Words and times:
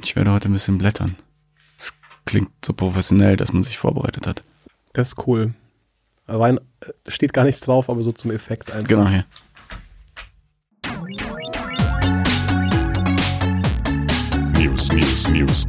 Ich 0.00 0.16
werde 0.16 0.32
heute 0.32 0.48
ein 0.48 0.52
bisschen 0.52 0.78
blättern. 0.78 1.16
Es 1.78 1.92
klingt 2.24 2.50
so 2.64 2.72
professionell, 2.72 3.36
dass 3.36 3.52
man 3.52 3.62
sich 3.62 3.78
vorbereitet 3.78 4.26
hat. 4.26 4.42
Das 4.94 5.08
ist 5.08 5.26
cool. 5.26 5.52
Rein 6.28 6.58
steht 7.08 7.32
gar 7.32 7.44
nichts 7.44 7.60
drauf, 7.60 7.90
aber 7.90 8.02
so 8.02 8.12
zum 8.12 8.30
Effekt 8.30 8.70
einfach. 8.70 8.88
Genau 8.88 9.08
hier. 9.08 9.26
News, 14.58 14.90
News, 14.92 15.28
News. 15.28 15.66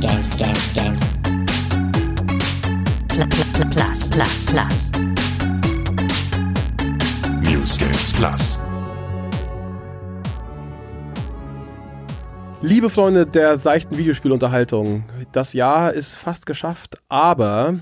Games, 0.00 0.36
games, 0.36 0.72
games. 0.72 1.10
Pl 3.08 3.26
pl 3.26 3.44
pl 3.52 3.66
plus, 3.70 4.10
plus, 4.10 4.46
plus. 4.46 4.92
News 7.42 7.78
Games 7.78 8.12
Plus. 8.12 8.65
Liebe 12.62 12.90
Freunde 12.90 13.26
der 13.26 13.56
seichten 13.56 13.96
Videospielunterhaltung, 13.96 15.04
das 15.32 15.52
Jahr 15.52 15.92
ist 15.92 16.14
fast 16.14 16.46
geschafft, 16.46 16.96
aber 17.08 17.78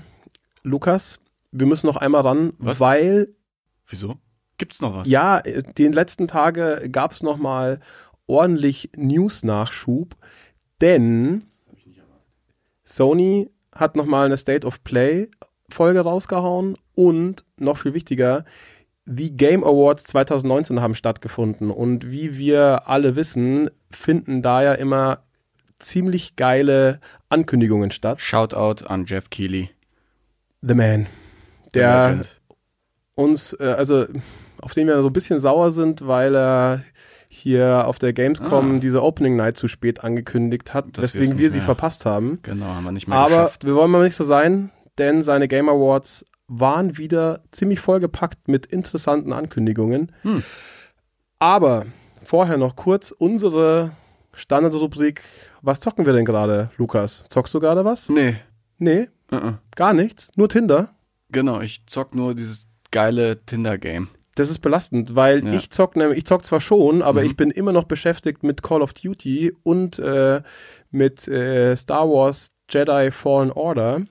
Lukas, 0.63 1.19
wir 1.51 1.65
müssen 1.65 1.87
noch 1.87 1.95
einmal 1.95 2.21
ran, 2.21 2.53
Was? 2.59 2.79
weil 2.79 3.29
Wieso? 3.87 4.17
Gibt's 4.57 4.81
noch 4.81 4.95
was? 4.95 5.07
ja, 5.07 5.41
den 5.41 5.93
letzten 5.93 6.27
Tage 6.27 6.87
gab 6.91 7.11
es 7.11 7.23
noch 7.23 7.37
mal 7.37 7.79
ordentlich 8.27 8.89
News-Nachschub, 8.95 10.15
denn 10.81 11.43
Sony 12.83 13.49
hat 13.73 13.95
noch 13.95 14.05
mal 14.05 14.25
eine 14.25 14.37
State 14.37 14.65
of 14.67 14.83
Play 14.83 15.29
Folge 15.69 16.01
rausgehauen 16.01 16.77
und 16.93 17.43
noch 17.57 17.79
viel 17.79 17.93
wichtiger, 17.93 18.45
die 19.07 19.35
Game 19.35 19.63
Awards 19.63 20.03
2019 20.05 20.79
haben 20.81 20.95
stattgefunden 20.95 21.69
und 21.71 22.09
wie 22.11 22.37
wir 22.37 22.87
alle 22.87 23.15
wissen, 23.15 23.69
finden 23.95 24.41
da 24.41 24.61
ja 24.63 24.73
immer 24.73 25.19
ziemlich 25.79 26.35
geile 26.35 26.99
Ankündigungen 27.29 27.91
statt. 27.91 28.21
Shoutout 28.21 28.85
an 28.85 29.05
Jeff 29.05 29.29
Keighley. 29.29 29.69
The 30.61 30.73
Man, 30.73 31.07
the 31.65 31.79
der 31.79 32.09
Legend. 32.09 32.41
uns, 33.15 33.53
äh, 33.53 33.75
also 33.77 34.05
auf 34.61 34.73
den 34.73 34.87
wir 34.87 35.01
so 35.01 35.07
ein 35.09 35.13
bisschen 35.13 35.39
sauer 35.39 35.71
sind, 35.71 36.07
weil 36.07 36.35
er 36.35 36.83
hier 37.29 37.85
auf 37.87 37.99
der 37.99 38.13
Gamescom 38.13 38.77
Ah. 38.77 38.79
diese 38.79 39.03
Opening 39.03 39.35
Night 39.35 39.57
zu 39.57 39.67
spät 39.67 40.03
angekündigt 40.03 40.73
hat, 40.73 40.97
wir's 40.97 41.13
weswegen 41.13 41.37
wir 41.37 41.49
sie 41.49 41.57
mehr- 41.57 41.65
verpasst 41.65 42.05
haben. 42.05 42.39
Genau, 42.43 42.65
haben 42.67 42.85
wir 42.85 42.91
nicht 42.93 43.07
mehr 43.07 43.17
Aber 43.17 43.29
geschafft. 43.29 43.65
wir 43.65 43.75
wollen 43.75 43.91
mal 43.91 44.03
nicht 44.05 44.15
so 44.15 44.23
sein, 44.23 44.71
denn 44.97 45.21
seine 45.23 45.47
Game 45.49 45.67
Awards 45.69 46.23
waren 46.47 46.97
wieder 46.97 47.41
ziemlich 47.51 47.79
vollgepackt 47.79 48.47
mit 48.47 48.65
interessanten 48.67 49.33
Ankündigungen. 49.33 50.11
Hm. 50.21 50.43
Aber 51.39 51.85
vorher 52.25 52.57
noch 52.57 52.75
kurz 52.75 53.11
unsere 53.11 53.91
Standardrubrik. 54.33 55.21
Was 55.61 55.79
zocken 55.79 56.05
wir 56.05 56.13
denn 56.13 56.25
gerade, 56.25 56.69
Lukas? 56.77 57.23
Zockst 57.29 57.53
du 57.53 57.59
gerade 57.59 57.85
was? 57.85 58.09
Nee. 58.09 58.35
Nee, 58.77 59.07
Uh 59.31 59.35
-uh. 59.37 59.53
gar 59.75 59.93
nichts. 59.93 60.29
Nur 60.35 60.49
Tinder. 60.49 60.89
Genau, 61.31 61.61
ich 61.61 61.85
zock 61.87 62.13
nur 62.13 62.35
dieses 62.35 62.67
geile 62.91 63.43
Tinder-Game. 63.45 64.09
Das 64.35 64.49
ist 64.49 64.59
belastend, 64.59 65.15
weil 65.15 65.43
Ja. 65.45 65.53
ich 65.53 65.69
zock 65.71 65.95
nämlich, 65.95 66.19
ich 66.19 66.25
zock 66.25 66.43
zwar 66.45 66.59
schon, 66.59 67.01
aber 67.01 67.21
Mhm. 67.21 67.27
ich 67.27 67.35
bin 67.37 67.51
immer 67.51 67.71
noch 67.71 67.85
beschäftigt 67.85 68.43
mit 68.43 68.61
Call 68.61 68.81
of 68.81 68.93
Duty 68.93 69.53
und 69.63 69.97
äh, 69.99 70.41
mit 70.91 71.27
äh, 71.27 71.75
Star 71.75 72.07
Wars 72.09 72.51
Jedi 72.69 73.11
Fallen 73.11 73.51
Order. 73.51 74.01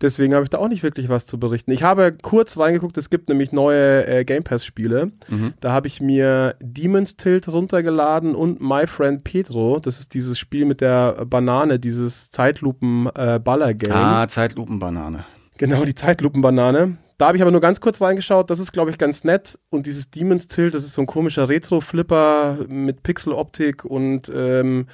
Deswegen 0.00 0.32
habe 0.34 0.44
ich 0.44 0.50
da 0.50 0.58
auch 0.58 0.68
nicht 0.68 0.84
wirklich 0.84 1.08
was 1.08 1.26
zu 1.26 1.40
berichten. 1.40 1.72
Ich 1.72 1.82
habe 1.82 2.16
kurz 2.22 2.56
reingeguckt, 2.56 2.96
es 2.98 3.10
gibt 3.10 3.28
nämlich 3.28 3.52
neue 3.52 4.06
äh, 4.06 4.24
Game 4.24 4.44
Pass 4.44 4.64
Spiele. 4.64 5.10
Mhm. 5.28 5.54
Da 5.58 5.72
habe 5.72 5.88
ich 5.88 6.00
mir 6.00 6.54
Demon's 6.60 7.16
Tilt 7.16 7.48
runtergeladen 7.48 8.36
und 8.36 8.60
My 8.60 8.86
Friend 8.86 9.24
Pedro. 9.24 9.80
Das 9.80 9.98
ist 9.98 10.14
dieses 10.14 10.38
Spiel 10.38 10.66
mit 10.66 10.80
der 10.80 11.26
Banane, 11.26 11.80
dieses 11.80 12.30
Zeitlupen-Baller-Game. 12.30 13.92
Ah, 13.92 14.28
Zeitlupenbanane. 14.28 15.24
Genau, 15.56 15.84
die 15.84 15.96
Zeitlupenbanane. 15.96 16.98
Da 17.18 17.26
habe 17.26 17.36
ich 17.36 17.42
aber 17.42 17.50
nur 17.50 17.60
ganz 17.60 17.80
kurz 17.80 18.00
reingeschaut. 18.00 18.48
Das 18.48 18.60
ist, 18.60 18.72
glaube 18.72 18.92
ich, 18.92 18.98
ganz 18.98 19.24
nett. 19.24 19.58
Und 19.70 19.86
dieses 19.86 20.10
Demon's 20.10 20.46
Tilt, 20.46 20.74
das 20.74 20.84
ist 20.84 20.94
so 20.94 21.02
ein 21.02 21.06
komischer 21.06 21.48
Retro-Flipper 21.48 22.58
mit 22.68 23.02
Pixeloptik 23.02 23.84
und 23.84 24.30
ähm, 24.32 24.86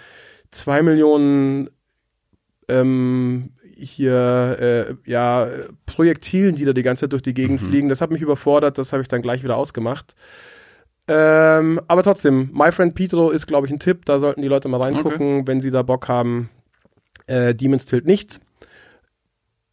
zwei 0.51 0.81
Millionen 0.81 1.69
ähm, 2.69 3.51
hier 3.77 4.97
äh, 5.07 5.11
ja 5.11 5.49
Projektilen, 5.87 6.57
die 6.57 6.65
da 6.65 6.73
die 6.73 6.83
ganze 6.83 7.03
Zeit 7.03 7.13
durch 7.13 7.23
die 7.23 7.35
Gegend 7.35 7.63
Mhm. 7.63 7.67
fliegen. 7.69 7.89
Das 7.89 8.01
hat 8.01 8.11
mich 8.11 8.23
überfordert. 8.23 8.79
Das 8.79 8.93
habe 8.93 9.03
ich 9.03 9.09
dann 9.09 9.23
gleich 9.23 9.43
wieder 9.43 9.57
ausgemacht. 9.57 10.15
Ähm, 11.07 11.81
aber 11.87 12.03
trotzdem, 12.03 12.51
My 12.53 12.73
Friend 12.73 12.95
Pedro 12.95 13.31
ist, 13.31 13.47
glaube 13.47 13.67
ich, 13.67 13.73
ein 13.73 13.79
Tipp. 13.79 14.05
Da 14.07 14.19
sollten 14.19 14.41
die 14.43 14.49
Leute 14.49 14.69
mal 14.69 14.81
reingucken, 14.81 15.47
wenn 15.47 15.61
sie 15.61 15.71
da 15.71 15.83
Bock 15.83 16.09
haben. 16.09 16.49
Äh, 17.27 17.55
Demon's 17.55 17.87
Tilt 17.87 18.07
nicht. 18.07 18.41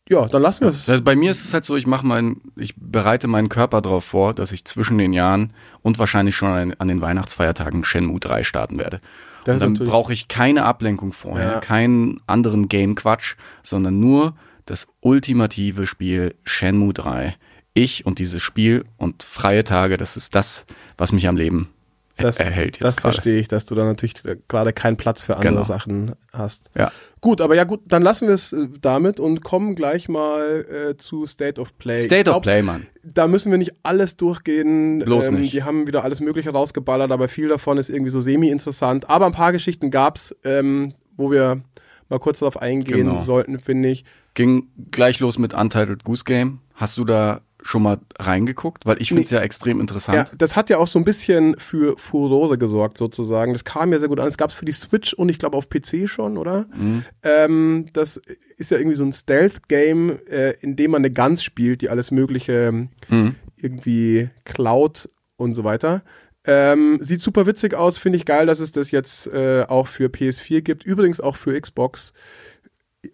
Ja, 0.09 0.27
dann 0.27 0.41
lassen 0.41 0.61
wir 0.61 0.69
es. 0.69 0.89
Also 0.89 1.01
bei 1.03 1.15
mir 1.15 1.31
ist 1.31 1.45
es 1.45 1.53
halt 1.53 1.63
so, 1.63 1.77
ich 1.77 1.87
mache 1.87 2.05
mein, 2.05 2.41
ich 2.57 2.73
bereite 2.75 3.27
meinen 3.27 3.47
Körper 3.47 3.81
darauf 3.81 4.03
vor, 4.03 4.33
dass 4.33 4.51
ich 4.51 4.65
zwischen 4.65 4.97
den 4.97 5.13
Jahren 5.13 5.53
und 5.83 5.99
wahrscheinlich 5.99 6.35
schon 6.35 6.49
an, 6.49 6.73
an 6.79 6.87
den 6.89 6.99
Weihnachtsfeiertagen 6.99 7.85
Shenmue 7.85 8.19
3 8.19 8.43
starten 8.43 8.77
werde. 8.77 8.99
Das 9.45 9.61
und 9.61 9.79
dann 9.79 9.87
brauche 9.87 10.13
ich 10.13 10.27
keine 10.27 10.65
Ablenkung 10.65 11.13
vorher, 11.13 11.51
Ja. 11.53 11.59
keinen 11.59 12.17
anderen 12.27 12.67
Game-Quatsch, 12.69 13.35
sondern 13.63 13.99
nur 13.99 14.35
das 14.65 14.87
ultimative 15.01 15.87
Spiel 15.87 16.35
Shenmue 16.43 16.93
3. 16.93 17.35
Ich 17.73 18.05
und 18.05 18.19
dieses 18.19 18.41
Spiel 18.43 18.85
und 18.97 19.23
freie 19.23 19.63
Tage, 19.63 19.97
das 19.97 20.17
ist 20.17 20.35
das, 20.35 20.65
was 20.97 21.11
mich 21.11 21.27
am 21.27 21.35
Leben 21.37 21.69
das, 22.17 22.37
erhält 22.37 22.75
jetzt 22.77 22.83
das 22.83 22.95
gerade. 22.97 23.13
verstehe 23.13 23.39
ich, 23.39 23.47
dass 23.47 23.65
du 23.65 23.73
da 23.75 23.83
natürlich 23.85 24.23
äh, 24.25 24.35
gerade 24.47 24.73
keinen 24.73 24.97
Platz 24.97 25.21
für 25.21 25.35
andere 25.37 25.53
Genau. 25.53 25.63
Sachen 25.63 26.11
hast. 26.33 26.69
Ja. 26.77 26.91
Gut, 27.21 27.39
aber 27.39 27.53
ja 27.55 27.65
gut, 27.65 27.81
dann 27.85 28.01
lassen 28.01 28.27
wir 28.27 28.33
es 28.33 28.51
äh, 28.51 28.67
damit 28.81 29.19
und 29.19 29.43
kommen 29.43 29.75
gleich 29.75 30.09
mal 30.09 30.65
äh, 30.91 30.97
zu 30.97 31.27
State 31.27 31.61
of 31.61 31.77
Play. 31.77 31.99
State 31.99 32.23
glaub, 32.23 32.37
of 32.37 32.41
Play, 32.41 32.63
Mann. 32.63 32.87
Da 33.03 33.27
müssen 33.27 33.51
wir 33.51 33.59
nicht 33.59 33.73
alles 33.83 34.17
durchgehen. 34.17 34.99
Bloß 34.99 35.27
ähm, 35.27 35.39
nicht. 35.41 35.53
Die 35.53 35.61
haben 35.61 35.85
wieder 35.85 36.03
alles 36.03 36.19
Mögliche 36.19 36.49
rausgeballert, 36.49 37.11
aber 37.11 37.27
viel 37.27 37.47
davon 37.47 37.77
ist 37.77 37.89
irgendwie 37.91 38.09
so 38.09 38.21
semi-interessant. 38.21 39.07
Aber 39.07 39.27
ein 39.27 39.33
paar 39.33 39.51
Geschichten 39.51 39.91
gab's, 39.91 40.35
ähm, 40.43 40.93
wo 41.15 41.29
wir 41.29 41.61
mal 42.09 42.19
kurz 42.19 42.39
darauf 42.39 42.59
eingehen 42.59 43.05
Genau. 43.05 43.19
sollten, 43.19 43.59
finde 43.59 43.89
ich. 43.89 44.03
Ging 44.33 44.69
gleich 44.89 45.19
los 45.19 45.37
mit 45.37 45.53
Untitled 45.53 46.03
Goose 46.03 46.23
Game. 46.23 46.59
Hast 46.73 46.97
du 46.97 47.05
da 47.05 47.41
schon 47.63 47.83
mal 47.83 47.99
reingeguckt? 48.17 48.85
Weil 48.85 49.01
ich 49.01 49.09
finde 49.09 49.23
es 49.23 49.29
ja 49.29 49.39
extrem 49.41 49.77
Ja, 49.77 49.81
interessant. 49.81 50.31
das 50.37 50.55
hat 50.55 50.69
ja 50.69 50.77
auch 50.79 50.87
so 50.87 50.97
ein 50.99 51.05
bisschen 51.05 51.55
für 51.59 51.97
Furore 51.97 52.57
gesorgt, 52.57 52.97
sozusagen. 52.97 53.53
Das 53.53 53.63
kam 53.63 53.91
ja 53.93 53.99
sehr 53.99 54.07
gut 54.09 54.19
an. 54.19 54.27
Es 54.27 54.37
gab 54.37 54.49
es 54.49 54.55
für 54.55 54.65
die 54.65 54.71
Switch 54.71 55.13
und 55.13 55.29
ich 55.29 55.37
glaube 55.39 55.57
auf 55.57 55.69
PC 55.69 56.07
schon, 56.09 56.37
oder? 56.37 56.65
Mhm. 56.75 57.05
Ähm, 57.23 57.85
das 57.93 58.19
ist 58.57 58.71
ja 58.71 58.77
irgendwie 58.77 58.97
so 58.97 59.03
ein 59.03 59.13
Stealth-Game, 59.13 60.19
äh, 60.29 60.51
in 60.61 60.75
dem 60.75 60.91
man 60.91 61.01
eine 61.01 61.11
Gans 61.11 61.43
spielt, 61.43 61.81
die 61.81 61.89
alles 61.89 62.11
Mögliche 62.11 62.87
Mhm. 63.09 63.35
irgendwie 63.57 64.29
klaut 64.45 65.09
und 65.37 65.53
so 65.53 65.63
weiter. 65.63 66.01
Ähm, 66.43 66.97
sieht 67.01 67.21
super 67.21 67.45
witzig 67.45 67.75
aus, 67.75 67.99
finde 67.99 68.17
ich 68.17 68.25
geil, 68.25 68.47
dass 68.47 68.59
es 68.59 68.71
das 68.71 68.89
jetzt 68.89 69.27
äh, 69.27 69.63
auch 69.67 69.85
für 69.87 70.07
PS4 70.09 70.61
gibt, 70.61 70.83
übrigens 70.83 71.21
auch 71.21 71.35
für 71.35 71.59
Xbox. 71.59 72.13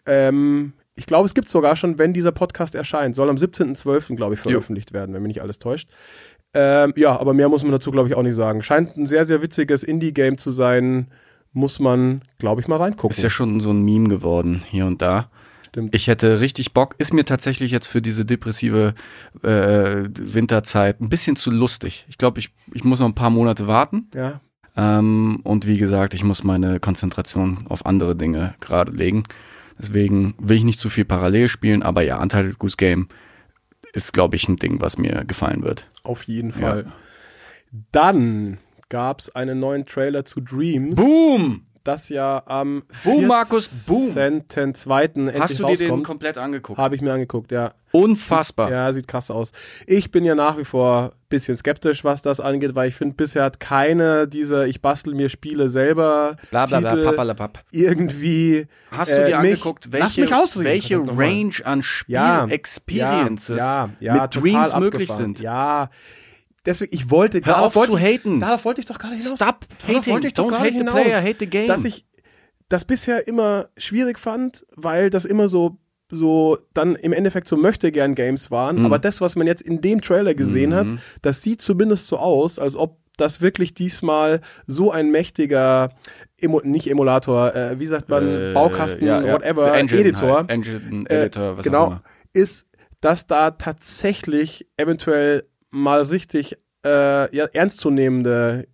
Ähm, 0.06 0.74
ich 0.98 1.06
glaube, 1.06 1.26
es 1.28 1.34
gibt 1.34 1.48
sogar 1.48 1.76
schon, 1.76 1.98
wenn 1.98 2.14
dieser 2.14 2.32
Podcast 2.32 2.76
erscheint. 2.76 3.16
Soll 3.16 3.30
am 3.30 3.38
17.12., 3.38 4.16
glaube 4.16 4.34
ich, 4.34 4.40
veröffentlicht 4.40 4.94
werden, 4.94 5.14
wenn 5.14 5.22
mich 5.22 5.36
nicht 5.36 5.42
alles 5.42 5.60
täuscht. 5.60 5.88
Ähm, 6.54 6.94
ja, 6.96 7.18
aber 7.20 7.34
mehr 7.34 7.50
muss 7.50 7.62
man 7.64 7.72
dazu, 7.72 7.92
glaube 7.92 8.10
ich, 8.10 8.16
auch 8.16 8.24
nicht 8.24 8.36
sagen. 8.36 8.64
Scheint 8.64 8.98
ein 8.98 9.06
sehr, 9.06 9.24
sehr 9.26 9.42
witziges 9.42 9.84
Indie-Game 9.84 10.38
zu 10.38 10.52
sein. 10.52 11.08
Muss 11.54 11.80
man, 11.80 12.22
glaube 12.40 12.62
ich, 12.62 12.68
mal 12.68 12.78
reingucken. 12.78 13.16
Ist 13.16 13.24
ja 13.24 13.30
schon 13.30 13.60
so 13.60 13.72
ein 13.72 13.84
Meme 13.84 14.10
geworden, 14.10 14.64
hier 14.68 14.86
und 14.86 15.02
da. 15.02 15.30
Stimmt. 15.68 15.94
Ich 15.96 16.08
hätte 16.08 16.40
richtig 16.40 16.74
Bock. 16.74 16.96
Ist 16.98 17.14
mir 17.14 17.26
tatsächlich 17.26 17.72
jetzt 17.72 17.88
für 17.88 18.02
diese 18.02 18.26
depressive 18.26 18.96
äh, 19.44 20.04
Winterzeit 20.18 21.00
ein 21.02 21.10
bisschen 21.10 21.36
zu 21.36 21.52
lustig. 21.52 22.06
Ich 22.10 22.18
glaube, 22.18 22.40
ich, 22.40 22.50
ich 22.74 22.84
muss 22.84 23.00
noch 23.00 23.08
ein 23.08 23.16
paar 23.16 23.30
Monate 23.30 23.68
warten. 23.68 24.10
ja, 24.16 24.42
Ähm, 24.76 25.42
und 25.44 25.68
wie 25.68 25.78
gesagt, 25.78 26.14
ich 26.14 26.24
muss 26.24 26.44
meine 26.44 26.80
Konzentration 26.80 27.66
auf 27.70 27.86
andere 27.86 28.16
Dinge 28.16 28.56
gerade 28.62 28.92
legen. 28.92 29.24
Deswegen 29.80 30.34
will 30.40 30.58
ich 30.58 30.64
nicht 30.64 30.80
zu 30.80 30.90
viel 30.90 31.06
parallel 31.06 31.50
spielen, 31.50 31.84
aber 31.84 32.02
ja, 32.02 32.22
Untitled 32.22 32.58
Goose 32.60 32.78
Game 32.78 33.08
ist, 33.94 34.12
glaube 34.14 34.36
ich, 34.36 34.48
ein 34.50 34.58
Ding, 34.58 34.82
was 34.82 34.98
mir 34.98 35.24
gefallen 35.26 35.64
wird. 35.64 35.88
auf 36.04 36.24
jeden 36.24 36.50
Ja. 36.52 36.56
Fall. 36.58 36.92
Dann 37.92 38.58
gab 38.90 39.20
es 39.20 39.36
einen 39.36 39.60
neuen 39.60 39.86
Trailer 39.86 40.26
zu 40.26 40.40
Dreams. 40.42 40.96
Boom! 40.98 41.66
Das 41.88 42.10
ja 42.10 42.44
am 42.46 42.84
Boom, 43.04 43.28
Markus, 43.28 43.86
boom. 43.86 44.12
14.2. 44.12 45.02
endlich 45.16 45.42
Hast 45.42 45.60
du 45.60 45.66
dir 45.68 45.78
den 45.78 46.04
komplett 46.04 46.38
angeguckt? 46.38 46.78
Habe 46.78 46.96
ich 46.96 47.02
mir 47.02 47.14
angeguckt, 47.14 47.52
ja. 47.52 47.74
Unfassbar. 47.92 48.70
Ja, 48.70 48.92
sieht 48.92 49.08
krass 49.08 49.32
aus. 49.32 49.52
Ich 49.86 50.12
bin 50.12 50.26
ja 50.26 50.36
nach 50.36 50.58
wie 50.58 50.66
vor 50.66 51.14
ein 51.14 51.30
bisschen 51.30 51.56
skeptisch, 51.56 52.04
was 52.04 52.22
das 52.22 52.40
angeht, 52.40 52.76
weil 52.76 52.90
ich 52.90 52.96
finde, 52.96 53.16
bisher 53.16 53.44
hat 53.46 53.60
keine 53.60 54.28
dieser 54.28 54.68
Ich 54.68 54.82
bastel 54.82 55.16
mir 55.16 55.30
Spiele 55.30 55.70
selber 55.70 56.36
Bla 56.52 56.66
bla 56.66 56.80
bla, 56.82 56.90
Titel 56.92 57.04
papalapap. 57.06 57.64
irgendwie 57.72 58.68
Hast 58.92 59.12
du 59.12 59.16
äh, 59.16 59.30
dir 59.30 59.40
mich- 59.40 59.52
angeguckt, 59.52 59.92
welche, 59.92 60.22
mich 60.22 60.34
ausreden, 60.34 60.66
welche. 60.66 60.98
Range 61.00 61.54
an 61.64 61.80
ja, 62.08 62.42
Spiel-Experiences 62.48 63.58
ja, 63.58 63.90
ja, 64.00 64.14
mit 64.14 64.32
total 64.32 64.42
Dreams 64.42 64.76
möglich 64.78 65.12
sind? 65.12 65.40
Ja, 65.40 65.90
deswegen, 66.66 66.94
ich 66.96 67.10
wollte, 67.10 67.42
Hör 67.44 67.62
auf 67.62 67.76
wollte 67.76 67.94
zu 67.94 67.98
ich, 67.98 68.04
haten. 68.04 68.40
Darauf 68.40 68.66
wollte 68.66 68.82
ich 68.82 68.86
doch 68.88 69.00
gar 69.00 69.10
nicht 69.12 69.24
hinaus. 69.24 69.36
Stop 69.38 69.66
Darauf 69.80 69.98
hating. 69.98 70.14
wollte 70.14 70.28
ich 70.28 70.34
doch 70.34 70.46
Don't 70.46 70.50
gar 70.52 70.60
hate 70.60 70.72
nicht 70.72 70.80
the 70.80 70.86
hinaus, 70.86 71.02
player, 71.02 71.22
hate 71.22 71.38
the 71.40 71.48
game. 71.48 71.68
Dass 71.68 71.84
ich 71.84 72.06
das 72.70 72.86
bisher 72.86 73.28
immer 73.28 73.70
schwierig 73.78 74.20
fand, 74.20 74.66
weil 74.76 75.10
das 75.10 75.26
immer 75.26 75.48
so 75.48 75.78
so 76.10 76.58
dann 76.74 76.96
im 76.96 77.12
Endeffekt 77.12 77.50
so 77.50 77.58
möchte 77.58 77.92
gern 77.92 78.16
Games 78.16 78.50
waren, 78.50 78.80
Mhm. 78.80 78.86
aber 78.86 78.98
das, 78.98 79.20
was 79.20 79.36
man 79.36 79.46
jetzt 79.46 79.62
in 79.62 79.82
dem 79.82 80.00
Trailer 80.02 80.36
gesehen 80.36 80.74
hat, 80.74 80.88
das 81.22 81.42
sieht 81.44 81.62
zumindest 81.62 82.08
so 82.08 82.18
aus, 82.18 82.60
als 82.60 82.78
ob 82.78 82.98
das 83.18 83.42
wirklich 83.42 83.74
diesmal 83.74 84.40
so 84.68 84.90
ein 84.90 85.12
mächtiger 85.12 85.90
Emo 86.40 86.62
nicht 86.64 86.90
Emulator, 86.90 87.54
äh, 87.54 87.78
wie 87.80 87.88
sagt 87.88 88.08
man, 88.08 88.26
Äh, 88.26 88.54
Baukasten, 88.54 89.06
ja, 89.06 89.22
ja. 89.22 89.34
whatever, 89.34 89.74
Engine 89.74 90.00
Editor, 90.00 90.38
Halt. 90.38 90.50
Engine, 90.50 91.10
äh, 91.10 91.24
Editor, 91.24 91.58
was 91.58 91.66
genau, 91.66 91.82
auch 91.84 91.88
immer. 91.88 92.04
ist, 92.32 92.70
dass 93.02 93.28
da 93.28 93.52
tatsächlich 93.52 94.66
eventuell 94.78 95.44
mal 95.72 96.02
richtig 96.04 96.58
äh, 96.86 97.36
ja, 97.36 97.46
ernstzunehmende 97.54 98.68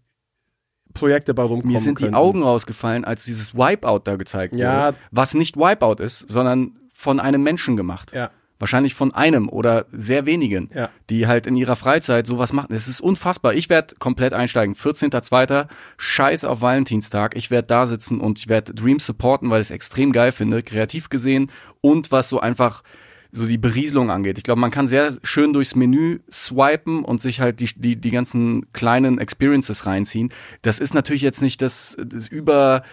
Projekte 0.94 1.34
bei 1.34 1.44
rumkommen 1.44 1.74
Mir 1.74 1.80
sind 1.82 1.98
die 2.00 2.04
könnten. 2.04 2.16
Augen 2.16 2.44
rausgefallen, 2.44 3.04
als 3.06 3.26
dieses 3.26 3.56
Wipeout 3.56 4.02
da 4.04 4.16
gezeigt 4.16 4.56
Ja. 4.56 4.88
wurde. 4.88 4.98
Was 5.12 5.34
nicht 5.34 5.58
Wipeout 5.58 6.02
ist, 6.04 6.20
sondern 6.30 6.78
von 6.94 7.20
einem 7.20 7.42
Menschen 7.42 7.76
gemacht. 7.78 8.12
Ja. 8.14 8.30
Wahrscheinlich 8.60 8.94
von 8.94 9.14
einem 9.14 9.50
oder 9.50 9.88
sehr 9.92 10.26
wenigen, 10.28 10.70
Ja. 10.74 10.90
die 11.10 11.26
halt 11.28 11.48
in 11.48 11.56
ihrer 11.56 11.76
Freizeit 11.76 12.28
sowas 12.28 12.54
machen. 12.54 12.74
Es 12.74 12.88
ist 12.88 13.02
unfassbar. 13.02 13.56
Ich 13.56 13.70
werde 13.70 13.96
komplett 13.98 14.34
einsteigen. 14.34 14.76
14.02. 14.76 15.68
Scheiß 15.98 16.46
auf 16.46 16.62
Valentinstag. 16.62 17.36
Ich 17.36 17.50
werde 17.52 17.68
da 17.68 17.86
sitzen 17.88 18.22
und 18.22 18.38
ich 18.40 18.48
werde 18.48 18.74
Dream 18.74 19.00
supporten, 19.00 19.50
weil 19.50 19.62
ich 19.62 19.68
es 19.68 19.72
extrem 19.72 20.12
geil 20.12 20.32
finde, 20.32 20.62
kreativ 20.62 21.10
gesehen 21.10 21.50
und 21.82 22.12
was 22.12 22.30
so 22.30 22.40
einfach 22.40 22.84
so 23.34 23.48
die 23.48 23.58
Berieselung 23.58 24.12
angeht. 24.12 24.38
Ich 24.38 24.44
glaube, 24.44 24.62
man 24.62 24.70
kann 24.70 24.88
sehr 24.88 25.18
schön 25.24 25.54
durchs 25.54 25.76
Menü 25.76 26.20
swipen 26.32 27.04
und 27.04 27.20
sich 27.20 27.42
halt 27.42 27.60
die, 27.60 27.70
die, 27.76 27.96
die 27.96 28.12
ganzen 28.12 28.72
kleinen 28.74 29.18
Experiences 29.18 29.88
reinziehen. 29.88 30.32
Das 30.62 30.78
ist 30.80 30.94
natürlich 30.94 31.24
jetzt 31.24 31.42
nicht 31.42 31.62
das, 31.64 31.98
das 32.00 32.28
über, 32.28 32.84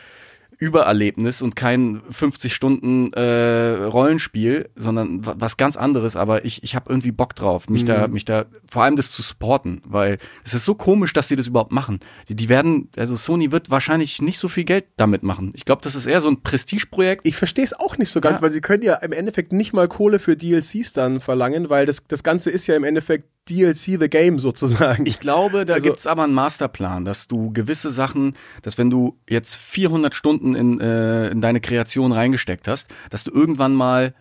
Übererlebnis 0.60 1.40
und 1.42 1.56
kein 1.56 2.02
50 2.10 2.54
Stunden 2.54 3.12
äh, 3.14 3.82
Rollenspiel, 3.84 4.68
sondern 4.76 5.24
wa- 5.24 5.34
was 5.38 5.56
ganz 5.56 5.76
anderes. 5.76 6.16
Aber 6.16 6.44
ich, 6.44 6.62
ich 6.62 6.74
habe 6.74 6.90
irgendwie 6.90 7.12
Bock 7.12 7.34
drauf, 7.34 7.68
mich 7.70 7.84
da, 7.86 8.06
mich 8.08 8.24
da, 8.26 8.44
vor 8.70 8.84
allem 8.84 8.96
das 8.96 9.10
zu 9.10 9.22
supporten, 9.22 9.80
weil 9.86 10.18
es 10.44 10.52
ist 10.54 10.64
so 10.66 10.74
komisch, 10.74 11.12
dass 11.14 11.28
sie 11.28 11.36
das 11.36 11.46
überhaupt 11.46 11.72
machen. 11.72 12.00
Die, 12.28 12.36
die 12.36 12.48
werden, 12.48 12.88
also 12.96 13.16
Sony 13.16 13.50
wird 13.52 13.70
wahrscheinlich 13.70 14.20
nicht 14.20 14.38
so 14.38 14.48
viel 14.48 14.64
Geld 14.64 14.84
damit 14.96 15.22
machen. 15.22 15.50
Ich 15.54 15.64
glaube, 15.64 15.80
das 15.82 15.94
ist 15.94 16.04
eher 16.06 16.20
so 16.20 16.28
ein 16.30 16.42
Prestigeprojekt. 16.42 17.26
Ich 17.26 17.36
verstehe 17.36 17.64
es 17.64 17.72
auch 17.72 17.96
nicht 17.98 18.10
so 18.10 18.20
ganz, 18.20 18.38
Ja. 18.38 18.42
weil 18.42 18.52
sie 18.52 18.60
können 18.60 18.82
ja 18.82 18.94
im 18.96 19.12
Endeffekt 19.12 19.52
nicht 19.52 19.72
mal 19.72 19.88
Kohle 19.88 20.18
für 20.18 20.36
DLCs 20.36 20.92
dann 20.92 21.20
verlangen, 21.20 21.70
weil 21.70 21.86
das, 21.86 22.04
das 22.06 22.22
Ganze 22.22 22.50
ist 22.50 22.66
ja 22.66 22.76
im 22.76 22.84
Endeffekt 22.84 23.28
DLC 23.50 23.98
the 24.00 24.08
Game 24.08 24.38
sozusagen. 24.38 25.04
Ich 25.06 25.18
glaube, 25.20 25.64
da 25.64 25.74
Also- 25.74 25.86
gibt's 25.86 26.06
aber 26.06 26.24
einen 26.24 26.34
Masterplan, 26.34 27.04
dass 27.04 27.26
du 27.28 27.52
gewisse 27.52 27.90
Sachen, 27.90 28.34
dass 28.62 28.78
wenn 28.78 28.90
du 28.90 29.18
jetzt 29.28 29.54
400 29.56 30.14
Stunden 30.14 30.54
in, 30.54 30.80
äh, 30.80 31.28
in 31.30 31.40
deine 31.40 31.60
Kreation 31.60 32.12
reingesteckt 32.12 32.68
hast, 32.68 32.88
dass 33.10 33.24
du 33.24 33.30
irgendwann 33.32 33.74
mal 33.74 34.14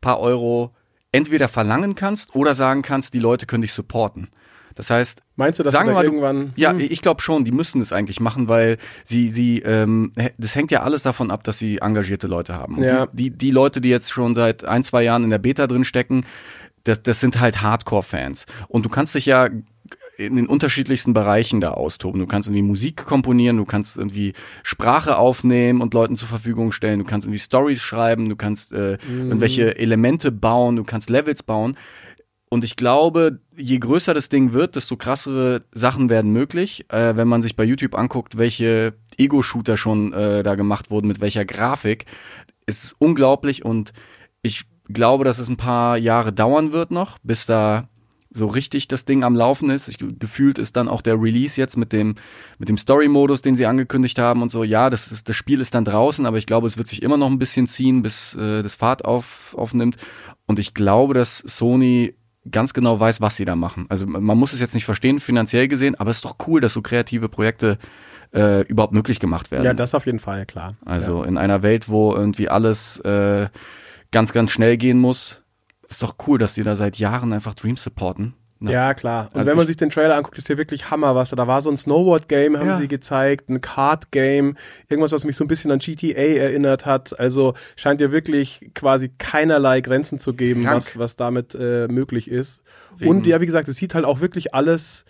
paar 0.00 0.20
Euro 0.20 0.74
entweder 1.10 1.48
verlangen 1.48 1.94
kannst 1.94 2.34
oder 2.34 2.54
sagen 2.54 2.82
kannst, 2.82 3.14
die 3.14 3.18
Leute 3.18 3.46
können 3.46 3.62
dich 3.62 3.72
supporten. 3.72 4.28
Das 4.74 4.90
heißt, 4.90 5.22
Meinst 5.34 5.58
du, 5.58 5.64
dass 5.64 5.72
sagen 5.72 5.86
du 5.86 5.90
wir 5.92 5.94
mal, 5.96 6.04
irgendwann 6.04 6.52
ja, 6.54 6.70
hm, 6.70 6.78
ich 6.78 7.00
glaube 7.02 7.20
schon, 7.20 7.44
die 7.44 7.50
müssen 7.50 7.80
es 7.80 7.92
eigentlich 7.92 8.20
machen, 8.20 8.48
weil 8.48 8.78
sie, 9.04 9.28
sie, 9.28 9.58
ähm, 9.62 10.12
das 10.38 10.54
hängt 10.54 10.70
ja 10.70 10.82
alles 10.84 11.02
davon 11.02 11.32
ab, 11.32 11.42
dass 11.42 11.58
sie 11.58 11.78
engagierte 11.78 12.28
Leute 12.28 12.54
haben. 12.54 12.76
Und 12.76 12.84
Ja. 12.84 13.06
die, 13.06 13.30
die, 13.30 13.38
die 13.38 13.50
Leute, 13.50 13.80
die 13.80 13.88
jetzt 13.88 14.12
schon 14.12 14.36
seit 14.36 14.64
ein, 14.64 14.84
zwei 14.84 15.02
Jahren 15.02 15.24
in 15.24 15.30
der 15.30 15.38
Beta 15.38 15.66
drin 15.66 15.82
stecken, 15.82 16.24
das, 16.88 17.02
das 17.02 17.20
sind 17.20 17.38
halt 17.38 17.62
Hardcore-Fans. 17.62 18.46
Und 18.68 18.84
du 18.84 18.88
kannst 18.88 19.14
dich 19.14 19.26
ja 19.26 19.48
in 20.16 20.34
den 20.34 20.48
unterschiedlichsten 20.48 21.12
Bereichen 21.12 21.60
da 21.60 21.70
austoben. 21.70 22.20
Du 22.20 22.26
kannst 22.26 22.48
irgendwie 22.48 22.62
Musik 22.62 23.04
komponieren, 23.04 23.56
du 23.56 23.64
kannst 23.64 23.96
irgendwie 23.96 24.32
Sprache 24.64 25.16
aufnehmen 25.16 25.80
und 25.80 25.94
Leuten 25.94 26.16
zur 26.16 26.26
Verfügung 26.26 26.72
stellen, 26.72 26.98
du 26.98 27.04
kannst 27.04 27.26
irgendwie 27.26 27.38
Stories 27.38 27.80
schreiben, 27.80 28.28
du 28.28 28.34
kannst 28.34 28.72
äh, 28.72 28.98
irgendwelche 29.08 29.78
Elemente 29.78 30.32
bauen, 30.32 30.74
du 30.74 30.82
kannst 30.82 31.08
Levels 31.08 31.44
bauen. 31.44 31.76
Und 32.50 32.64
ich 32.64 32.76
glaube, 32.76 33.40
je 33.56 33.78
größer 33.78 34.14
das 34.14 34.28
Ding 34.28 34.52
wird, 34.52 34.74
desto 34.74 34.96
krassere 34.96 35.64
Sachen 35.70 36.08
werden 36.08 36.32
möglich. 36.32 36.86
Äh, 36.88 37.14
wenn 37.16 37.28
man 37.28 37.42
sich 37.42 37.54
bei 37.54 37.64
YouTube 37.64 37.94
anguckt, 37.94 38.38
welche 38.38 38.94
Ego-Shooter 39.18 39.76
schon 39.76 40.12
äh, 40.14 40.42
da 40.42 40.54
gemacht 40.56 40.90
wurden, 40.90 41.06
mit 41.06 41.20
welcher 41.20 41.44
Grafik, 41.44 42.06
ist 42.66 42.84
es 42.84 42.92
unglaublich 42.98 43.64
und 43.64 43.92
ich 44.42 44.64
glaube, 44.88 45.24
dass 45.24 45.38
es 45.38 45.48
ein 45.48 45.56
paar 45.56 45.96
Jahre 45.96 46.32
dauern 46.32 46.72
wird 46.72 46.90
noch, 46.90 47.18
bis 47.22 47.46
da 47.46 47.88
so 48.30 48.46
richtig 48.46 48.88
das 48.88 49.04
Ding 49.04 49.24
am 49.24 49.34
Laufen 49.34 49.70
ist. 49.70 49.88
Ich, 49.88 49.98
gefühlt 49.98 50.58
ist 50.58 50.76
dann 50.76 50.88
auch 50.88 51.00
der 51.00 51.20
Release 51.20 51.58
jetzt 51.60 51.76
mit 51.76 51.92
dem, 51.92 52.16
mit 52.58 52.68
dem 52.68 52.76
Story-Modus, 52.76 53.42
den 53.42 53.54
sie 53.54 53.66
angekündigt 53.66 54.18
haben 54.18 54.42
und 54.42 54.50
so. 54.50 54.64
Ja, 54.64 54.90
das, 54.90 55.10
ist, 55.10 55.28
das 55.28 55.36
Spiel 55.36 55.60
ist 55.60 55.74
dann 55.74 55.84
draußen, 55.84 56.26
aber 56.26 56.36
ich 56.36 56.46
glaube, 56.46 56.66
es 56.66 56.76
wird 56.76 56.88
sich 56.88 57.02
immer 57.02 57.16
noch 57.16 57.30
ein 57.30 57.38
bisschen 57.38 57.66
ziehen, 57.66 58.02
bis 58.02 58.34
äh, 58.34 58.62
das 58.62 58.74
Fahrt 58.74 59.04
auf, 59.04 59.54
aufnimmt. 59.56 59.96
Und 60.46 60.58
ich 60.58 60.74
glaube, 60.74 61.14
dass 61.14 61.38
Sony 61.38 62.14
ganz 62.50 62.74
genau 62.74 62.98
weiß, 62.98 63.20
was 63.20 63.36
sie 63.36 63.44
da 63.44 63.56
machen. 63.56 63.86
Also 63.88 64.06
man 64.06 64.38
muss 64.38 64.52
es 64.52 64.60
jetzt 64.60 64.74
nicht 64.74 64.84
verstehen, 64.84 65.20
finanziell 65.20 65.68
gesehen, 65.68 65.94
aber 65.96 66.10
es 66.10 66.18
ist 66.18 66.24
doch 66.24 66.36
cool, 66.46 66.60
dass 66.60 66.72
so 66.72 66.82
kreative 66.82 67.28
Projekte 67.28 67.78
äh, 68.32 68.62
überhaupt 68.66 68.92
möglich 68.92 69.20
gemacht 69.20 69.50
werden. 69.50 69.64
Ja, 69.64 69.74
das 69.74 69.94
auf 69.94 70.06
jeden 70.06 70.18
Fall, 70.18 70.46
klar. 70.46 70.76
Also 70.84 71.22
in 71.22 71.38
einer 71.38 71.62
Welt, 71.62 71.88
wo 71.88 72.14
irgendwie 72.14 72.48
alles 72.48 73.00
äh, 73.00 73.48
ganz, 74.10 74.32
ganz 74.32 74.50
schnell 74.50 74.76
gehen 74.76 74.98
muss, 74.98 75.42
ist 75.88 76.02
doch 76.02 76.16
cool, 76.26 76.38
dass 76.38 76.54
die 76.54 76.62
da 76.64 76.76
seit 76.76 76.96
Jahren 76.98 77.32
einfach 77.32 77.54
Dream 77.54 77.76
supporten. 77.76 78.34
Ja, 78.60 78.70
ja 78.70 78.94
klar. 78.94 79.28
Und 79.32 79.38
Also 79.38 79.50
wenn 79.50 79.56
man 79.56 79.62
ich- 79.64 79.68
sich 79.68 79.76
den 79.76 79.90
Trailer 79.90 80.16
anguckt, 80.16 80.36
ist 80.36 80.48
ja 80.48 80.58
wirklich 80.58 80.90
Hammer, 80.90 81.14
was 81.14 81.30
da. 81.30 81.36
Da 81.36 81.46
war 81.46 81.62
so 81.62 81.70
ein 81.70 81.76
Snowboard-Game, 81.76 82.58
haben 82.58 82.66
Ja. 82.70 82.76
sie 82.76 82.88
gezeigt, 82.88 83.48
ein 83.48 83.60
Kart-Game, 83.60 84.56
irgendwas, 84.88 85.12
was 85.12 85.22
mich 85.24 85.36
so 85.36 85.44
ein 85.44 85.48
bisschen 85.48 85.70
an 85.70 85.78
GTA 85.78 86.40
erinnert 86.40 86.84
hat. 86.84 87.18
Also 87.20 87.54
scheint 87.76 88.00
ja 88.00 88.10
wirklich 88.10 88.70
quasi 88.74 89.10
keinerlei 89.16 89.80
Grenzen 89.80 90.18
zu 90.18 90.34
geben, 90.34 90.64
Krank. 90.64 90.76
was, 90.78 90.98
was 90.98 91.16
damit 91.16 91.54
äh, 91.54 91.86
möglich 91.86 92.28
ist. 92.28 92.60
Wegen- 92.96 93.10
Und 93.10 93.26
ja, 93.28 93.40
wie 93.40 93.46
gesagt, 93.46 93.68
es 93.68 93.76
sieht 93.76 93.94
halt 93.94 94.04
auch 94.04 94.20
wirklich 94.20 94.54
alles 94.54 95.04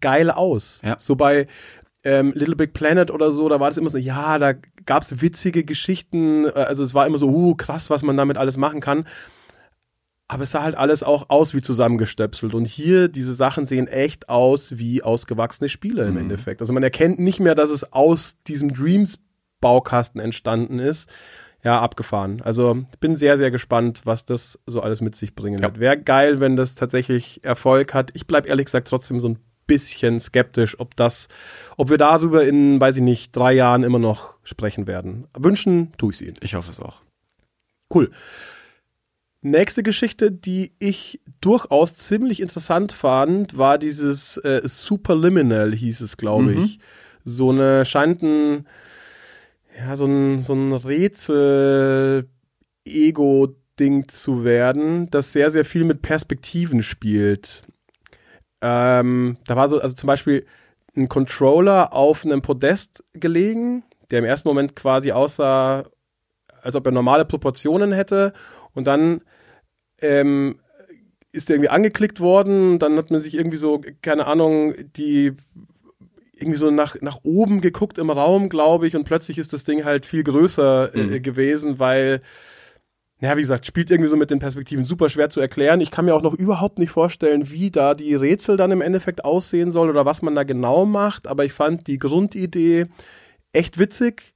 geil 0.00 0.30
aus. 0.30 0.80
Ja. 0.82 0.96
So 0.98 1.14
bei 1.14 1.46
ähm, 2.06 2.32
Little 2.34 2.56
Big 2.56 2.72
Planet 2.74 3.10
oder 3.10 3.30
so, 3.32 3.48
da 3.48 3.60
war 3.60 3.68
das 3.70 3.78
immer 3.78 3.88
so, 3.90 3.96
ja, 3.98 4.38
da 4.38 4.52
gab's 4.86 5.20
witzige 5.20 5.64
Geschichten, 5.64 6.46
äh, 6.46 6.50
also 6.50 6.82
es 6.84 6.94
war 6.94 7.06
immer 7.06 7.18
so, 7.18 7.28
uh, 7.28 7.54
krass, 7.54 7.90
was 7.90 8.02
man 8.02 8.16
damit 8.16 8.36
alles 8.36 8.56
machen 8.56 8.80
kann. 8.80 9.06
Aber 10.26 10.44
es 10.44 10.52
sah 10.52 10.62
halt 10.62 10.74
alles 10.74 11.02
auch 11.02 11.28
aus 11.28 11.52
wie 11.54 11.60
zusammengestöpselt. 11.60 12.54
Und 12.54 12.64
hier, 12.64 13.08
diese 13.08 13.34
Sachen 13.34 13.66
sehen 13.66 13.86
echt 13.88 14.30
aus 14.30 14.78
wie 14.78 15.02
ausgewachsene 15.02 15.68
Spiele 15.68 16.06
im 16.06 16.16
Endeffekt. 16.16 16.62
Also 16.62 16.72
man 16.72 16.82
erkennt 16.82 17.18
nicht 17.20 17.40
mehr, 17.40 17.54
dass 17.54 17.68
es 17.68 17.92
aus 17.92 18.36
diesem 18.46 18.72
Dreams-Baukasten 18.72 20.20
entstanden 20.20 20.78
ist. 20.78 21.10
Ja, 21.62 21.80
abgefahren. 21.80 22.42
Also 22.42 22.84
bin 23.00 23.16
sehr, 23.16 23.38
sehr 23.38 23.50
gespannt, 23.50 24.02
was 24.04 24.24
das 24.26 24.58
so 24.66 24.80
alles 24.82 25.00
mit 25.00 25.14
sich 25.16 25.34
bringen 25.34 25.58
Ja. 25.60 25.68
wird. 25.68 25.80
Wäre 25.80 25.98
geil, 25.98 26.40
wenn 26.40 26.56
das 26.56 26.74
tatsächlich 26.74 27.42
Erfolg 27.42 27.94
hat. 27.94 28.10
Ich 28.14 28.26
bleib 28.26 28.46
ehrlich 28.46 28.66
gesagt 28.66 28.88
trotzdem 28.88 29.18
so 29.20 29.28
ein 29.28 29.38
bisschen 29.66 30.20
skeptisch, 30.20 30.78
ob 30.80 30.96
das, 30.96 31.28
ob 31.76 31.90
wir 31.90 31.98
darüber 31.98 32.44
in, 32.46 32.80
weiß 32.80 32.96
ich 32.96 33.02
nicht, 33.02 33.34
drei 33.34 33.52
Jahren 33.52 33.82
immer 33.82 33.98
noch 33.98 34.34
sprechen 34.44 34.86
werden. 34.86 35.26
Wünschen 35.36 35.92
tue 35.98 36.10
ich 36.12 36.16
es 36.20 36.22
ihnen. 36.26 36.36
Ich 36.40 36.54
hoffe 36.54 36.70
es 36.70 36.80
auch. 36.80 37.00
Cool. 37.92 38.10
Nächste 39.42 39.82
Geschichte, 39.82 40.32
die 40.32 40.72
ich 40.78 41.20
durchaus 41.42 41.94
ziemlich 41.94 42.40
interessant 42.40 42.92
fand, 42.92 43.58
war 43.58 43.76
dieses 43.78 44.38
äh, 44.38 44.62
Superliminal, 44.64 45.74
hieß 45.74 46.00
es, 46.00 46.16
glaube 46.16 46.52
Mhm. 46.54 46.62
ich. 46.64 46.78
So 47.24 47.50
eine, 47.50 47.84
scheint 47.84 48.22
ein, 48.22 48.66
ja, 49.78 49.96
so 49.96 50.06
ein, 50.06 50.40
so 50.42 50.54
ein 50.54 50.72
Rätsel-Ego-Ding 52.86 54.08
zu 54.08 54.44
werden, 54.44 55.10
das 55.10 55.32
sehr, 55.32 55.50
sehr 55.50 55.64
viel 55.64 55.84
mit 55.84 56.02
Perspektiven 56.02 56.82
spielt. 56.82 57.62
Ähm, 58.66 59.36
da 59.46 59.56
war 59.56 59.68
so, 59.68 59.78
also 59.78 59.94
zum 59.94 60.06
Beispiel 60.06 60.46
ein 60.96 61.10
Controller 61.10 61.92
auf 61.92 62.24
einem 62.24 62.40
Podest 62.40 63.04
gelegen, 63.12 63.84
der 64.10 64.20
im 64.20 64.24
ersten 64.24 64.48
Moment 64.48 64.74
quasi 64.74 65.12
aussah, 65.12 65.84
als 66.62 66.74
ob 66.74 66.86
er 66.86 66.92
normale 66.92 67.26
Proportionen 67.26 67.92
hätte. 67.92 68.32
Und 68.72 68.86
dann 68.86 69.20
ähm, 70.00 70.60
ist 71.30 71.50
der 71.50 71.56
irgendwie 71.56 71.68
angeklickt 71.68 72.20
worden. 72.20 72.78
Dann 72.78 72.96
hat 72.96 73.10
man 73.10 73.20
sich 73.20 73.34
irgendwie 73.34 73.58
so, 73.58 73.82
keine 74.00 74.26
Ahnung, 74.26 74.74
die 74.96 75.32
irgendwie 76.36 76.58
so 76.58 76.70
nach, 76.70 76.96
nach 77.02 77.18
oben 77.22 77.60
geguckt 77.60 77.98
im 77.98 78.08
Raum, 78.08 78.48
glaube 78.48 78.86
ich. 78.86 78.96
Und 78.96 79.04
plötzlich 79.04 79.36
ist 79.36 79.52
das 79.52 79.64
Ding 79.64 79.84
halt 79.84 80.06
viel 80.06 80.24
größer 80.24 80.94
äh, 80.94 80.98
Mhm. 80.98 81.22
gewesen, 81.22 81.78
weil, 81.78 82.22
ja, 83.20 83.36
wie 83.36 83.42
gesagt, 83.42 83.66
spielt 83.66 83.90
irgendwie 83.90 84.10
so 84.10 84.16
mit 84.16 84.30
den 84.30 84.38
Perspektiven 84.38 84.84
super 84.84 85.08
schwer 85.08 85.30
zu 85.30 85.40
erklären. 85.40 85.80
Ich 85.80 85.90
kann 85.90 86.04
mir 86.04 86.14
auch 86.14 86.22
noch 86.22 86.34
überhaupt 86.34 86.78
nicht 86.78 86.90
vorstellen, 86.90 87.50
wie 87.50 87.70
da 87.70 87.94
die 87.94 88.14
Rätsel 88.14 88.56
dann 88.56 88.70
im 88.70 88.80
Endeffekt 88.80 89.24
aussehen 89.24 89.70
soll 89.70 89.88
oder 89.88 90.04
was 90.04 90.20
man 90.20 90.34
da 90.34 90.42
genau 90.42 90.84
macht. 90.84 91.26
Aber 91.26 91.44
ich 91.44 91.52
fand 91.52 91.86
die 91.86 91.98
Grundidee 91.98 92.86
echt 93.52 93.78
witzig. 93.78 94.34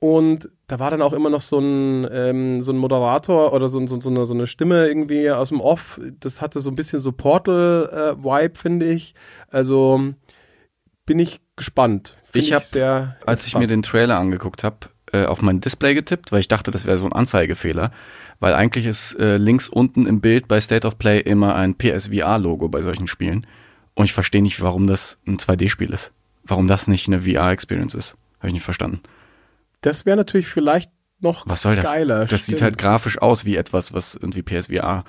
Und 0.00 0.50
da 0.66 0.78
war 0.78 0.90
dann 0.90 1.00
auch 1.00 1.14
immer 1.14 1.30
noch 1.30 1.40
so 1.40 1.58
ein, 1.58 2.06
ähm, 2.10 2.62
so 2.62 2.72
ein 2.72 2.76
Moderator 2.76 3.54
oder 3.54 3.68
so, 3.68 3.86
so, 3.86 3.98
so, 4.00 4.10
eine, 4.10 4.26
so 4.26 4.34
eine 4.34 4.46
Stimme 4.46 4.86
irgendwie 4.86 5.30
aus 5.30 5.48
dem 5.48 5.60
Off. 5.60 5.98
Das 6.20 6.42
hatte 6.42 6.60
so 6.60 6.70
ein 6.70 6.76
bisschen 6.76 7.00
so 7.00 7.12
Portal-Vibe, 7.12 8.58
finde 8.58 8.86
ich. 8.90 9.14
Also 9.48 10.12
bin 11.06 11.18
ich 11.18 11.40
gespannt. 11.56 12.16
Find 12.24 12.44
Ich 12.44 12.52
hab, 12.52 12.64
sehr 12.64 13.16
Als 13.24 13.46
ich 13.46 13.56
mir 13.56 13.66
den 13.66 13.82
Trailer 13.82 14.18
angeguckt 14.18 14.64
habe, 14.64 14.88
äh, 15.12 15.26
auf 15.26 15.42
mein 15.42 15.60
Display 15.60 15.94
getippt, 15.94 16.32
weil 16.32 16.40
ich 16.40 16.48
dachte, 16.48 16.70
das 16.70 16.84
wäre 16.86 16.98
so 16.98 17.06
ein 17.06 17.12
Anzeigefehler. 17.12 17.90
Weil 18.40 18.54
eigentlich 18.54 18.86
ist 18.86 19.14
äh, 19.18 19.36
links 19.36 19.68
unten 19.68 20.06
im 20.06 20.20
Bild 20.20 20.48
bei 20.48 20.60
State 20.60 20.86
of 20.86 20.98
Play 20.98 21.20
immer 21.20 21.54
ein 21.54 21.76
PSVR-Logo 21.76 22.68
bei 22.68 22.82
solchen 22.82 23.06
Spielen. 23.06 23.46
Und 23.94 24.06
ich 24.06 24.12
verstehe 24.12 24.42
nicht, 24.42 24.60
warum 24.60 24.86
das 24.86 25.18
ein 25.26 25.38
2D-Spiel 25.38 25.92
ist. 25.92 26.12
Warum 26.44 26.66
das 26.66 26.88
nicht 26.88 27.06
eine 27.06 27.22
VR-Experience 27.22 27.94
ist. 27.94 28.16
Habe 28.38 28.48
ich 28.48 28.54
nicht 28.54 28.64
verstanden. 28.64 29.00
Das 29.82 30.04
wäre 30.04 30.16
natürlich 30.16 30.46
vielleicht 30.48 30.90
noch 31.20 31.46
Was 31.46 31.62
soll 31.62 31.76
das? 31.76 31.84
geiler. 31.84 32.26
das 32.26 32.44
sieht 32.46 32.54
stimmt. 32.56 32.62
halt 32.62 32.78
grafisch 32.78 33.18
aus 33.18 33.44
wie 33.44 33.56
etwas, 33.56 33.94
was 33.94 34.14
irgendwie 34.14 34.42
PSVR 34.42 35.04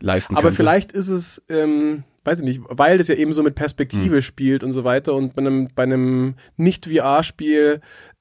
leisten 0.00 0.34
Aber 0.34 0.44
könnte. 0.48 0.56
vielleicht 0.56 0.92
ist 0.92 1.08
es, 1.08 1.42
ähm, 1.48 2.02
weiß 2.24 2.38
ich 2.40 2.44
nicht, 2.44 2.60
weil 2.68 2.98
das 2.98 3.08
ja 3.08 3.14
eben 3.14 3.32
so 3.32 3.42
mit 3.42 3.50
Hm. 3.52 3.56
Perspektive 3.56 4.22
spielt 4.22 4.64
und 4.64 4.72
so 4.72 4.82
weiter 4.84 5.14
und 5.14 5.34
bei 5.36 5.40
einem, 5.42 5.68
bei 5.74 5.82
einem 5.84 6.34
Nicht-VR-Spiel 6.56 7.80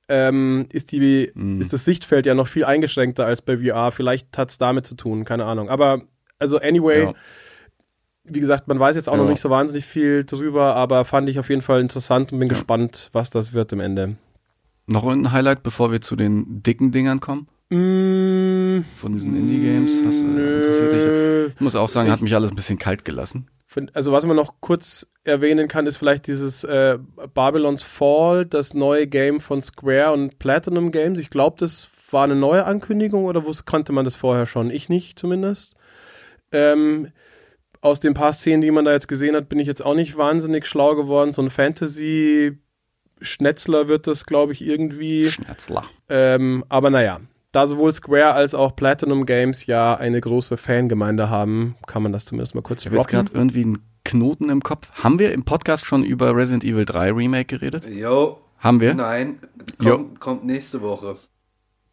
ähm, 0.09 0.67
ist, 0.71 0.91
die, 0.91 1.31
Hm. 1.33 1.59
ist 1.61 1.73
das 1.73 1.85
Sichtfeld 1.85 2.25
ja 2.25 2.33
noch 2.33 2.47
viel 2.47 2.65
eingeschränkter 2.65 3.25
als 3.25 3.41
bei 3.41 3.57
VR. 3.57 3.91
Vielleicht 3.91 4.37
hat 4.37 4.49
es 4.51 4.57
damit 4.57 4.85
zu 4.85 4.95
tun, 4.95 5.25
keine 5.25 5.45
Ahnung. 5.45 5.69
Aber 5.69 6.01
also 6.39 6.57
anyway, 6.59 7.03
Ja. 7.03 7.13
wie 8.25 8.39
gesagt, 8.39 8.67
man 8.67 8.79
weiß 8.79 8.95
jetzt 8.95 9.07
auch 9.09 9.13
Ja. 9.15 9.21
noch 9.23 9.29
nicht 9.29 9.41
so 9.41 9.49
wahnsinnig 9.49 9.85
viel 9.85 10.23
drüber, 10.25 10.75
aber 10.75 11.05
fand 11.05 11.29
ich 11.29 11.39
auf 11.39 11.49
jeden 11.49 11.61
Fall 11.61 11.79
interessant 11.81 12.31
und 12.33 12.39
bin 12.39 12.49
Ja. 12.49 12.53
gespannt, 12.55 13.09
was 13.13 13.29
das 13.29 13.53
wird 13.53 13.71
am 13.73 13.79
Ende. 13.79 14.15
Noch 14.87 15.05
ein 15.05 15.31
Highlight, 15.31 15.63
bevor 15.63 15.91
wir 15.91 16.01
zu 16.01 16.15
den 16.17 16.61
dicken 16.61 16.91
Dingern 16.91 17.19
kommen? 17.21 17.47
Mm, 17.69 17.75
Von 18.97 19.13
diesen 19.13 19.35
Indie-Games? 19.35 20.01
Du- 20.01 20.23
nö. 20.25 20.57
interessiert 20.57 20.93
dich? 20.93 21.53
Ich 21.55 21.61
muss 21.61 21.75
auch 21.75 21.89
sagen, 21.89 22.11
hat 22.11 22.21
mich 22.21 22.35
alles 22.35 22.51
ein 22.51 22.55
bisschen 22.55 22.77
kalt 22.77 23.05
gelassen. 23.05 23.47
Also 23.93 24.11
was 24.11 24.23
man 24.25 24.35
noch 24.35 24.55
kurz 24.61 25.07
erwähnen 25.23 25.67
kann, 25.67 25.87
ist 25.87 25.97
vielleicht 25.97 26.27
dieses 26.27 26.63
äh, 26.63 26.99
Babylon's 27.33 27.81
Fall, 27.81 28.45
das 28.45 28.75
neue 28.75 29.07
Game 29.07 29.39
von 29.39 29.63
Square 29.63 30.11
und 30.13 30.37
Platinum 30.37 30.91
Games. 30.91 31.17
Ich 31.17 31.31
glaube, 31.31 31.55
das 31.59 31.89
war 32.11 32.23
eine 32.23 32.35
neue 32.35 32.65
Ankündigung 32.65 33.25
oder 33.25 33.45
wusste, 33.45 33.63
kannte 33.65 33.91
man 33.91 34.05
das 34.05 34.15
vorher 34.15 34.45
schon? 34.45 34.69
Ich 34.69 34.89
nicht 34.89 35.17
zumindest. 35.17 35.75
Ähm, 36.51 37.07
aus 37.81 37.99
den 37.99 38.13
paar 38.13 38.33
Szenen, 38.33 38.61
die 38.61 38.69
man 38.71 38.85
da 38.85 38.91
jetzt 38.91 39.07
gesehen 39.07 39.35
hat, 39.35 39.49
bin 39.49 39.57
ich 39.59 39.67
jetzt 39.67 39.83
auch 39.83 39.95
nicht 39.95 40.17
wahnsinnig 40.17 40.65
schlau 40.67 40.95
geworden. 40.95 41.33
So 41.33 41.41
ein 41.41 41.49
Fantasy-Schnetzler 41.49 43.87
wird 43.87 44.07
das, 44.07 44.25
glaube 44.25 44.53
ich, 44.53 44.65
irgendwie. 44.65 45.29
Schnetzler. 45.29 45.85
Ähm, 46.09 46.63
aber 46.69 46.89
naja, 46.89 47.19
da 47.53 47.65
sowohl 47.67 47.93
Square 47.93 48.33
als 48.33 48.53
auch 48.53 48.75
Platinum 48.75 49.25
Games 49.25 49.65
ja 49.65 49.95
eine 49.95 50.19
große 50.19 50.57
Fangemeinde 50.57 51.29
haben, 51.29 51.75
kann 51.87 52.03
man 52.03 52.11
das 52.11 52.25
zumindest 52.25 52.55
mal 52.55 52.61
kurz 52.61 52.85
Ich 52.85 52.91
habe 52.91 53.03
gerade 53.07 53.31
irgendwie 53.33 53.61
einen 53.63 53.77
Knoten 54.03 54.49
im 54.49 54.61
Kopf. 54.61 54.91
Haben 54.95 55.17
wir 55.19 55.31
im 55.31 55.45
Podcast 55.45 55.85
schon 55.85 56.03
über 56.03 56.35
Resident 56.35 56.65
Evil 56.65 56.83
3 56.83 57.13
Remake 57.13 57.45
geredet? 57.45 57.87
Jo, 57.89 58.39
Haben 58.57 58.81
wir? 58.81 58.93
nein, 58.95 59.39
Jo. 59.81 59.97
kommt, 59.97 60.19
kommt 60.19 60.45
nächste 60.45 60.81
Woche. 60.81 61.15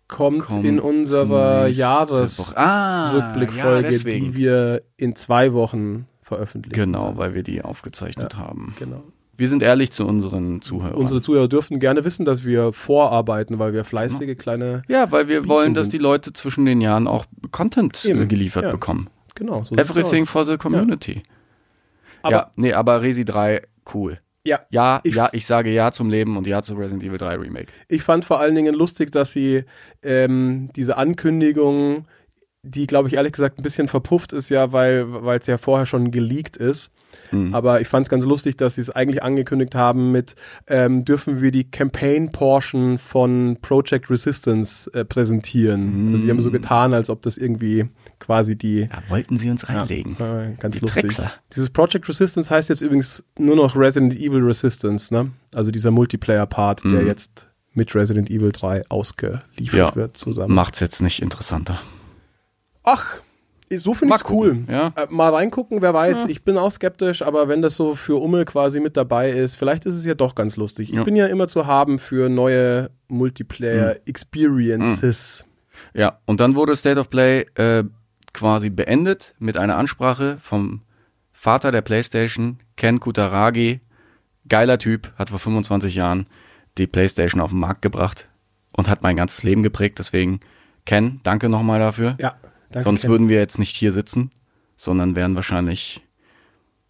kommt, 0.09 0.41
Kommt 0.47 0.65
in 0.65 0.81
unserer 0.81 1.29
Woche. 1.29 2.57
Ah, 2.57 3.13
Jahresrückblickfolge, 3.13 3.91
ja, 3.91 4.19
die 4.19 4.35
wir 4.35 4.83
in 4.97 5.15
zwei 5.15 5.53
Wochen 5.53 6.07
veröffentlichen. 6.23 6.75
Genau, 6.75 7.17
weil 7.17 7.35
wir 7.35 7.43
die 7.43 7.63
aufgezeichnet 7.63 8.37
haben. 8.37 8.75
Genau. 8.79 9.03
Wir 9.41 9.49
sind 9.49 9.63
ehrlich 9.63 9.91
zu 9.91 10.07
unseren 10.07 10.61
Zuhörern. 10.61 10.95
Unsere 10.97 11.23
Zuhörer 11.23 11.49
dürften 11.49 11.81
gerne 11.81 12.05
wissen, 12.05 12.27
dass 12.27 12.45
wir 12.45 12.75
vorarbeiten, 12.75 13.59
weil 13.59 13.73
wir 13.73 13.85
fleißige 13.85 14.37
kleine. 14.37 14.83
ja, 14.87 15.11
weil 15.11 15.29
wir 15.29 15.39
Bieten 15.41 15.49
wollen, 15.49 15.73
dass 15.73 15.89
die 15.89 15.97
Leute 15.97 16.35
zwischen 16.35 16.67
den 16.67 16.83
Jahren 16.83 17.09
auch 17.09 17.25
Content 17.51 18.05
äh, 18.05 18.11
Eben, 18.11 18.29
geliefert 18.29 18.65
ja. 18.65 18.71
bekommen. 18.71 19.09
Genau, 19.35 19.65
so 19.65 19.75
Everything 19.77 20.27
for 20.27 20.45
the 20.45 20.59
community. 20.59 21.23
Aber 22.21 22.33
ja, 22.37 22.51
nee, 22.57 22.75
aber 22.75 23.01
Resi 23.01 23.25
3, 23.25 23.63
cool. 23.95 24.19
ja, 24.45 24.61
Ja, 24.69 25.01
Ich- 25.05 25.15
ja, 25.15 25.31
ich 25.33 25.47
sage 25.47 25.71
ja 25.73 25.91
zum 25.91 26.11
Leben 26.11 26.37
und 26.37 26.47
ja 26.47 26.63
zu 26.63 26.75
Resident 26.75 27.03
Evil 27.05 27.17
3 27.17 27.37
Remake. 27.37 27.73
ich 27.89 28.03
fand 28.03 28.27
vor 28.27 28.41
allen 28.41 28.55
Dingen 28.55 28.75
lustig, 28.75 29.11
dass 29.11 29.33
sie 29.33 29.65
ähm, 30.03 30.69
diese 30.77 30.99
Ankündigung, 30.99 32.05
die, 32.63 32.87
glaube 32.87 33.09
ich, 33.09 33.15
ehrlich 33.15 33.33
gesagt 33.33 33.59
ein 33.59 33.63
bisschen 33.63 33.89
verpufft 33.89 34.35
ist, 34.35 34.51
ja, 34.51 34.71
weil 34.73 35.07
es 35.41 35.47
ja 35.47 35.57
vorher 35.57 35.87
schon 35.87 36.11
geleakt 36.11 36.59
ist. 36.59 36.91
Hm. 37.31 37.55
Aber 37.55 37.81
ich 37.81 37.89
fand 37.89 38.07
es 38.07 38.11
ganz 38.11 38.25
lustig, 38.25 38.57
dass 38.57 38.75
sie 38.77 38.81
es 38.81 38.91
eigentlich 38.91 39.23
angekündigt 39.23 39.75
haben 39.75 40.11
mit, 40.13 40.35
ähm, 40.69 41.05
dürfen 41.05 41.41
wir 41.43 41.51
die 41.53 41.65
Campaign-Portion 41.71 42.99
von 42.99 43.57
Project 43.63 44.11
Resistance 44.11 44.91
äh, 44.95 45.05
präsentieren. 45.05 46.09
Also 46.13 46.25
sie 46.25 46.31
haben 46.31 46.41
so 46.43 46.51
getan, 46.51 46.93
als 46.95 47.11
ob 47.11 47.23
das 47.23 47.39
irgendwie 47.39 47.89
quasi 48.19 48.57
die 48.57 48.89
Da 48.89 49.03
wollten 49.09 49.37
sie 49.37 49.51
uns 49.51 49.69
reinlegen. 49.69 50.17
äh, 50.21 50.55
ganz 50.59 50.77
Die 50.77 50.81
lustig. 50.81 51.03
Trickser. 51.03 51.33
Dieses 51.55 51.71
Project 51.71 52.09
Resistance 52.09 52.51
heißt 52.51 52.69
jetzt 52.69 52.81
übrigens 52.83 53.25
nur 53.39 53.57
noch 53.57 53.77
Resident 53.77 54.15
Evil 54.15 54.43
Resistance, 54.43 55.13
ne? 55.15 55.31
Also 55.55 55.71
dieser 55.71 55.91
Multiplayer-Part, 55.91 56.85
der 56.85 57.03
Mhm. 57.03 57.07
jetzt 57.07 57.49
mit 57.73 57.95
Resident 57.95 58.29
Evil 58.31 58.51
3 58.53 58.83
ausgeliefert 58.89 59.73
Ja. 59.73 59.95
wird 59.97 60.17
zusammen. 60.17 60.55
Macht's 60.55 60.81
jetzt 60.81 61.01
nicht 61.03 61.23
interessanter. 61.23 61.81
Ach, 62.83 63.17
so 63.79 63.95
finde 63.95 64.17
ich 64.17 64.29
cool. 64.31 64.49
gucken, 64.51 64.67
ja. 64.69 64.93
Äh, 64.97 65.07
mal 65.11 65.33
reingucken, 65.33 65.81
wer 65.83 65.95
weiß. 65.95 66.25
Ich 66.29 66.43
bin 66.45 66.59
auch 66.59 66.73
skeptisch, 66.73 67.23
aber 67.23 67.47
wenn 67.49 67.63
das 67.63 67.77
so 67.77 67.95
für 67.95 68.21
Umme 68.21 68.45
quasi 68.45 68.81
mit 68.81 68.97
dabei 68.97 69.31
ist, 69.31 69.55
vielleicht 69.55 69.87
ist 69.87 69.95
es 69.95 70.05
ja 70.05 70.15
doch 70.15 70.35
ganz 70.35 70.57
lustig. 70.57 70.91
Ich 70.91 70.97
Ja. 70.97 71.05
bin 71.05 71.15
ja 71.17 71.27
immer 71.27 71.47
zu 71.49 71.67
haben 71.67 71.99
für 72.01 72.29
neue 72.29 72.91
Multiplayer-Experiences. 73.09 75.45
Ja, 75.95 76.19
und 76.27 76.41
dann 76.41 76.55
wurde 76.57 76.77
State 76.77 76.99
of 77.01 77.11
Play 77.11 77.47
äh, 77.55 77.85
quasi 78.33 78.71
beendet 78.71 79.35
mit 79.39 79.57
einer 79.57 79.77
Ansprache 79.77 80.39
vom 80.43 80.83
Vater 81.33 81.71
der 81.71 81.83
PlayStation, 81.83 82.59
Ken 82.77 83.01
Kutaragi. 83.01 83.81
Geiler 84.49 84.79
Typ, 84.79 85.13
hat 85.17 85.31
vor 85.31 85.39
25 85.39 85.95
Jahren 85.95 86.27
die 86.79 86.87
PlayStation 86.87 87.41
auf 87.41 87.51
den 87.51 87.61
Markt 87.61 87.83
gebracht 87.83 88.27
und 88.73 88.89
hat 88.89 89.03
mein 89.03 89.17
ganzes 89.17 89.43
Leben 89.43 89.63
geprägt. 89.63 89.99
Deswegen, 89.99 90.41
Ken, 90.87 91.21
danke 91.23 91.49
nochmal 91.49 91.79
dafür. 91.79 92.17
Ja, 92.19 92.35
danke. 92.71 92.85
Sonst 92.85 93.03
Ken. 93.03 93.11
würden 93.11 93.29
wir 93.29 93.39
jetzt 93.39 93.59
nicht 93.59 93.75
hier 93.77 93.93
sitzen, 93.93 94.31
sondern 94.77 95.17
wären 95.17 95.35
wahrscheinlich, 95.37 96.01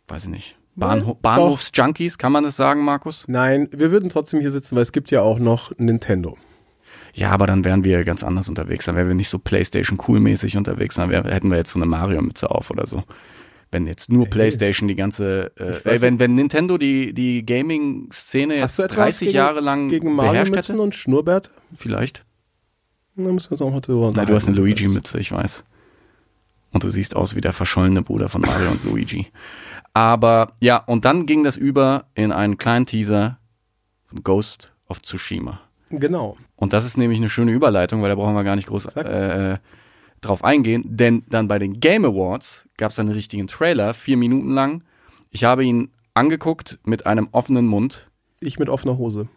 weiß 0.08 0.24
ich 0.24 0.30
nicht, 0.30 0.56
Bahnho. 0.76 1.14
Bahnhofsjunkies, 1.20 2.16
kann 2.16 2.32
man 2.32 2.44
das 2.44 2.56
sagen, 2.56 2.82
Markus? 2.84 3.24
Nein, 3.28 3.68
wir 3.72 3.90
würden 3.90 4.08
trotzdem 4.08 4.40
hier 4.40 4.50
sitzen, 4.50 4.76
weil 4.76 4.82
es 4.82 4.92
gibt 4.92 5.10
ja 5.10 5.20
auch 5.20 5.38
noch 5.38 5.72
Nintendo. 5.78 6.38
Ja, 7.12 7.32
aber 7.32 7.46
dann 7.46 7.64
wären 7.64 7.82
wir 7.84 8.04
ganz 8.04 8.22
anders 8.22 8.48
unterwegs. 8.48 8.84
Dann 8.84 8.94
wären 8.96 9.08
wir 9.08 9.14
nicht 9.16 9.28
so 9.28 9.38
PlayStation 9.38 9.98
cool-mäßig 10.06 10.56
unterwegs, 10.56 10.94
dann 10.94 11.10
wär, 11.10 11.24
hätten 11.24 11.50
wir 11.50 11.58
jetzt 11.58 11.72
so 11.72 11.78
eine 11.78 11.86
Mario-Mütze 11.86 12.50
auf 12.50 12.70
oder 12.70 12.86
so. 12.86 13.02
Wenn 13.72 13.86
jetzt 13.86 14.10
nur 14.10 14.26
PlayStation 14.26 14.88
die 14.88 14.94
ganze, 14.96 15.52
äh, 15.56 15.94
äh, 15.96 16.00
wenn, 16.00 16.18
wenn 16.18 16.34
Nintendo 16.34 16.78
die, 16.78 17.12
die 17.12 17.44
Gaming-Szene 17.46 18.56
jetzt 18.56 18.78
du 18.78 18.82
etwas 18.84 18.96
30 18.96 19.26
gegen- 19.28 19.36
Jahre 19.36 19.60
lang 19.60 19.88
Gegen 19.88 20.16
beherrscht 20.16 20.34
Mario-Mützen 20.50 20.74
hätte, 20.74 20.82
und 20.82 20.94
Schnurrbärte? 20.94 21.50
vielleicht. 21.76 22.24
Da 23.24 23.32
müssen 23.32 23.50
wir 23.50 23.52
uns 23.52 23.62
auch 23.62 23.70
mal 23.70 23.80
drüber 23.80 24.10
Nein, 24.14 24.26
du 24.26 24.34
hast 24.34 24.48
eine. 24.48 24.56
Luigi-Mütze, 24.56 25.18
ich 25.18 25.32
weiß. 25.32 25.64
Und 26.72 26.84
du 26.84 26.90
siehst 26.90 27.16
aus 27.16 27.34
wie 27.34 27.40
der 27.40 27.52
verschollene 27.52 28.02
Bruder 28.02 28.28
von 28.28 28.42
Mario 28.42 28.70
und 28.70 28.84
Luigi. 28.84 29.26
Aber 29.92 30.52
ja, 30.60 30.76
und 30.76 31.04
dann 31.04 31.26
ging 31.26 31.42
das 31.42 31.56
über 31.56 32.06
in 32.14 32.30
einen 32.32 32.58
kleinen 32.58 32.86
Teaser 32.86 33.38
von 34.06 34.22
Ghost 34.22 34.72
of 34.88 35.02
Tsushima. 35.02 35.60
Genau. 35.90 36.36
Und 36.54 36.72
das 36.72 36.84
ist 36.84 36.96
nämlich 36.96 37.18
eine 37.18 37.28
schöne 37.28 37.50
Überleitung, 37.50 38.00
weil 38.02 38.08
da 38.08 38.14
brauchen 38.14 38.34
wir 38.34 38.44
gar 38.44 38.54
nicht 38.54 38.68
groß 38.68 38.86
äh, 38.96 39.58
drauf 40.20 40.44
eingehen. 40.44 40.84
Denn 40.86 41.24
dann 41.28 41.48
bei 41.48 41.58
den 41.58 41.80
Game 41.80 42.04
Awards 42.04 42.68
gab 42.76 42.92
es 42.92 42.98
einen 43.00 43.10
richtigen 43.10 43.48
Trailer, 43.48 43.94
vier 43.94 44.16
Minuten 44.16 44.52
lang. 44.52 44.84
Ich 45.30 45.42
habe 45.44 45.64
ihn 45.64 45.90
angeguckt 46.14 46.78
mit 46.84 47.06
einem 47.06 47.28
offenen 47.32 47.66
Mund. 47.66 48.08
Ich 48.40 48.58
mit 48.58 48.68
offener 48.68 48.98
Hose. 48.98 49.28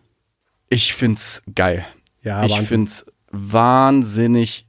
Ich 0.70 0.94
find's 0.94 1.42
geil. 1.56 1.86
Ja, 2.22 2.44
ich 2.44 2.52
Wahnsinn. 2.52 2.68
find's 2.68 3.06
wahnsinnig 3.34 4.68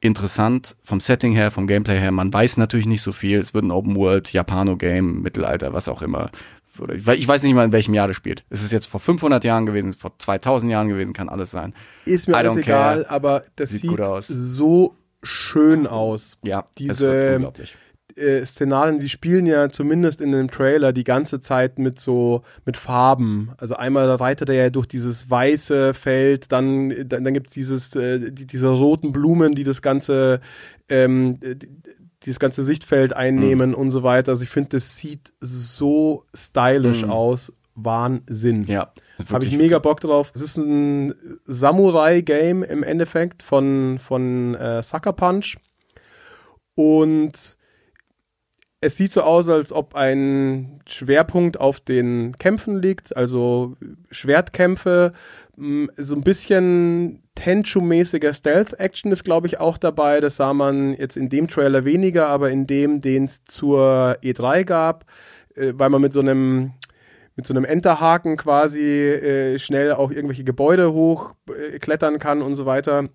interessant 0.00 0.76
vom 0.82 0.98
Setting 1.00 1.32
her, 1.32 1.50
vom 1.50 1.66
Gameplay 1.66 1.98
her. 1.98 2.10
Man 2.10 2.32
weiß 2.32 2.56
natürlich 2.56 2.86
nicht 2.86 3.02
so 3.02 3.12
viel. 3.12 3.38
Es 3.38 3.52
wird 3.52 3.64
ein 3.64 3.70
Open 3.70 3.96
World, 3.96 4.32
Japano-Game, 4.32 5.20
Mittelalter, 5.22 5.72
was 5.74 5.88
auch 5.88 6.00
immer. 6.02 6.30
Ich 6.94 7.06
we- 7.06 7.16
ich 7.16 7.28
weiß 7.28 7.42
nicht 7.42 7.52
mal, 7.54 7.64
in 7.66 7.72
welchem 7.72 7.92
Jahr 7.92 8.08
das 8.08 8.16
spielt. 8.16 8.44
Es 8.48 8.62
ist 8.62 8.72
jetzt 8.72 8.86
vor 8.86 9.00
500 9.00 9.44
Jahren 9.44 9.66
gewesen, 9.66 9.88
es 9.88 9.96
vor 9.96 10.18
2000 10.18 10.72
Jahren 10.72 10.88
gewesen, 10.88 11.12
kann 11.12 11.28
alles 11.28 11.50
sein. 11.50 11.74
Ist 12.06 12.26
mir 12.28 12.34
I 12.34 12.36
alles 12.38 12.56
egal, 12.56 13.02
care. 13.02 13.10
aber 13.10 13.42
das 13.56 13.70
Sieht 13.70 13.80
sieht, 13.82 14.24
so 14.26 14.96
schön 15.22 15.86
aus. 15.86 16.38
Ja, 16.42 16.60
es 16.60 16.74
Diese- 16.78 17.10
wird 17.12 17.34
unglaublich. 17.34 17.76
Äh, 18.20 18.44
Szenarien, 18.44 18.98
die 18.98 19.08
spielen 19.08 19.46
ja 19.46 19.70
zumindest 19.70 20.20
in 20.20 20.32
dem 20.32 20.50
Trailer 20.50 20.92
die 20.92 21.04
ganze 21.04 21.40
Zeit 21.40 21.78
mit 21.78 21.98
so 21.98 22.42
mit 22.64 22.76
Farben. 22.76 23.50
Also 23.58 23.74
einmal 23.76 24.08
reitet 24.10 24.48
er 24.50 24.54
ja 24.54 24.70
durch 24.70 24.86
dieses 24.86 25.28
weiße 25.30 25.94
Feld, 25.94 26.52
dann 26.52 26.90
dann, 27.08 27.24
dann 27.24 27.34
gibt's 27.34 27.52
dieses 27.52 27.96
äh, 27.96 28.30
die, 28.30 28.46
diese 28.46 28.68
roten 28.68 29.12
Blumen, 29.12 29.54
die 29.54 29.64
das 29.64 29.82
ganze 29.82 30.40
ähm, 30.88 31.40
die, 31.40 31.68
dieses 32.24 32.38
ganze 32.38 32.62
Sichtfeld 32.62 33.14
einnehmen 33.16 33.74
und 33.74 33.90
so 33.90 34.02
weiter. 34.02 34.32
Also 34.32 34.42
ich 34.44 34.50
finde, 34.50 34.70
das 34.70 34.98
sieht 34.98 35.32
so 35.40 36.24
stylisch 36.34 37.04
Mhm. 37.04 37.10
aus. 37.10 37.52
Wahnsinn. 37.76 38.64
Ja, 38.64 38.92
Habe 39.30 39.46
ich 39.46 39.56
mega 39.56 39.78
Bock 39.78 40.00
drauf. 40.00 40.32
Es 40.34 40.42
ist 40.42 40.58
ein 40.58 41.14
Samurai-Game 41.46 42.62
im 42.62 42.82
Endeffekt 42.82 43.42
von, 43.42 43.98
von 43.98 44.54
äh, 44.54 44.82
Sucker 44.82 45.14
Punch. 45.14 45.56
Und 46.74 47.56
es 48.80 48.96
sieht 48.96 49.12
so 49.12 49.22
aus, 49.22 49.48
als 49.48 49.72
ob 49.72 49.94
ein 49.94 50.80
Schwerpunkt 50.86 51.60
auf 51.60 51.80
den 51.80 52.34
Kämpfen 52.38 52.80
liegt, 52.80 53.14
also 53.16 53.76
Schwertkämpfe. 54.10 55.12
m, 55.56 55.90
So 55.96 56.14
ein 56.14 56.22
bisschen 56.22 57.22
Tenchu-mäßiger 57.34 58.32
Stealth-Action 58.32 59.12
ist, 59.12 59.24
glaube 59.24 59.46
ich, 59.46 59.60
auch 59.60 59.76
dabei. 59.78 60.20
Das 60.20 60.36
sah 60.36 60.54
man 60.54 60.94
jetzt 60.94 61.16
in 61.16 61.28
dem 61.28 61.48
Trailer 61.48 61.84
weniger, 61.84 62.28
aber 62.28 62.50
in 62.50 62.66
dem, 62.66 63.00
den 63.02 63.24
es 63.24 63.44
zur 63.44 64.16
E3 64.22 64.64
gab, 64.64 65.04
äh, 65.54 65.72
weil 65.76 65.90
man 65.90 66.00
mit 66.00 66.12
so 66.12 66.20
einem 66.20 66.72
mit 67.36 67.46
so 67.46 67.54
einem 67.54 67.64
Enterhaken 67.64 68.36
quasi 68.36 68.80
äh, 68.82 69.58
schnell 69.58 69.92
auch 69.92 70.10
irgendwelche 70.10 70.44
Gebäude 70.44 70.92
hochklettern 70.92 72.16
äh, 72.16 72.18
kann 72.18 72.42
und 72.42 72.54
so 72.54 72.66
weiter. 72.66 73.08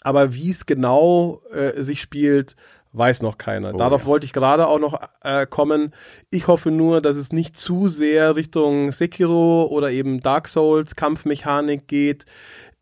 Aber 0.00 0.34
wie 0.34 0.50
es 0.50 0.66
genau 0.66 1.42
äh, 1.52 1.80
sich 1.82 2.00
spielt, 2.00 2.56
weiß 2.92 3.22
noch 3.22 3.38
keiner. 3.38 3.74
Oh, 3.74 3.78
Darauf 3.78 4.02
ja. 4.02 4.06
wollte 4.06 4.26
ich 4.26 4.32
gerade 4.32 4.66
auch 4.66 4.78
noch 4.78 5.00
äh, 5.22 5.46
kommen. 5.46 5.92
Ich 6.30 6.46
hoffe 6.46 6.70
nur, 6.70 7.00
dass 7.00 7.16
es 7.16 7.32
nicht 7.32 7.56
zu 7.56 7.88
sehr 7.88 8.36
Richtung 8.36 8.92
Sekiro 8.92 9.66
oder 9.70 9.90
eben 9.90 10.20
Dark 10.20 10.48
Souls 10.48 10.96
Kampfmechanik 10.96 11.88
geht. 11.88 12.26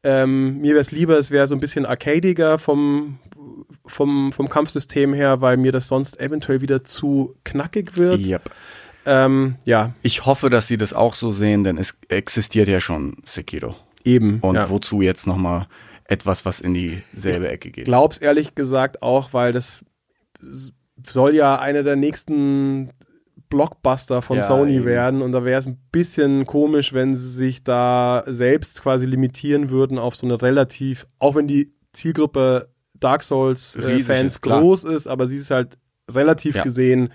Ähm, 0.03 0.59
mir 0.59 0.73
wäre 0.73 0.81
es 0.81 0.93
lieber, 0.93 1.19
es 1.19 1.31
wäre 1.31 1.47
so 1.47 1.55
ein 1.55 1.61
bisschen 1.61 1.85
arcadiger 1.85 2.59
vom, 2.59 3.19
vom, 3.87 4.33
vom 4.33 4.49
Kampfsystem 4.49 5.13
her, 5.13 5.41
weil 5.41 5.57
mir 5.57 5.73
das 5.73 5.89
sonst 5.89 6.19
eventuell 6.19 6.61
wieder 6.61 6.85
zu 6.85 7.37
knackig 7.45 7.97
wird. 7.97 8.27
Yep. 8.27 8.51
Ähm, 9.07 9.57
ja, 9.65 9.93
Ich 10.03 10.27
hoffe, 10.27 10.51
dass 10.51 10.69
sie 10.69 10.77
das 10.77 10.93
auch 10.93 11.15
so 11.15 11.31
sehen, 11.31 11.65
denn 11.65 11.79
es 11.79 11.97
existiert 12.09 12.69
ja 12.69 12.81
schon 12.81 13.17
Sekiro. 13.25 13.75
eben. 14.05 14.41
Und 14.41 14.57
ja. 14.57 14.69
wozu 14.71 15.03
jetzt 15.03 15.27
nochmal 15.27 15.67
etwas, 16.05 16.45
was 16.45 16.61
in 16.61 16.75
dieselbe 16.75 17.49
Ecke 17.49 17.71
geht? 17.71 17.85
glaub's 17.85 18.19
ehrlich 18.19 18.55
gesagt 18.55 19.03
auch, 19.03 19.33
weil 19.33 19.53
das 19.53 19.85
soll 21.07 21.35
ja 21.35 21.59
einer 21.59 21.83
der 21.83 21.97
nächsten 21.97 22.91
Blockbuster 23.49 24.23
von 24.23 24.37
Ja, 24.39 24.43
Sony 24.45 24.77
eben. 24.77 24.85
werden 24.85 25.23
und 25.23 25.33
da 25.33 25.45
wäre 25.45 25.59
es 25.59 25.67
ein 25.67 25.79
bisschen 25.91 26.47
komisch, 26.47 26.93
wenn 26.93 27.17
sie 27.17 27.29
sich 27.29 27.65
da 27.65 28.23
selbst 28.27 28.83
quasi 28.83 29.07
limitieren 29.07 29.71
würden 29.71 29.99
auf 29.99 30.15
so 30.15 30.27
eine 30.27 30.41
relativ, 30.41 31.07
auch 31.19 31.35
wenn 31.35 31.49
die 31.49 31.73
Zielgruppe 31.93 32.69
Dark 32.95 33.23
Souls 33.23 33.75
äh, 33.77 34.03
Fans 34.03 34.35
ist, 34.35 34.43
groß 34.43 34.85
ist, 34.85 35.07
aber 35.09 35.27
sie 35.27 35.37
ist 35.37 35.51
halt 35.51 35.79
relativ 36.11 36.57
Ja. 36.57 36.63
gesehen 36.63 37.13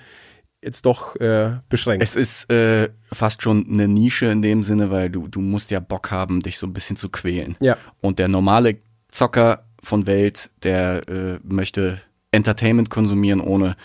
jetzt 0.62 0.86
doch 0.86 1.16
äh, 1.18 1.60
beschränkt. 1.70 2.04
Es 2.04 2.16
ist 2.16 2.50
äh, 2.52 2.90
fast 3.14 3.44
schon 3.44 3.68
eine 3.70 3.88
Nische 3.88 4.26
in 4.26 4.42
dem 4.42 4.64
Sinne, 4.64 4.90
weil 4.90 5.10
du, 5.12 5.28
du 5.28 5.40
musst 5.40 5.70
ja 5.70 5.80
Bock 5.80 6.10
haben, 6.12 6.40
dich 6.40 6.58
so 6.58 6.66
ein 6.66 6.74
bisschen 6.74 6.98
zu 6.98 7.10
quälen. 7.10 7.56
ja, 7.62 7.78
Und 8.02 8.18
der 8.20 8.28
normale 8.28 8.78
Zocker 9.10 9.66
von 9.84 10.08
Welt, 10.08 10.50
der 10.64 11.08
äh, 11.08 11.40
möchte 11.44 12.02
Entertainment 12.36 12.90
konsumieren, 12.90 13.42
ohne 13.42 13.76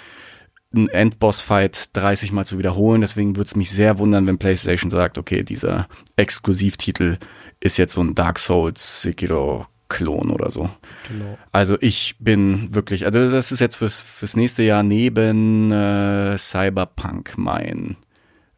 einen 0.75 0.89
Endboss-Fight 0.89 1.91
30 1.95 2.31
Mal 2.33 2.45
zu 2.47 2.59
wiederholen. 2.59 3.01
Deswegen 3.01 3.35
würde 3.37 3.49
es 3.49 3.57
mich 3.57 3.71
sehr 3.71 3.99
wundern, 3.99 4.27
wenn 4.27 4.39
PlayStation 4.39 4.91
sagt, 4.91 5.19
okay, 5.19 5.43
dieser 5.43 5.89
Exklusivtitel 6.17 7.17
ist 7.61 7.77
jetzt 7.77 7.95
so 7.95 8.03
ein 8.03 8.15
Dark 8.15 8.39
Souls 8.39 9.03
Sekiro-Klon 9.03 10.31
oder 10.31 10.51
so. 10.51 10.71
genau. 11.09 11.37
Also 11.53 11.77
ich 11.81 12.17
bin 12.21 12.75
wirklich, 12.75 13.05
also 13.05 13.31
das 13.31 13.51
ist 13.53 13.61
jetzt 13.61 13.77
fürs, 13.77 14.01
fürs 14.01 14.37
nächste 14.37 14.63
Jahr 14.63 14.83
neben 14.83 15.73
äh, 15.73 16.39
Cyberpunk 16.39 17.35
mein 17.37 17.97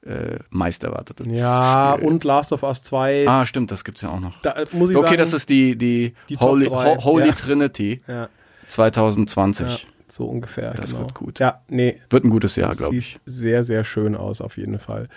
äh, 0.05 0.39
meisterwartetes 0.51 1.27
Ja, 1.31 1.95
Spiel. 1.97 2.09
und 2.09 2.25
Last 2.25 2.53
of 2.53 2.63
Us 2.63 2.83
2, 2.83 3.27
Ah, 3.29 3.47
stimmt, 3.47 3.71
das 3.71 3.85
gibt's 3.85 4.03
ja 4.03 4.11
auch 4.11 4.21
noch. 4.21 4.39
da 4.43 4.51
äh, 4.53 4.67
muss 4.73 4.91
ich 4.91 4.97
Okay, 4.97 5.07
sagen, 5.09 5.19
das 5.19 5.33
ist 5.33 5.49
die, 5.49 5.77
die, 5.77 6.13
Die 6.29 6.37
Holy, 6.37 6.67
Ho 6.67 7.03
Holy 7.05 7.29
ja. 7.29 7.33
Trinity 7.33 8.03
ja, 8.07 8.29
2020. 8.73 9.69
ja, 9.69 9.79
so 10.09 10.25
ungefähr. 10.27 10.73
Das 10.75 10.91
genau. 10.91 11.03
wird 11.03 11.15
gut. 11.15 11.39
Ja, 11.39 11.63
nee, 11.69 12.01
Wird 12.11 12.25
ein 12.25 12.31
gutes 12.31 12.57
Jahr, 12.57 12.75
glaube 12.75 12.95
Sieht 12.95 13.03
ich. 13.03 13.21
sehr, 13.25 13.65
sehr 13.65 13.85
schön 13.85 14.17
aus, 14.17 14.41
auf 14.41 14.57
jeden 14.57 14.79
Fall. 14.79 15.09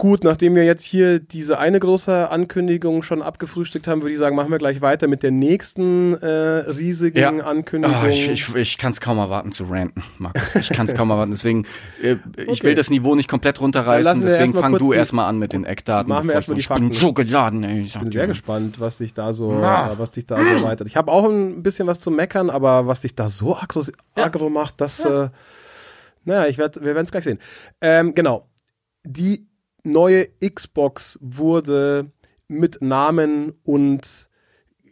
Gut, 0.00 0.24
nachdem 0.24 0.54
wir 0.54 0.64
jetzt 0.64 0.82
hier 0.82 1.18
diese 1.20 1.58
eine 1.58 1.78
große 1.78 2.30
Ankündigung 2.30 3.02
schon 3.02 3.20
abgefrühstückt 3.20 3.86
haben, 3.86 4.00
würde 4.00 4.14
ich 4.14 4.18
sagen, 4.18 4.34
machen 4.34 4.50
wir 4.50 4.56
gleich 4.56 4.80
weiter 4.80 5.08
mit 5.08 5.22
der 5.22 5.30
nächsten 5.30 6.14
äh, 6.14 6.26
riesigen 6.26 7.18
Ja. 7.18 7.28
Ankündigung. 7.28 7.94
Ah, 7.94 8.08
ich 8.08 8.26
ich, 8.30 8.54
ich 8.54 8.78
kann 8.78 8.92
es 8.92 9.00
kaum 9.02 9.18
erwarten 9.18 9.52
zu 9.52 9.64
ranten, 9.64 10.02
Markus. 10.16 10.54
Ich 10.54 10.70
kann 10.70 10.86
es 10.86 10.94
kaum 10.94 11.10
erwarten. 11.10 11.32
Deswegen, 11.32 11.66
äh, 12.02 12.16
ich 12.38 12.48
Okay. 12.48 12.62
will 12.62 12.74
das 12.76 12.88
Niveau 12.88 13.14
nicht 13.14 13.28
komplett 13.28 13.60
runterreißen. 13.60 14.22
Deswegen 14.22 14.54
mal 14.54 14.60
fang 14.62 14.78
du 14.78 14.90
die- 14.92 14.96
erstmal 14.96 15.26
an 15.28 15.38
mit 15.38 15.52
den 15.52 15.66
Eckdaten. 15.66 16.08
Machen 16.08 16.28
wir 16.28 16.34
bevor 16.34 16.34
erst 16.36 16.48
mal 16.48 16.54
ich- 16.54 16.66
die 16.66 16.72
Ich 16.72 16.78
bin 16.78 16.84
Fakten. 16.94 16.98
so 16.98 17.12
geladen, 17.12 17.62
ey. 17.64 17.80
Ich 17.82 17.92
bin 17.98 18.10
sehr 18.10 18.22
dir. 18.22 18.28
gespannt, 18.28 18.80
was 18.80 18.96
sich 18.96 19.12
da 19.12 19.34
so, 19.34 19.50
Ah. 19.52 19.92
äh, 19.92 19.98
was 19.98 20.14
sich 20.14 20.24
da 20.24 20.38
so 20.42 20.48
erweitert. 20.50 20.88
Ich 20.88 20.96
habe 20.96 21.12
auch 21.12 21.26
ein 21.28 21.62
bisschen 21.62 21.86
was 21.86 22.00
zu 22.00 22.10
meckern, 22.10 22.48
aber 22.48 22.86
was 22.86 23.02
sich 23.02 23.14
da 23.14 23.28
so 23.28 23.54
aggro, 23.54 23.84
aggro 24.14 24.48
macht, 24.48 24.80
das, 24.80 25.04
äh, 25.04 25.28
naja, 26.24 26.46
ich 26.48 26.56
werd, 26.56 26.76
wir 26.76 26.94
werden 26.94 27.04
es 27.04 27.10
gleich 27.12 27.24
sehen. 27.24 27.38
Ähm, 27.82 28.14
genau. 28.14 28.46
Die 29.04 29.46
neue 29.84 30.26
Xbox 30.44 31.18
wurde 31.22 32.10
mit 32.48 32.82
Namen 32.82 33.52
und 33.64 34.28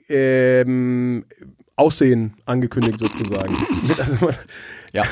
ähm, 0.08 1.24
Aussehen 1.76 2.34
angekündigt 2.46 2.98
sozusagen. 2.98 3.56
Also, 3.98 4.30
Ja. 4.92 5.04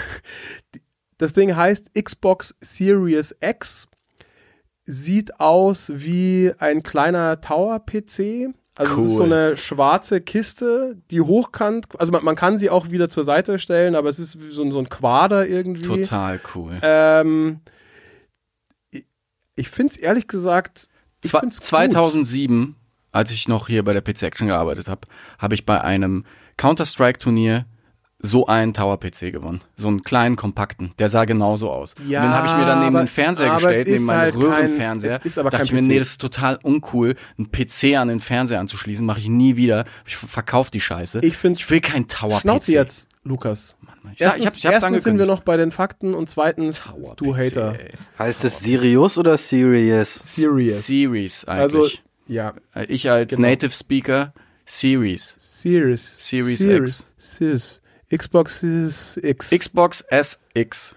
das 1.19 1.33
Ding 1.33 1.55
heißt 1.55 1.91
Xbox 1.95 2.55
Series 2.61 3.35
X. 3.41 3.87
Sieht 4.89 5.41
aus 5.41 5.91
wie 5.95 6.53
ein 6.59 6.83
kleiner 6.83 7.41
Tower-PC. 7.41 8.55
Also 8.79 8.99
es 9.01 9.05
ist 9.07 9.17
so 9.17 9.23
Cool. 9.25 9.33
eine 9.33 9.57
schwarze 9.57 10.21
Kiste, 10.21 10.97
die 11.11 11.23
hochkant, 11.23 11.87
also 11.99 12.13
man, 12.13 12.23
man 12.25 12.37
kann 12.37 12.59
sie 12.59 12.69
auch 12.69 12.91
wieder 12.91 13.09
zur 13.09 13.25
Seite 13.25 13.59
stellen, 13.59 13.95
aber 13.95 14.11
es 14.11 14.19
ist 14.19 14.39
wie 14.41 14.51
so, 14.51 14.63
ein- 14.63 14.71
so 14.71 14.79
ein 14.79 14.89
Quader 14.91 15.47
irgendwie. 15.47 15.83
Total 15.83 16.39
cool. 16.55 16.79
Ähm, 16.83 17.61
ich 19.57 19.69
finde 19.69 19.93
es 19.93 19.97
ehrlich 19.97 20.29
gesagt. 20.29 20.89
Ich 21.25 21.31
Zwa- 21.31 21.41
find's 21.41 21.57
gut. 21.59 21.67
2007, 21.67 22.77
als 23.13 23.31
ich 23.31 23.49
noch 23.49 23.67
hier 23.69 23.83
bei 23.85 23.93
der 23.93 24.03
PC 24.03 24.23
Action 24.25 24.47
gearbeitet 24.47 24.89
habe, 24.89 25.09
habe 25.39 25.55
ich 25.55 25.65
bei 25.67 25.81
einem 25.81 26.25
Counter-Strike-Turnier 26.59 27.67
so 28.19 28.47
einen 28.47 28.73
Tower-PC 28.75 29.31
gewonnen. 29.31 29.61
So 29.77 29.89
einen 29.89 30.03
kleinen, 30.03 30.37
kompakten. 30.37 30.93
Der 30.99 31.09
sah 31.11 31.27
genauso 31.27 31.71
aus. 31.71 31.95
Ja, 32.07 32.21
und 32.23 32.29
den 32.29 32.35
habe 32.35 32.47
ich 32.47 32.53
mir 32.55 32.65
dann 32.67 32.81
neben 32.81 32.97
aber- 32.97 33.05
den 33.05 33.09
Fernseher 33.09 33.55
gestellt, 33.55 33.87
es 33.87 33.93
neben 33.93 34.05
meinen 34.07 34.19
halt 34.21 34.35
kein- 34.35 34.43
Röhrenfernseher. 34.43 35.19
es 35.21 35.27
ist 35.27 35.39
aber 35.39 35.51
dachte 35.51 35.59
kein 35.59 35.67
ich 35.67 35.73
mir, 35.73 35.81
PC. 35.83 35.87
nee, 35.89 35.99
das 35.99 36.09
ist 36.09 36.21
total 36.21 36.59
uncool, 36.63 37.15
einen 37.39 37.51
PC 37.53 37.97
an 37.97 38.09
den 38.09 38.21
Fernseher 38.21 38.59
anzuschließen. 38.61 39.05
Mache 39.05 39.19
ich 39.21 39.29
nie 39.29 39.57
wieder. 39.57 39.85
Ich 40.07 40.17
verkaufe 40.17 40.71
die 40.71 40.81
Scheiße. 40.81 41.21
Ich 41.23 41.37
finde- 41.37 41.59
ich 41.61 41.69
will 41.69 41.81
kein 41.81 42.09
Tower-PC. 42.09 42.41
Schnauze 42.41 42.73
jetzt, 42.73 43.09
Lukas. 43.27 43.77
Ich, 44.13 44.19
sag, 44.21 44.39
Erstens, 44.39 44.41
ich, 44.41 44.47
hab, 44.47 44.55
ich 44.57 44.65
erstens 44.65 45.03
sind 45.03 45.19
wir 45.19 45.27
noch 45.27 45.41
bei 45.41 45.57
den 45.57 45.73
Fakten 45.73 46.15
und 46.15 46.31
zweitens, 46.31 46.89
du 47.17 47.37
Hater. 47.37 47.79
ey. 47.79 47.91
Heißt 48.19 48.45
es 48.45 48.61
Sirius 48.61 49.19
oder 49.19 49.37
Serious? 49.37 50.15
Serious. 50.15 50.87
Series 50.87 51.45
Also, 51.45 51.81
eigentlich. 51.81 52.03
ja, 52.29 52.55
ich 52.89 53.11
als 53.11 53.31
genau. 53.35 53.49
Native 53.49 53.73
Speaker, 53.73 54.33
Series. 54.65 55.35
Series. 55.37 56.29
Series 56.29 56.59
Series. 56.59 57.07
Series. 57.19 57.81
Xbox 58.17 58.63
ist 58.63 59.19
X. 59.23 59.51
Xbox 59.51 60.05
SX. 60.11 60.95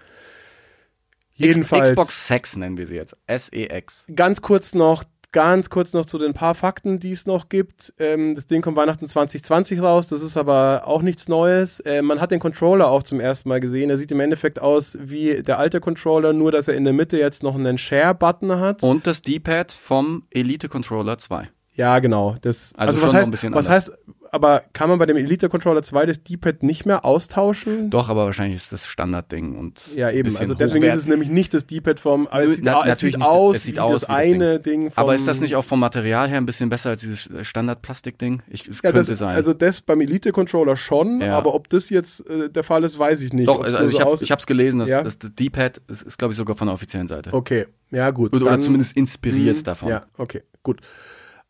Jedenfalls. 1.34 1.88
Xbox 1.88 2.26
Sex 2.26 2.56
nennen 2.56 2.76
wir 2.76 2.86
sie 2.86 2.96
jetzt. 2.96 3.16
SEX. 3.26 4.04
Ganz 4.14 4.42
kurz 4.42 4.74
noch, 4.74 5.04
ganz 5.32 5.70
kurz 5.70 5.92
noch 5.92 6.06
zu 6.06 6.18
den 6.18 6.34
paar 6.34 6.54
Fakten, 6.54 6.98
die 6.98 7.12
es 7.12 7.26
noch 7.26 7.48
gibt. 7.48 7.92
Ähm, 7.98 8.34
das 8.34 8.46
Ding 8.46 8.62
kommt 8.62 8.76
Weihnachten 8.76 9.06
2020 9.06 9.80
raus, 9.82 10.08
das 10.08 10.22
ist 10.22 10.36
aber 10.36 10.82
auch 10.86 11.02
nichts 11.02 11.28
Neues. 11.28 11.80
Äh, 11.80 12.02
man 12.02 12.20
hat 12.20 12.30
den 12.30 12.40
Controller 12.40 12.90
auch 12.90 13.02
zum 13.02 13.20
ersten 13.20 13.48
Mal 13.48 13.60
gesehen. 13.60 13.90
Er 13.90 13.98
sieht 13.98 14.10
im 14.12 14.20
Endeffekt 14.20 14.60
aus 14.60 14.98
wie 15.00 15.42
der 15.42 15.58
alte 15.58 15.80
Controller, 15.80 16.32
nur 16.32 16.52
dass 16.52 16.68
er 16.68 16.74
in 16.74 16.84
der 16.84 16.92
Mitte 16.92 17.18
jetzt 17.18 17.42
noch 17.42 17.54
einen 17.54 17.78
Share-Button 17.78 18.58
hat. 18.58 18.82
Und 18.82 19.06
das 19.06 19.22
D-Pad 19.22 19.72
vom 19.72 20.24
Elite 20.30 20.68
Controller 20.68 21.18
2. 21.18 21.48
Ja, 21.74 21.98
genau. 22.00 22.34
Das, 22.42 22.72
Also 22.76 23.00
was 23.00 23.02
schon 23.02 23.08
noch 23.08 23.14
heißt, 23.14 23.28
ein 23.28 23.30
bisschen 23.30 23.54
was 23.54 23.66
anders. 23.68 23.88
heißt, 23.88 23.98
aber 24.32 24.62
kann 24.72 24.88
man 24.88 24.98
bei 24.98 25.06
dem 25.06 25.16
Elite 25.16 25.48
Controller 25.48 25.82
2 25.82 26.06
das 26.06 26.22
D-Pad 26.22 26.62
nicht 26.62 26.86
mehr 26.86 27.04
austauschen? 27.04 27.90
Doch, 27.90 28.08
aber 28.08 28.24
wahrscheinlich 28.26 28.56
ist 28.56 28.72
das 28.72 28.86
Standardding 28.86 29.56
und 29.58 29.94
Ja, 29.96 30.10
eben. 30.10 30.36
Also 30.36 30.54
deswegen 30.54 30.84
hochwert- 30.84 30.94
ist 30.94 31.00
es 31.00 31.06
nämlich 31.08 31.28
nicht 31.28 31.52
das 31.54 31.66
D-Pad 31.66 32.00
vom. 32.00 32.26
Aber 32.28 32.42
es 32.42 32.54
sieht, 32.56 32.64
na- 32.64 32.76
au- 32.76 32.80
es 32.82 32.86
natürlich 32.88 33.14
sieht 33.14 33.18
nicht 33.20 33.26
das- 33.28 33.34
aus, 33.36 33.56
es 33.56 33.62
sieht 33.64 33.74
wie 33.76 33.80
aus 33.80 33.92
das 33.92 34.02
wie 34.02 34.06
das 34.06 34.16
eine 34.16 34.60
Ding 34.60 34.90
vom. 34.90 35.02
Aber 35.02 35.14
ist 35.14 35.26
das 35.28 35.40
nicht 35.40 35.56
auch 35.56 35.64
vom 35.64 35.80
Material 35.80 36.28
her 36.28 36.36
ein 36.38 36.46
bisschen 36.46 36.68
besser 36.68 36.90
als 36.90 37.00
dieses 37.00 37.26
äh, 37.28 37.44
Standard-Plastik-Ding? 37.44 38.42
Ich- 38.48 38.68
Es 38.68 38.76
Ja, 38.82 38.90
könnte 38.92 39.08
das, 39.10 39.18
sein. 39.18 39.34
Also 39.36 39.52
das 39.52 39.80
beim 39.80 40.00
Elite-Controller 40.00 40.76
schon, 40.76 41.20
Ja. 41.20 41.36
aber 41.36 41.54
ob 41.54 41.68
das 41.68 41.90
jetzt 41.90 42.28
äh, 42.28 42.48
der 42.50 42.62
Fall 42.64 42.84
ist, 42.84 42.98
weiß 42.98 43.20
ich 43.22 43.32
nicht. 43.32 43.48
Doch, 43.48 43.60
also, 43.62 43.78
also 43.78 43.90
so 43.90 43.98
ich 43.98 44.04
habe 44.04 44.18
ich 44.20 44.30
hab's 44.30 44.46
gelesen, 44.46 44.78
dass, 44.80 44.88
Ja? 44.88 45.02
das 45.02 45.18
D-Pad 45.18 45.80
ist, 45.88 46.02
ist 46.02 46.18
glaube 46.18 46.32
ich, 46.32 46.36
sogar 46.38 46.56
von 46.56 46.66
der 46.68 46.74
offiziellen 46.74 47.08
Seite. 47.08 47.32
Okay, 47.32 47.66
ja 47.90 48.10
gut. 48.10 48.32
Oder, 48.34 48.46
dann- 48.46 48.60
zumindest 48.62 48.96
inspiriert 48.96 49.58
Mhm. 49.58 49.64
davon. 49.64 49.88
Ja, 49.88 50.02
okay, 50.18 50.42
gut. 50.62 50.80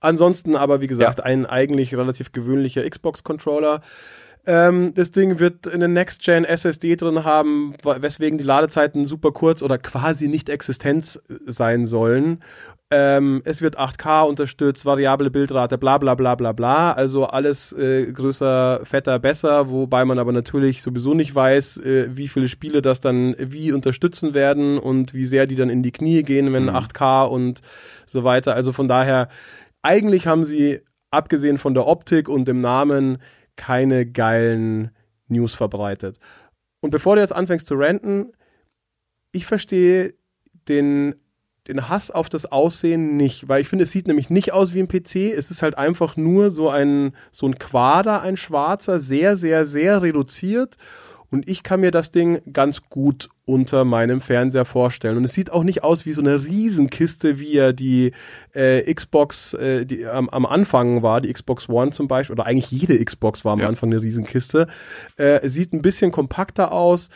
Ansonsten 0.01 0.57
aber, 0.57 0.81
wie 0.81 0.87
gesagt, 0.87 1.19
Ja. 1.19 1.25
ein 1.25 1.47
eigentlich 1.47 1.95
relativ 1.95 2.33
gewöhnlicher 2.33 2.89
Xbox-Controller. 2.89 3.83
Ähm, 4.47 4.95
das 4.95 5.11
Ding 5.11 5.39
wird 5.39 5.73
eine 5.73 5.87
Next-Gen 5.87 6.47
SSD 6.47 6.97
drin 6.97 7.25
haben, 7.25 7.75
weswegen 7.85 8.39
die 8.39 8.45
Ladezeiten 8.45 9.05
super 9.05 9.33
kurz 9.33 9.63
oder 9.63 9.77
quasi 9.77 10.29
nicht 10.29 10.49
existent 10.49 11.21
sein 11.47 11.85
sollen. 11.85 12.43
Ähm, 12.93 13.43
es 13.45 13.63
wird 13.63 13.79
8K 13.79 14.23
unterstützt, 14.27 14.85
variable 14.85 15.31
Bildrate, 15.31 15.79
bla 15.79 15.99
bla 15.99 16.17
bla 16.17 16.35
bla 16.35 16.51
bla. 16.53 16.93
Also 16.93 17.27
alles 17.27 17.73
äh, 17.75 18.11
größer, 18.11 18.81
fetter, 18.83 19.21
besser, 19.21 19.71
wobei 19.71 20.05
man 20.05 20.19
aber 20.19 20.33
natürlich 20.33 20.83
sowieso 20.83 21.15
nicht 21.15 21.33
weiß, 21.33 21.77
äh, 21.77 22.09
wie 22.17 22.27
viele 22.27 22.49
Spiele 22.49 22.83
das 22.83 22.99
dann 23.01 23.37
wie 23.39 23.71
unterstützen 23.71 24.35
werden 24.35 24.79
und 24.79 25.15
wie 25.15 25.27
sehr 25.27 25.47
die 25.47 25.55
dann 25.55 25.71
in 25.71 25.85
die 25.85 25.93
Knie 25.93 26.25
gehen, 26.25 26.53
wenn 26.53 26.69
8K 26.69 27.27
und 27.29 27.61
so 28.07 28.25
weiter. 28.25 28.55
Also 28.57 28.73
von 28.73 28.89
daher, 28.89 29.29
eigentlich 29.83 30.27
haben 30.27 30.45
sie, 30.45 30.81
abgesehen 31.11 31.59
von 31.59 31.75
der 31.75 31.87
Optik 31.87 32.29
und 32.29 32.47
dem 32.47 32.61
Namen, 32.61 33.19
keine 33.57 34.07
geilen 34.07 34.90
News 35.29 35.55
verbreitet. 35.55 36.19
Und 36.81 36.90
bevor 36.90 37.16
du 37.16 37.21
jetzt 37.21 37.35
anfängst 37.35 37.66
zu 37.66 37.75
ranten, 37.75 38.33
ich 39.33 39.47
verstehe 39.47 40.14
den, 40.69 41.14
den 41.69 41.88
Hass 41.88 42.11
auf 42.11 42.29
das 42.29 42.47
Aussehen 42.47 43.16
nicht, 43.16 43.49
weil 43.49 43.61
ich 43.61 43.69
finde, 43.69 43.85
es 43.85 43.93
sieht 43.93 44.07
nämlich 44.07 44.31
nicht 44.31 44.53
aus 44.53 44.75
wie 44.75 44.81
ein 44.81 44.88
PC. 44.88 45.33
Es 45.37 45.51
ist 45.51 45.62
halt 45.62 45.77
einfach 45.77 46.16
nur 46.16 46.51
so 46.51 46.69
ein, 46.69 47.14
so 47.31 47.47
ein 47.47 47.59
Quader, 47.59 48.23
ein 48.23 48.37
schwarzer, 48.37 48.99
sehr, 48.99 49.37
sehr, 49.37 49.66
sehr 49.66 50.03
reduziert. 50.03 50.77
Und 51.31 51.49
ich 51.49 51.62
kann 51.62 51.81
mir 51.81 51.93
das 51.93 52.11
Ding 52.11 52.40
ganz 52.53 52.83
gut 52.90 53.29
unter 53.45 53.85
meinem 53.85 54.21
Fernseher 54.21 54.64
vorstellen. 54.64 55.16
Und 55.16 55.25
es 55.25 55.33
sieht 55.33 55.51
auch 55.53 55.62
nicht 55.62 55.85
aus 55.85 56.05
wie 56.05 56.12
so 56.12 56.21
eine 56.21 56.45
Riesenkiste, 56.45 57.38
wie 57.38 57.53
ja 57.53 57.73
die 57.73 58.12
äh, 58.53 58.93
Xbox 58.93 59.55
äh, 59.55 59.87
die 59.87 60.07
am, 60.07 60.29
am 60.29 60.45
Anfang 60.45 61.03
war, 61.03 61.21
die 61.21 61.33
Xbox 61.33 61.69
One 61.69 61.93
zum 61.93 62.09
Beispiel, 62.09 62.35
oder 62.35 62.47
eigentlich 62.47 62.71
jede 62.71 63.03
Xbox 63.05 63.45
war 63.45 63.53
am 63.53 63.61
Ja. 63.61 63.69
Anfang 63.69 63.93
eine 63.93 64.03
Riesenkiste. 64.03 64.66
Äh, 65.19 65.40
es 65.43 65.55
sieht 65.55 65.73
ein 65.73 65.83
bisschen 65.83 66.11
kompakter 66.11 66.73
aus. 66.73 67.11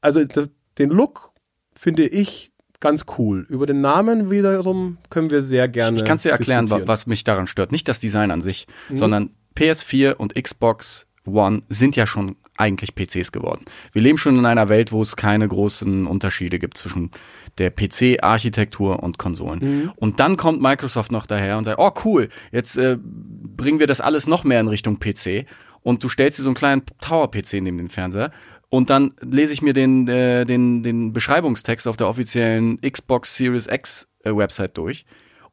Also 0.00 0.24
das, 0.24 0.50
den 0.78 0.90
Look 0.90 1.32
finde 1.74 2.06
ich 2.06 2.52
ganz 2.80 3.04
cool. 3.16 3.46
Über 3.48 3.66
den 3.66 3.80
Namen 3.80 4.30
wiederum 4.30 4.98
können 5.08 5.30
wir 5.30 5.40
sehr 5.40 5.68
gerne. 5.68 5.96
Ich 5.98 6.04
kann 6.04 6.16
es 6.16 6.24
dir 6.24 6.32
erklären, 6.32 6.68
was 6.68 7.06
mich 7.06 7.22
daran 7.22 7.46
stört. 7.46 7.70
Nicht 7.70 7.88
das 7.88 8.00
Design 8.00 8.32
an 8.32 8.42
sich, 8.42 8.66
sondern 8.92 9.30
PS4 9.56 10.14
und 10.14 10.34
Xbox 10.34 11.06
One 11.24 11.62
sind 11.68 11.94
ja 11.94 12.06
schon 12.06 12.36
eigentlich 12.56 12.94
PCs 12.94 13.32
geworden. 13.32 13.64
Wir 13.92 14.02
leben 14.02 14.18
schon 14.18 14.38
in 14.38 14.46
einer 14.46 14.68
Welt, 14.68 14.92
wo 14.92 15.00
es 15.02 15.16
keine 15.16 15.48
großen 15.48 16.06
Unterschiede 16.06 16.58
gibt 16.58 16.76
zwischen 16.78 17.10
der 17.58 17.70
PC-Architektur 17.70 19.02
und 19.02 19.18
Konsolen. 19.18 19.90
Und 19.96 20.20
dann 20.20 20.36
kommt 20.36 20.60
Microsoft 20.60 21.12
noch 21.12 21.26
daher 21.26 21.58
und 21.58 21.64
sagt, 21.64 21.78
oh 21.78 21.92
cool, 22.04 22.28
jetzt 22.50 22.76
äh, 22.76 22.98
bringen 23.00 23.78
wir 23.78 23.86
das 23.86 24.00
alles 24.00 24.26
noch 24.26 24.44
mehr 24.44 24.60
in 24.60 24.68
Richtung 24.68 24.98
PC. 25.00 25.46
Und 25.82 26.02
du 26.02 26.08
stellst 26.08 26.38
dir 26.38 26.44
so 26.44 26.50
einen 26.50 26.54
kleinen 26.54 26.82
Tower-PC 27.00 27.54
neben 27.54 27.78
den 27.78 27.88
Fernseher. 27.88 28.30
Und 28.68 28.88
dann 28.88 29.14
lese 29.20 29.52
ich 29.52 29.60
mir 29.60 29.74
den, 29.74 30.08
äh, 30.08 30.46
den, 30.46 30.82
den 30.82 31.12
Beschreibungstext 31.12 31.86
auf 31.86 31.96
der 31.96 32.08
offiziellen 32.08 32.80
Xbox 32.80 33.36
Series 33.36 33.66
X 33.66 34.08
äh, 34.24 34.34
Website 34.34 34.78
durch. 34.78 35.04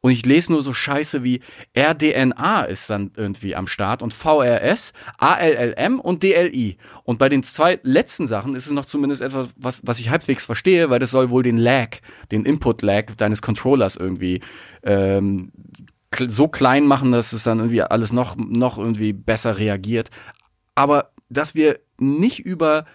Und 0.02 0.12
ich 0.12 0.24
lese 0.24 0.52
nur 0.52 0.62
so 0.62 0.72
Scheiße 0.72 1.22
wie 1.22 1.40
RDNA 1.76 2.62
ist 2.64 2.88
dann 2.88 3.12
irgendwie 3.16 3.54
am 3.54 3.66
Start 3.66 4.02
und 4.02 4.14
VRS, 4.14 4.92
ALLM 5.18 6.00
und 6.00 6.22
DLI. 6.22 6.78
Und 7.04 7.18
bei 7.18 7.28
den 7.28 7.42
zwei 7.42 7.78
letzten 7.82 8.26
Sachen 8.26 8.54
ist 8.54 8.66
es 8.66 8.72
noch 8.72 8.86
zumindest 8.86 9.20
etwas, 9.20 9.50
was, 9.56 9.82
was 9.84 10.00
ich 10.00 10.08
halbwegs 10.08 10.44
verstehe, 10.44 10.88
weil 10.88 11.00
das 11.00 11.10
soll 11.10 11.30
wohl 11.30 11.42
den 11.42 11.58
Lag, 11.58 11.98
den 12.32 12.46
Input-Lag 12.46 13.14
deines 13.16 13.42
Controllers 13.42 13.96
irgendwie 13.96 14.40
ähm, 14.82 15.52
so 16.26 16.48
klein 16.48 16.86
machen, 16.86 17.12
dass 17.12 17.32
es 17.34 17.42
dann 17.42 17.58
irgendwie 17.58 17.82
alles 17.82 18.12
noch, 18.12 18.36
noch 18.36 18.78
irgendwie 18.78 19.12
besser 19.12 19.58
reagiert. 19.58 20.10
Aber 20.74 21.12
dass 21.28 21.54
wir 21.54 21.78
nicht 21.98 22.40
über 22.40 22.86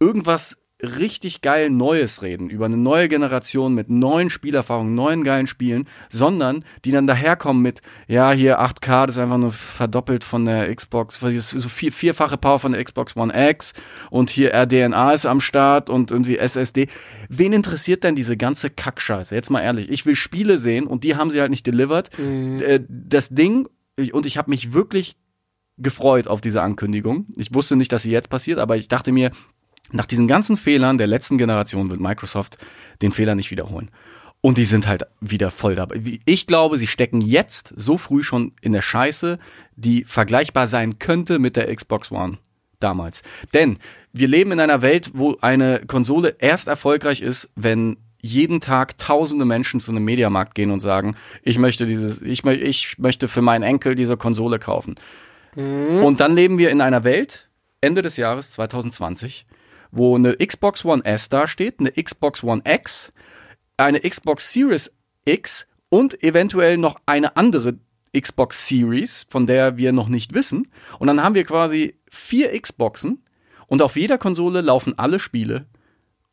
irgendwas 0.00 0.61
richtig 0.82 1.42
geil 1.42 1.70
Neues 1.70 2.22
reden, 2.22 2.50
über 2.50 2.64
eine 2.64 2.76
neue 2.76 3.08
Generation 3.08 3.74
mit 3.74 3.88
neuen 3.88 4.30
Spielerfahrungen, 4.30 4.94
neuen 4.94 5.22
geilen 5.22 5.46
Spielen, 5.46 5.86
sondern 6.10 6.64
die 6.84 6.90
dann 6.90 7.06
daherkommen 7.06 7.62
mit, 7.62 7.82
ja, 8.08 8.32
hier 8.32 8.60
8K, 8.60 9.06
das 9.06 9.16
ist 9.16 9.22
einfach 9.22 9.38
nur 9.38 9.52
verdoppelt 9.52 10.24
von 10.24 10.44
der 10.44 10.74
Xbox, 10.74 11.20
so 11.20 11.68
vier, 11.68 11.92
vierfache 11.92 12.36
Power 12.36 12.58
von 12.58 12.72
der 12.72 12.82
Xbox 12.84 13.16
One 13.16 13.32
X 13.50 13.74
und 14.10 14.28
hier 14.30 14.52
RDNA 14.52 15.12
ist 15.12 15.24
am 15.26 15.40
Start 15.40 15.88
und 15.88 16.10
irgendwie 16.10 16.38
SSD. 16.38 16.88
Wen 17.28 17.52
interessiert 17.52 18.02
denn 18.02 18.16
diese 18.16 18.36
ganze 18.36 18.68
Kackscheiße? 18.68 19.34
Jetzt 19.34 19.50
mal 19.50 19.62
ehrlich, 19.62 19.88
ich 19.88 20.04
will 20.04 20.16
Spiele 20.16 20.58
sehen 20.58 20.86
und 20.86 21.04
die 21.04 21.14
haben 21.14 21.30
sie 21.30 21.40
halt 21.40 21.50
nicht 21.50 21.66
delivered. 21.66 22.10
Äh, 22.18 22.80
Das 22.88 23.28
Ding, 23.28 23.68
und 24.12 24.26
ich 24.26 24.36
habe 24.36 24.50
mich 24.50 24.72
wirklich 24.72 25.16
gefreut 25.78 26.28
auf 26.28 26.40
diese 26.40 26.62
Ankündigung. 26.62 27.26
Ich 27.36 27.54
wusste 27.54 27.76
nicht, 27.76 27.92
dass 27.92 28.02
sie 28.02 28.10
jetzt 28.10 28.28
passiert, 28.30 28.58
aber 28.58 28.76
ich 28.76 28.88
dachte 28.88 29.12
mir, 29.12 29.30
nach 29.92 30.06
diesen 30.06 30.26
ganzen 30.28 30.56
Fehlern 30.56 30.98
der 30.98 31.06
letzten 31.06 31.38
Generation 31.38 31.90
wird 31.90 32.00
Microsoft 32.00 32.58
den 33.00 33.12
Fehler 33.12 33.34
nicht 33.34 33.50
wiederholen. 33.50 33.90
Und 34.40 34.58
die 34.58 34.64
sind 34.64 34.88
halt 34.88 35.04
wieder 35.20 35.52
voll 35.52 35.76
dabei. 35.76 36.00
Ich 36.24 36.48
glaube, 36.48 36.76
sie 36.76 36.88
stecken 36.88 37.20
jetzt 37.20 37.72
so 37.76 37.96
früh 37.96 38.24
schon 38.24 38.52
in 38.60 38.72
der 38.72 38.82
Scheiße, 38.82 39.38
die 39.76 40.02
vergleichbar 40.04 40.66
sein 40.66 40.98
könnte 40.98 41.38
mit 41.38 41.54
der 41.54 41.72
Xbox 41.74 42.10
One 42.10 42.38
damals. 42.80 43.22
Denn 43.54 43.78
wir 44.12 44.26
leben 44.26 44.50
in 44.50 44.58
einer 44.58 44.82
Welt, 44.82 45.12
wo 45.14 45.36
eine 45.40 45.82
Konsole 45.86 46.34
erst 46.40 46.66
erfolgreich 46.66 47.20
ist, 47.20 47.50
wenn 47.54 47.98
jeden 48.20 48.60
Tag 48.60 48.98
tausende 48.98 49.44
Menschen 49.44 49.78
zu 49.78 49.92
einem 49.92 50.04
Mediamarkt 50.04 50.54
gehen 50.54 50.70
und 50.72 50.80
sagen, 50.80 51.16
ich 51.42 51.58
möchte 51.58 51.86
dieses, 51.86 52.20
ich, 52.22 52.42
mö- 52.42 52.52
ich 52.60 52.98
möchte 52.98 53.28
für 53.28 53.42
meinen 53.42 53.62
Enkel 53.62 53.94
diese 53.94 54.16
Konsole 54.16 54.58
kaufen. 54.58 54.96
Und 55.54 56.20
dann 56.20 56.34
leben 56.34 56.58
wir 56.58 56.70
in 56.70 56.80
einer 56.80 57.04
Welt, 57.04 57.48
Ende 57.80 58.00
des 58.02 58.16
Jahres 58.16 58.52
2020, 58.52 59.44
wo 59.92 60.16
eine 60.16 60.36
Xbox 60.36 60.84
One 60.84 61.04
S 61.04 61.28
dasteht, 61.28 61.78
eine 61.78 61.92
Xbox 61.92 62.42
One 62.42 62.62
X, 62.64 63.12
eine 63.76 64.00
Xbox 64.00 64.52
Series 64.52 64.90
X 65.24 65.66
und 65.88 66.22
eventuell 66.24 66.78
noch 66.78 66.96
eine 67.06 67.36
andere 67.36 67.74
Xbox 68.18 68.66
Series, 68.66 69.26
von 69.28 69.46
der 69.46 69.76
wir 69.76 69.92
noch 69.92 70.08
nicht 70.08 70.34
wissen. 70.34 70.68
Und 70.98 71.06
dann 71.06 71.22
haben 71.22 71.34
wir 71.34 71.44
quasi 71.44 71.94
vier 72.10 72.58
Xboxen 72.60 73.22
und 73.66 73.82
auf 73.82 73.96
jeder 73.96 74.18
Konsole 74.18 74.60
laufen 74.60 74.98
alle 74.98 75.20
Spiele. 75.20 75.66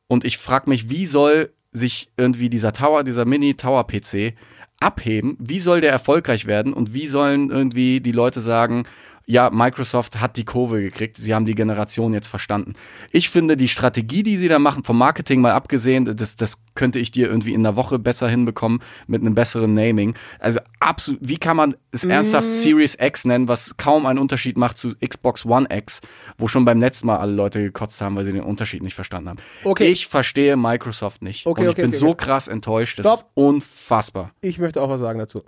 Und 0.08 0.26
ich 0.26 0.38
frage 0.38 0.70
mich, 0.70 0.90
wie 0.90 1.06
soll 1.06 1.54
sich 1.72 2.10
irgendwie 2.18 2.50
dieser 2.50 2.74
Tower, 2.74 3.04
dieser 3.04 3.26
Mini-Tower-PC 3.26 4.34
abheben? 4.80 5.38
Wie 5.40 5.60
soll 5.60 5.82
der 5.82 5.92
erfolgreich 5.92 6.48
werden? 6.48 6.74
Und 6.74 6.94
wie 6.94 7.08
sollen 7.08 7.50
irgendwie 7.50 8.02
die 8.02 8.12
Leute 8.12 8.42
sagen, 8.42 8.86
ja, 9.30 9.52
Microsoft 9.52 10.20
hat 10.20 10.38
die 10.38 10.44
Kurve 10.44 10.82
gekriegt, 10.82 11.16
sie 11.18 11.36
haben 11.36 11.46
die 11.46 11.54
Generation 11.54 12.16
jetzt 12.16 12.26
verstanden. 12.26 12.74
Ich 13.12 13.30
finde 13.30 13.58
die 13.58 13.68
Strategie, 13.68 14.24
die 14.24 14.38
sie 14.38 14.48
da 14.48 14.58
machen, 14.58 14.84
vom 14.84 14.98
Marketing 14.98 15.40
mal 15.40 15.52
abgesehen, 15.52 16.06
das, 16.18 16.36
das 16.36 16.58
könnte 16.74 16.98
ich 16.98 17.12
dir 17.12 17.28
irgendwie 17.28 17.54
in 17.54 17.64
einer 17.64 17.76
Woche 17.76 18.00
besser 18.00 18.28
hinbekommen 18.28 18.82
mit 19.06 19.22
einem 19.22 19.36
besseren 19.36 19.76
Naming. 19.76 20.16
Also 20.40 20.60
absolut, 20.80 21.20
wie 21.22 21.38
kann 21.38 21.58
man 21.58 21.76
es 21.92 22.04
ernsthaft 22.04 22.52
Series 22.52 22.98
X 23.00 23.26
nennen, 23.26 23.48
was 23.48 23.78
kaum 23.78 24.08
einen 24.08 24.18
Unterschied 24.18 24.58
macht 24.58 24.80
zu 24.80 24.96
Xbox 24.96 25.46
One 25.46 25.68
X, 25.70 26.02
wo 26.40 26.48
schon 26.48 26.66
beim 26.66 26.80
letzten 26.80 27.06
Mal 27.06 27.18
alle 27.18 27.34
Leute 27.34 27.62
gekotzt 27.62 28.02
haben, 28.02 28.16
weil 28.16 28.26
sie 28.26 28.34
den 28.34 28.42
Unterschied 28.42 28.82
nicht 28.82 28.96
verstanden 28.96 29.30
haben. 29.30 29.40
Okay. 29.64 29.92
Ich 29.92 30.08
verstehe 30.08 30.58
Microsoft 30.58 31.22
nicht. 31.22 31.46
Okay, 31.46 31.62
und 31.62 31.66
ich 31.68 31.72
okay, 31.74 31.82
bin 31.84 31.92
okay, 31.92 32.00
so 32.00 32.16
krass 32.16 32.48
enttäuscht, 32.48 32.98
das 32.98 33.06
Stopp. 33.06 33.20
ist 33.20 33.28
unfassbar. 33.36 34.32
Ich 34.42 34.58
möchte 34.58 34.82
auch 34.82 34.90
was 34.90 35.02
sagen 35.02 35.20
dazu. 35.20 35.44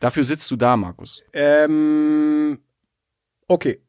Dafür 0.00 0.24
sitzt 0.24 0.50
du 0.50 0.56
da, 0.56 0.76
Markus. 0.76 1.22
Ähm, 1.32 2.58
okay. 3.48 3.80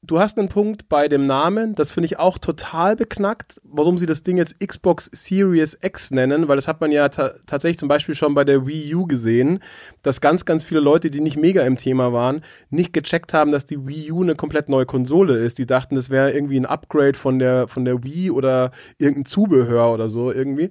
Du 0.00 0.20
hast 0.20 0.38
einen 0.38 0.48
Punkt 0.48 0.88
bei 0.88 1.08
dem 1.08 1.26
Namen, 1.26 1.74
das 1.74 1.90
finde 1.90 2.06
ich 2.06 2.20
auch 2.20 2.38
total 2.38 2.94
beknackt, 2.94 3.60
warum 3.64 3.98
sie 3.98 4.06
das 4.06 4.22
Ding 4.22 4.36
jetzt 4.36 4.60
Xbox 4.64 5.10
Series 5.12 5.76
X 5.82 6.12
nennen, 6.12 6.46
weil 6.46 6.54
das 6.54 6.68
hat 6.68 6.80
man 6.80 6.92
ja 6.92 7.08
ta 7.08 7.34
tatsächlich 7.46 7.78
zum 7.78 7.88
Beispiel 7.88 8.14
schon 8.14 8.32
bei 8.32 8.44
der 8.44 8.64
Wii 8.64 8.94
U 8.94 9.06
gesehen, 9.06 9.58
dass 10.04 10.20
ganz, 10.20 10.44
ganz 10.44 10.62
viele 10.62 10.78
Leute, 10.78 11.10
die 11.10 11.20
nicht 11.20 11.36
mega 11.36 11.62
im 11.62 11.76
Thema 11.76 12.12
waren, 12.12 12.44
nicht 12.70 12.92
gecheckt 12.92 13.34
haben, 13.34 13.50
dass 13.50 13.66
die 13.66 13.88
Wii 13.88 14.12
U 14.12 14.22
eine 14.22 14.36
komplett 14.36 14.68
neue 14.68 14.86
Konsole 14.86 15.36
ist. 15.36 15.58
Die 15.58 15.66
dachten, 15.66 15.96
das 15.96 16.10
wäre 16.10 16.30
irgendwie 16.30 16.60
ein 16.60 16.66
Upgrade 16.66 17.18
von 17.18 17.40
der, 17.40 17.66
von 17.66 17.84
der 17.84 18.04
Wii 18.04 18.30
oder 18.30 18.70
irgendein 18.98 19.24
Zubehör 19.24 19.92
oder 19.92 20.08
so 20.08 20.30
irgendwie. 20.30 20.70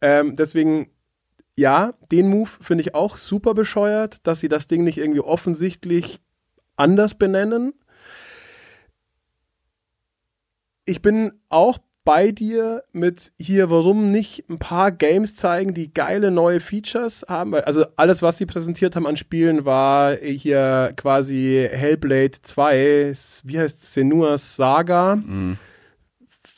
Ähm, 0.00 0.36
deswegen 0.36 0.92
ja, 1.58 1.94
den 2.12 2.28
Move 2.28 2.50
finde 2.60 2.82
ich 2.82 2.94
auch 2.94 3.16
super 3.16 3.52
bescheuert, 3.52 4.24
dass 4.28 4.38
sie 4.38 4.48
das 4.48 4.68
Ding 4.68 4.84
nicht 4.84 4.98
irgendwie 4.98 5.20
offensichtlich 5.20 6.20
anders 6.78 7.14
benennen. 7.14 7.74
Ich 10.84 11.02
bin 11.02 11.32
auch 11.48 11.78
bei 12.04 12.32
dir 12.32 12.84
mit 12.92 13.32
hier, 13.38 13.68
warum 13.68 14.10
nicht 14.10 14.48
ein 14.48 14.58
paar 14.58 14.90
Games 14.90 15.34
zeigen, 15.34 15.74
die 15.74 15.92
geile 15.92 16.30
neue 16.30 16.60
Features 16.60 17.26
haben. 17.28 17.54
Also 17.54 17.84
alles, 17.96 18.22
was 18.22 18.38
sie 18.38 18.46
präsentiert 18.46 18.96
haben 18.96 19.06
an 19.06 19.18
Spielen, 19.18 19.66
war 19.66 20.16
hier 20.16 20.94
quasi 20.96 21.68
Hellblade 21.70 22.40
2, 22.40 23.12
wie 23.44 23.58
heißt 23.58 23.92
Senua's 23.92 24.56
Saga. 24.56 25.18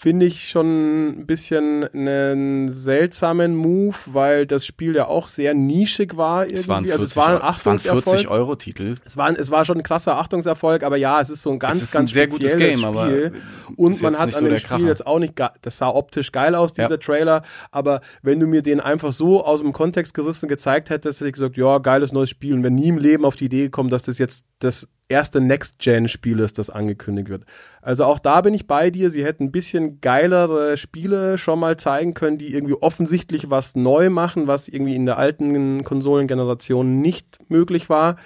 Finde 0.01 0.25
ich 0.25 0.49
schon 0.49 1.09
ein 1.09 1.27
bisschen 1.27 1.85
einen 1.93 2.73
seltsamen 2.73 3.55
Move, 3.55 3.97
weil 4.07 4.47
das 4.47 4.65
Spiel 4.65 4.97
ja 4.97 5.07
auch 5.07 5.29
sehr 5.29 5.53
nischig 5.53 6.17
war 6.17 6.47
irgendwie. 6.47 6.61
Es 6.63 6.69
waren 6.69 6.85
40, 6.85 6.93
also 6.95 7.05
es 7.05 7.17
war 7.17 7.27
ein 7.27 7.43
waren 7.43 7.55
40 7.55 7.91
Achtungserfolg. 7.91 8.31
Euro 8.31 8.55
Titel. 8.57 8.95
Es 9.05 9.19
war, 9.19 9.31
es 9.31 9.51
war 9.51 9.67
schon 9.67 9.77
ein 9.77 9.83
krasser 9.83 10.17
Achtungserfolg, 10.17 10.85
aber 10.85 10.97
ja, 10.97 11.21
es 11.21 11.29
ist 11.29 11.43
so 11.43 11.51
ein 11.51 11.59
ganz, 11.59 11.83
ist 11.83 11.93
ganz 11.93 12.11
ein 12.11 12.15
sehr 12.15 12.29
gutes 12.29 12.57
Game, 12.57 12.83
aber 12.83 13.09
Spiel. 13.11 13.33
ist 13.69 13.79
Und 13.79 14.01
man 14.01 14.15
hat 14.15 14.23
an 14.23 14.31
so 14.31 14.41
dem 14.41 14.59
Spiel 14.59 14.69
Kracher. 14.69 14.87
jetzt 14.87 15.07
auch 15.07 15.19
nicht, 15.19 15.35
das 15.61 15.77
sah 15.77 15.91
optisch 15.91 16.33
geil 16.33 16.55
aus, 16.55 16.73
dieser 16.73 16.93
Ja. 16.93 16.97
Trailer, 16.97 17.43
aber 17.71 18.01
wenn 18.23 18.41
du 18.41 18.47
mir 18.47 18.63
den 18.63 18.81
einfach 18.81 19.13
so 19.13 19.45
aus 19.45 19.61
dem 19.61 19.75
Kontext 19.75 20.15
gerissen 20.15 20.49
gezeigt 20.49 20.89
hättest, 20.89 21.21
hätte 21.21 21.29
ich 21.29 21.35
gesagt, 21.35 21.59
ja, 21.59 21.77
geiles 21.77 22.11
neues 22.11 22.31
Spiel. 22.31 22.55
Und 22.55 22.63
wenn 22.63 22.75
nie 22.75 22.89
im 22.89 22.97
Leben 22.97 23.27
auf 23.27 23.37
die 23.37 23.45
Idee 23.45 23.65
gekommen, 23.65 23.91
dass 23.91 24.05
das 24.05 24.17
jetzt 24.17 24.47
das 24.61 24.89
erste 25.11 25.41
Next-Gen-Spiel 25.41 26.39
ist, 26.41 26.59
das 26.59 26.71
angekündigt 26.71 27.29
wird. 27.29 27.45
Also 27.83 28.05
auch 28.05 28.19
da 28.19 28.41
bin 28.41 28.55
ich 28.55 28.67
bei 28.67 28.91
dir. 28.91 29.11
Sie 29.11 29.25
hätten 29.25 29.45
ein 29.45 29.53
bisschen 29.53 30.01
geilere 30.01 30.77
Spiele 30.77 31.37
schon 31.39 31.59
mal 31.59 31.77
zeigen 31.77 32.15
können, 32.15 32.39
die 32.39 32.55
irgendwie 32.55 32.75
offensichtlich 32.75 33.51
was 33.51 33.75
neu 33.75 34.11
machen, 34.11 34.47
was 34.47 34.69
irgendwie 34.69 34.95
in 34.95 35.07
der 35.07 35.19
alten 35.19 35.85
Konsolengeneration 35.85 37.01
nicht 37.01 37.39
möglich 37.49 37.91
war. 37.91 38.17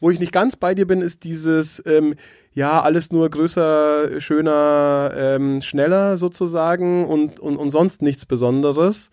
Wo 0.00 0.10
ich 0.10 0.20
nicht 0.20 0.32
ganz 0.32 0.54
bei 0.54 0.74
dir 0.74 0.86
bin, 0.86 1.02
ist 1.02 1.24
dieses, 1.24 1.82
ähm, 1.84 2.14
ja, 2.52 2.80
alles 2.82 3.10
nur 3.10 3.28
größer, 3.28 4.20
schöner, 4.20 5.12
ähm, 5.14 5.60
schneller 5.60 6.18
sozusagen 6.18 7.04
und, 7.04 7.40
und, 7.40 7.56
und 7.56 7.70
sonst 7.70 8.00
nichts 8.00 8.24
Besonderes. 8.24 9.10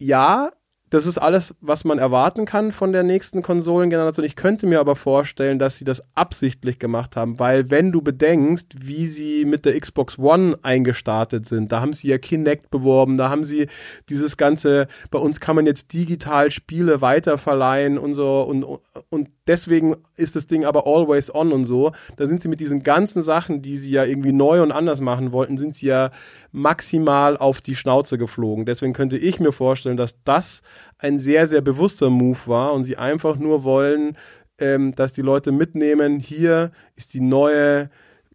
Ja, 0.00 0.50
das 0.90 1.06
ist 1.06 1.18
alles, 1.18 1.54
was 1.60 1.84
man 1.84 1.98
erwarten 1.98 2.46
kann 2.46 2.72
von 2.72 2.92
der 2.92 3.02
nächsten 3.02 3.42
Konsolengeneration. 3.42 4.24
Ich 4.24 4.36
könnte 4.36 4.66
mir 4.66 4.80
aber 4.80 4.96
vorstellen, 4.96 5.58
dass 5.58 5.76
sie 5.76 5.84
das 5.84 6.02
absichtlich 6.14 6.78
gemacht 6.78 7.16
haben, 7.16 7.38
weil 7.38 7.70
wenn 7.70 7.92
du 7.92 8.00
bedenkst, 8.00 8.74
wie 8.80 9.06
sie 9.06 9.44
mit 9.44 9.64
der 9.64 9.78
Xbox 9.78 10.18
One 10.18 10.58
eingestartet 10.62 11.46
sind, 11.46 11.72
da 11.72 11.80
haben 11.80 11.92
sie 11.92 12.08
ja 12.08 12.18
Kinect 12.18 12.70
beworben, 12.70 13.18
da 13.18 13.28
haben 13.28 13.44
sie 13.44 13.66
dieses 14.08 14.36
ganze, 14.36 14.88
bei 15.10 15.18
uns 15.18 15.40
kann 15.40 15.56
man 15.56 15.66
jetzt 15.66 15.92
digital 15.92 16.50
Spiele 16.50 17.00
weiterverleihen 17.00 17.98
und 17.98 18.14
so 18.14 18.42
und, 18.42 18.64
und 19.10 19.28
deswegen 19.46 19.96
ist 20.16 20.36
das 20.36 20.46
Ding 20.46 20.64
aber 20.64 20.86
always 20.86 21.34
on 21.34 21.52
und 21.52 21.64
so. 21.64 21.92
Da 22.16 22.26
sind 22.26 22.40
sie 22.40 22.48
mit 22.48 22.60
diesen 22.60 22.82
ganzen 22.82 23.22
Sachen, 23.22 23.62
die 23.62 23.78
sie 23.78 23.90
ja 23.90 24.04
irgendwie 24.04 24.32
neu 24.32 24.62
und 24.62 24.72
anders 24.72 25.00
machen 25.00 25.32
wollten, 25.32 25.58
sind 25.58 25.74
sie 25.74 25.86
ja 25.86 26.10
maximal 26.52 27.36
auf 27.36 27.60
die 27.60 27.76
Schnauze 27.76 28.18
geflogen. 28.18 28.64
Deswegen 28.64 28.92
könnte 28.92 29.18
ich 29.18 29.40
mir 29.40 29.52
vorstellen, 29.52 29.96
dass 29.96 30.22
das 30.24 30.62
ein 30.98 31.18
sehr, 31.18 31.46
sehr 31.46 31.60
bewusster 31.60 32.10
Move 32.10 32.38
war 32.46 32.72
und 32.72 32.84
sie 32.84 32.96
einfach 32.96 33.36
nur 33.36 33.64
wollen, 33.64 34.16
ähm, 34.58 34.94
dass 34.94 35.12
die 35.12 35.22
Leute 35.22 35.52
mitnehmen, 35.52 36.18
hier 36.18 36.72
ist 36.96 37.14
die 37.14 37.20
neue 37.20 37.90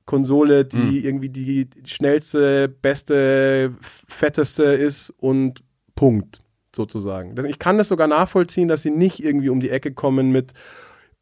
Konsole, 0.05 0.65
die 0.65 1.05
irgendwie 1.05 1.29
die 1.29 1.69
schnellste, 1.85 2.67
beste, 2.67 3.73
fetteste 3.81 4.63
ist 4.63 5.11
und 5.17 5.63
Punkt, 5.95 6.41
sozusagen. 6.75 7.35
Ich 7.45 7.57
kann 7.57 7.77
das 7.77 7.87
sogar 7.87 8.07
nachvollziehen, 8.07 8.67
dass 8.67 8.81
sie 8.81 8.91
nicht 8.91 9.23
irgendwie 9.23 9.49
um 9.49 9.61
die 9.61 9.69
Ecke 9.69 9.93
kommen 9.93 10.31
mit 10.31 10.53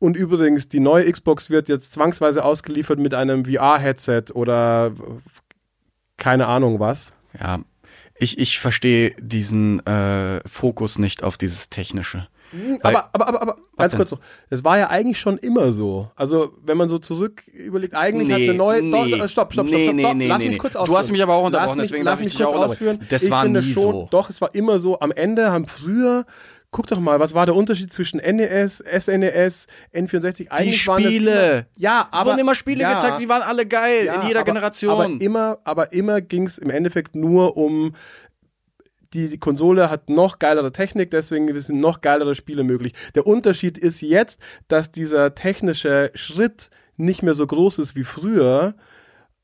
und 0.02 0.18
übrigens, 0.18 0.68
die 0.68 0.80
neue 0.80 1.12
Xbox 1.12 1.52
wird 1.52 1.70
jetzt 1.70 1.94
zwangsweise 1.94 2.44
ausgeliefert 2.44 2.98
mit 2.98 3.14
einem 3.14 3.46
VR-Headset 3.46 4.34
oder 4.34 4.94
keine 6.22 6.48
Ahnung 6.48 6.80
was. 6.80 7.12
Ja, 7.40 7.60
ich, 8.18 8.38
ich 8.38 8.60
verstehe 8.60 9.16
diesen 9.20 9.86
äh, 9.88 10.48
Fokus 10.48 11.00
nicht 11.00 11.24
auf 11.24 11.38
dieses 11.38 11.70
Technische. 11.70 12.28
Weil- 12.54 12.96
Aber, 12.96 13.10
aber, 13.14 13.28
aber, 13.30 13.42
aber 13.42 13.56
ganz 13.78 13.92
denn? 13.92 13.98
kurz 13.98 14.12
noch. 14.12 14.20
Das 14.50 14.64
war 14.66 14.78
ja 14.78 14.90
eigentlich 14.90 15.18
schon 15.20 15.38
immer 15.38 15.72
so. 15.72 16.12
Also, 16.18 16.52
wenn 16.66 16.78
man 16.78 16.90
so 16.90 17.00
zurück 17.00 17.48
überlegt, 17.48 17.96
eigentlich 17.96 18.30
hat 18.30 18.42
eine 18.42 18.54
neue. 18.54 18.82
nee, 18.82 18.92
Doch, 18.92 19.30
stopp, 19.30 19.54
stopp, 19.54 19.54
stopp, 19.54 19.66
nee, 19.68 19.86
stopp, 19.86 19.96
nee, 19.96 20.04
stopp. 20.04 20.16
nee, 20.18 20.28
Lass 20.28 20.38
nee, 20.40 20.44
mich 20.46 20.52
nee. 20.54 20.58
kurz 20.60 20.74
Du 20.74 20.80
ausführen. 20.80 20.98
hast 21.00 21.12
mich 21.12 21.24
aber 21.24 21.34
auch 21.36 21.46
unterbrochen, 21.46 21.70
lass 21.70 21.78
mich, 21.78 21.88
deswegen 21.88 22.04
lass 22.06 22.20
mich 22.20 22.28
dich 22.36 22.38
kurz 22.46 22.54
auch 22.56 22.66
ausführen. 22.66 23.00
Das 23.10 23.24
ich 23.24 23.32
war 23.32 23.44
finde 23.44 23.62
nie 23.62 23.72
schon, 23.74 23.84
so. 23.84 24.08
Doch, 24.12 24.30
es 24.30 24.42
war 24.42 24.54
immer 24.54 24.80
so. 24.80 25.00
Am 25.00 25.12
Ende 25.12 25.50
haben 25.52 25.66
früher. 25.66 26.26
Guck 26.72 26.88
doch 26.88 27.02
mal, 27.02 27.20
was 27.20 27.34
war 27.34 27.46
der 27.46 27.56
Unterschied 27.56 27.92
zwischen 27.92 28.18
NES, 28.20 28.78
SNES, 28.78 29.68
N64? 29.94 30.38
Die 30.38 30.52
Eigentlich 30.52 30.88
waren 30.88 31.04
das 31.04 31.12
Spiele. 31.12 31.52
Immer, 31.52 31.66
ja, 31.78 32.08
Es 32.10 32.18
aber 32.18 32.30
wurden 32.30 32.40
immer 32.40 32.56
Spiele 32.56 32.82
ja, 32.82 32.94
gezeigt, 32.94 33.20
die 33.20 33.28
waren 33.28 33.42
alle 33.42 33.66
geil 33.66 34.06
ja, 34.06 34.16
in 34.16 34.28
jeder 34.28 34.40
aber, 34.40 34.46
Generation. 34.46 34.92
Aber 34.92 35.22
immer, 35.22 35.60
aber 35.66 35.92
immer 35.92 36.22
ging 36.22 36.48
es 36.48 36.58
im 36.58 36.70
Endeffekt 36.70 37.14
nur 37.14 37.58
um 37.58 37.94
die, 39.14 39.28
die 39.28 39.38
Konsole 39.38 39.90
hat 39.90 40.10
noch 40.10 40.40
geilere 40.40 40.72
Technik, 40.72 41.12
deswegen 41.12 41.54
sind 41.60 41.82
noch 41.82 42.00
geilere 42.00 42.36
Spiele 42.36 42.64
möglich. 42.64 42.94
Der 43.16 43.28
Unterschied 43.28 43.78
ist 43.78 44.02
jetzt, 44.02 44.42
dass 44.70 44.92
dieser 44.92 45.36
technische 45.36 46.12
Schritt 46.14 46.70
nicht 46.96 47.22
mehr 47.22 47.34
so 47.34 47.46
groß 47.46 47.80
ist 47.80 47.96
wie 47.98 48.06
früher, 48.06 48.76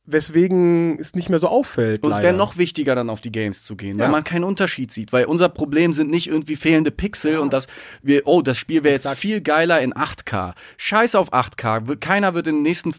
weswegen 0.08 0.98
es 1.00 1.14
nicht 1.14 1.30
mehr 1.30 1.40
so 1.40 1.48
auffällt. 1.48 2.04
Und 2.04 2.12
es 2.12 2.22
wäre 2.22 2.34
noch 2.36 2.58
wichtiger, 2.58 2.96
dann 2.96 3.10
auf 3.10 3.22
die 3.22 3.32
Games 3.32 3.64
zu 3.64 3.76
gehen, 3.76 3.98
Ja. 4.00 4.06
weil 4.06 4.12
man 4.12 4.24
keinen 4.24 4.44
Unterschied 4.44 4.92
sieht. 4.92 5.14
Weil 5.14 5.26
unser 5.26 5.50
Problem 5.50 5.94
sind 5.94 6.10
nicht 6.10 6.28
irgendwie 6.28 6.56
fehlende 6.56 6.92
Pixel 6.92 7.38
und 7.40 7.54
dass 7.54 7.68
wir, 8.02 8.26
oh, 8.26 8.42
das 8.42 8.58
Spiel 8.58 8.84
wäre 8.84 8.96
jetzt 8.96 9.10
viel 9.16 9.42
geiler 9.42 9.80
in 9.82 9.94
8K. 9.94 10.54
Scheiß 10.78 11.16
auf 11.16 11.34
8K. 11.34 11.88
Wir- 11.88 11.98
Keiner 11.98 12.34
wird 12.34 12.48
in 12.48 12.56
den 12.56 12.64
nächsten 12.64 12.94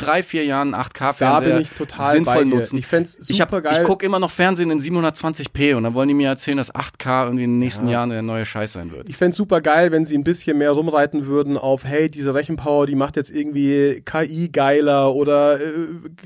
drei, 0.00 0.22
vier 0.22 0.44
Jahren 0.44 0.74
8K-Fernseher 0.74 1.40
Da 1.50 1.54
bin 1.56 1.62
ich 1.62 1.70
total 1.70 2.12
sinnvoll 2.12 2.44
nutzen. 2.44 2.78
Ich 2.78 2.86
fänd's 2.86 3.28
ich, 3.28 3.40
hab- 3.40 3.50
super 3.50 3.62
geil. 3.62 3.78
Ich 3.82 3.86
gucke 3.86 4.04
immer 4.06 4.18
noch 4.18 4.30
Fernsehen 4.30 4.70
in 4.70 4.80
720p 4.80 5.74
und 5.76 5.82
dann 5.84 5.94
wollen 5.94 6.08
die 6.08 6.14
mir 6.14 6.28
erzählen, 6.28 6.56
dass 6.56 6.74
8K 6.74 7.24
irgendwie 7.26 7.44
in 7.44 7.50
den 7.52 7.58
nächsten 7.58 7.88
Jahren 7.88 8.10
der 8.10 8.22
neue 8.22 8.46
Scheiß 8.46 8.72
sein 8.72 8.90
wird. 8.92 9.08
Ich 9.08 9.16
fänd's 9.16 9.36
super 9.36 9.60
geil, 9.60 9.92
wenn 9.92 10.04
sie 10.04 10.16
ein 10.16 10.24
bisschen 10.24 10.58
mehr 10.58 10.70
rumreiten 10.72 11.26
würden 11.26 11.56
auf, 11.58 11.84
hey, 11.84 12.10
diese 12.10 12.34
Rechenpower, 12.34 12.86
die 12.86 12.94
macht 12.94 13.16
jetzt 13.16 13.30
irgendwie 13.30 14.02
KI 14.04 14.48
geiler 14.50 15.14
oder 15.14 15.60
äh, 15.60 15.66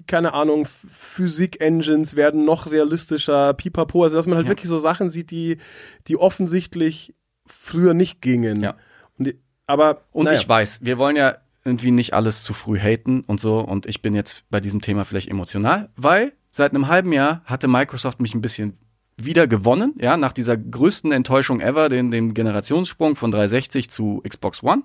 keine 0.07 0.33
Ahnung, 0.35 0.69
Physik-Engines 0.91 2.17
werden 2.17 2.45
noch 2.45 2.71
realistischer, 2.71 3.55
pipapo. 3.55 4.05
Also 4.05 4.17
dass 4.17 4.27
man 4.27 4.37
halt 4.37 4.47
Ja. 4.47 4.51
wirklich 4.53 4.69
so 4.69 4.79
Sachen 4.79 5.11
sieht, 5.11 5.31
die, 5.31 5.59
die 6.07 6.17
offensichtlich 6.17 7.15
früher 7.47 7.95
nicht 7.95 8.21
gingen. 8.21 8.63
Ja. 8.63 8.75
Und 9.19 9.27
die, 9.29 9.39
aber 9.67 10.03
Und 10.13 10.25
naja. 10.27 10.39
ich 10.39 10.49
weiß, 10.49 10.81
wir 10.83 10.99
wollen 10.99 11.17
ja 11.17 11.37
irgendwie 11.65 11.91
nicht 11.91 12.15
alles 12.15 12.43
zu 12.43 12.53
früh 12.53 12.79
haten 12.79 13.21
und 13.27 13.41
so. 13.41 13.61
Und 13.61 13.87
ich 13.87 14.03
bin 14.03 14.15
jetzt 14.15 14.45
bei 14.51 14.61
diesem 14.61 14.81
Thema 14.81 15.05
vielleicht 15.05 15.29
emotional, 15.29 15.91
weil 15.97 16.33
seit 16.51 16.73
einem 16.73 16.89
halben 16.89 17.13
Jahr 17.13 17.43
hatte 17.45 17.69
Microsoft 17.69 18.21
mich 18.21 18.35
ein 18.35 18.41
bisschen 18.41 18.79
wieder 19.17 19.47
gewonnen, 19.47 19.95
ja, 20.01 20.17
nach 20.17 20.33
dieser 20.33 20.57
größten 20.57 21.13
Enttäuschung 21.13 21.61
ever, 21.61 21.89
den, 21.89 22.11
den 22.11 22.35
Generationssprung 22.35 23.17
von 23.17 23.31
360 23.31 23.91
zu 23.91 24.23
Xbox 24.29 24.63
One. 24.63 24.83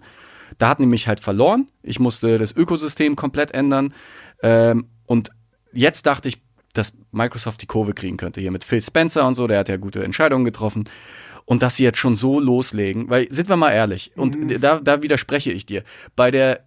Da 0.58 0.70
hatten 0.70 0.84
die 0.84 0.88
mich 0.88 1.08
halt 1.08 1.20
verloren. 1.20 1.68
Ich 1.84 2.00
musste 2.00 2.38
das 2.38 2.56
Ökosystem 2.56 3.16
komplett 3.16 3.52
ändern. 3.52 3.94
Ähm, 4.42 4.88
und 5.06 5.32
jetzt 5.74 6.06
dachte 6.06 6.30
ich, 6.30 6.42
dass 6.74 6.94
Microsoft 7.12 7.62
die 7.62 7.68
Kurve 7.68 7.94
kriegen 7.94 8.18
könnte. 8.18 8.42
Hier 8.42 8.52
mit 8.52 8.64
Phil 8.64 8.82
Spencer 8.82 9.28
und 9.28 9.36
so, 9.36 9.48
der 9.48 9.60
hat 9.60 9.70
ja 9.70 9.78
gute 9.78 10.04
Entscheidungen 10.04 10.46
getroffen. 10.46 10.86
Und 11.46 11.64
dass 11.64 11.76
sie 11.76 11.84
jetzt 11.84 11.98
schon 11.98 12.16
so 12.16 12.40
loslegen, 12.40 13.10
weil 13.10 13.32
sind 13.32 13.50
wir 13.50 13.56
mal 13.56 13.72
ehrlich, 13.72 14.12
und 14.16 14.62
da, 14.62 14.80
da 14.80 15.02
widerspreche 15.02 15.52
ich 15.52 15.66
dir. 15.66 15.84
Bei 16.16 16.30
der, 16.30 16.66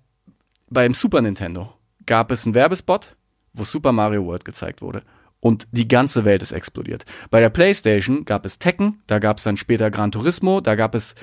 beim 0.72 0.94
Super 0.94 1.20
Nintendo 1.22 1.72
gab 2.06 2.30
es 2.32 2.44
einen 2.44 2.54
Werbespot, 2.54 3.16
wo 3.52 3.64
Super 3.64 3.92
Mario 3.92 4.24
World 4.24 4.44
gezeigt 4.44 4.82
wurde. 4.82 5.02
Und 5.40 5.66
die 5.72 5.88
ganze 5.88 6.24
Welt 6.24 6.40
ist 6.42 6.52
explodiert. 6.52 7.04
Bei 7.30 7.40
der 7.40 7.50
PlayStation 7.50 8.24
gab 8.24 8.46
es 8.46 8.58
Tekken, 8.60 9.02
da 9.08 9.18
gab 9.18 9.38
es 9.38 9.44
dann 9.44 9.56
später 9.56 9.90
Gran 9.90 10.12
Turismo, 10.12 10.60
da 10.60 10.76
gab 10.76 10.94
es 10.94 11.16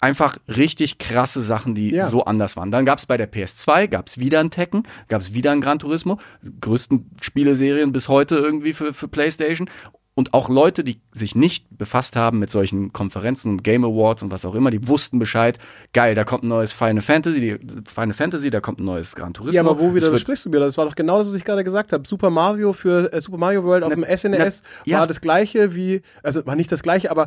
einfach 0.00 0.36
richtig 0.48 0.98
krasse 0.98 1.42
Sachen, 1.42 1.74
die 1.74 1.90
Ja. 1.90 2.08
so 2.08 2.24
anders 2.24 2.56
waren. 2.56 2.70
Dann 2.70 2.84
gab 2.84 2.98
es 2.98 3.06
bei 3.06 3.16
der 3.16 3.30
PS2, 3.30 3.88
gab 3.88 4.08
es 4.08 4.18
wieder 4.18 4.40
ein 4.40 4.50
Tekken, 4.50 4.84
gab 5.08 5.20
es 5.20 5.34
wieder 5.34 5.52
ein 5.52 5.60
Gran 5.60 5.78
Turismo, 5.78 6.18
größten 6.60 7.10
Spieleserien 7.20 7.92
bis 7.92 8.08
heute 8.08 8.36
irgendwie 8.36 8.72
für, 8.72 8.92
für 8.92 9.08
PlayStation. 9.08 9.68
Und 10.16 10.32
auch 10.32 10.48
Leute, 10.48 10.84
die 10.84 11.00
sich 11.10 11.34
nicht 11.34 11.66
befasst 11.76 12.14
haben 12.14 12.38
mit 12.38 12.48
solchen 12.48 12.92
Konferenzen 12.92 13.50
und 13.50 13.64
Game 13.64 13.84
Awards 13.84 14.22
und 14.22 14.30
was 14.30 14.44
auch 14.44 14.54
immer, 14.54 14.70
die 14.70 14.86
wussten 14.86 15.18
Bescheid, 15.18 15.58
geil, 15.92 16.14
da 16.14 16.22
kommt 16.22 16.44
ein 16.44 16.48
neues 16.48 16.72
Final 16.72 17.02
Fantasy, 17.02 17.40
die, 17.40 17.58
Final 17.92 18.14
Fantasy, 18.14 18.50
da 18.50 18.60
kommt 18.60 18.78
ein 18.78 18.84
neues 18.84 19.16
Gran 19.16 19.34
Turismo. 19.34 19.56
Ja, 19.56 19.62
aber 19.62 19.80
wo 19.80 19.92
wieder 19.92 20.16
sprichst 20.16 20.46
du 20.46 20.50
wieder? 20.50 20.60
Das 20.60 20.78
war 20.78 20.84
doch 20.84 20.94
genau 20.94 21.18
das, 21.18 21.28
was 21.28 21.34
ich 21.34 21.44
gerade 21.44 21.64
gesagt 21.64 21.92
habe. 21.92 22.06
Super 22.06 22.30
Mario 22.30 22.72
für 22.72 23.12
äh, 23.12 23.20
Super 23.20 23.38
Mario 23.38 23.64
World 23.64 23.82
auf 23.82 23.92
dem 23.92 24.04
SNES 24.04 24.62
na, 24.62 24.82
ja. 24.84 24.98
war 25.00 25.08
das 25.08 25.20
gleiche 25.20 25.74
wie, 25.74 26.02
also 26.22 26.46
war 26.46 26.54
nicht 26.54 26.70
das 26.70 26.84
gleiche, 26.84 27.10
aber 27.10 27.26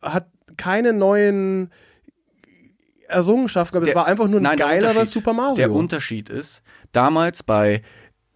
hat 0.00 0.28
keine 0.56 0.92
neuen 0.92 1.70
Errungenschaften 3.08 3.74
gehabt. 3.74 3.88
Es 3.88 3.94
war 3.96 4.06
einfach 4.06 4.28
nur 4.28 4.38
ein 4.38 4.44
Nein, 4.44 5.06
Super 5.06 5.32
Mario. 5.32 5.56
Der 5.56 5.72
Unterschied 5.72 6.30
ist, 6.30 6.62
damals 6.92 7.42
bei 7.42 7.82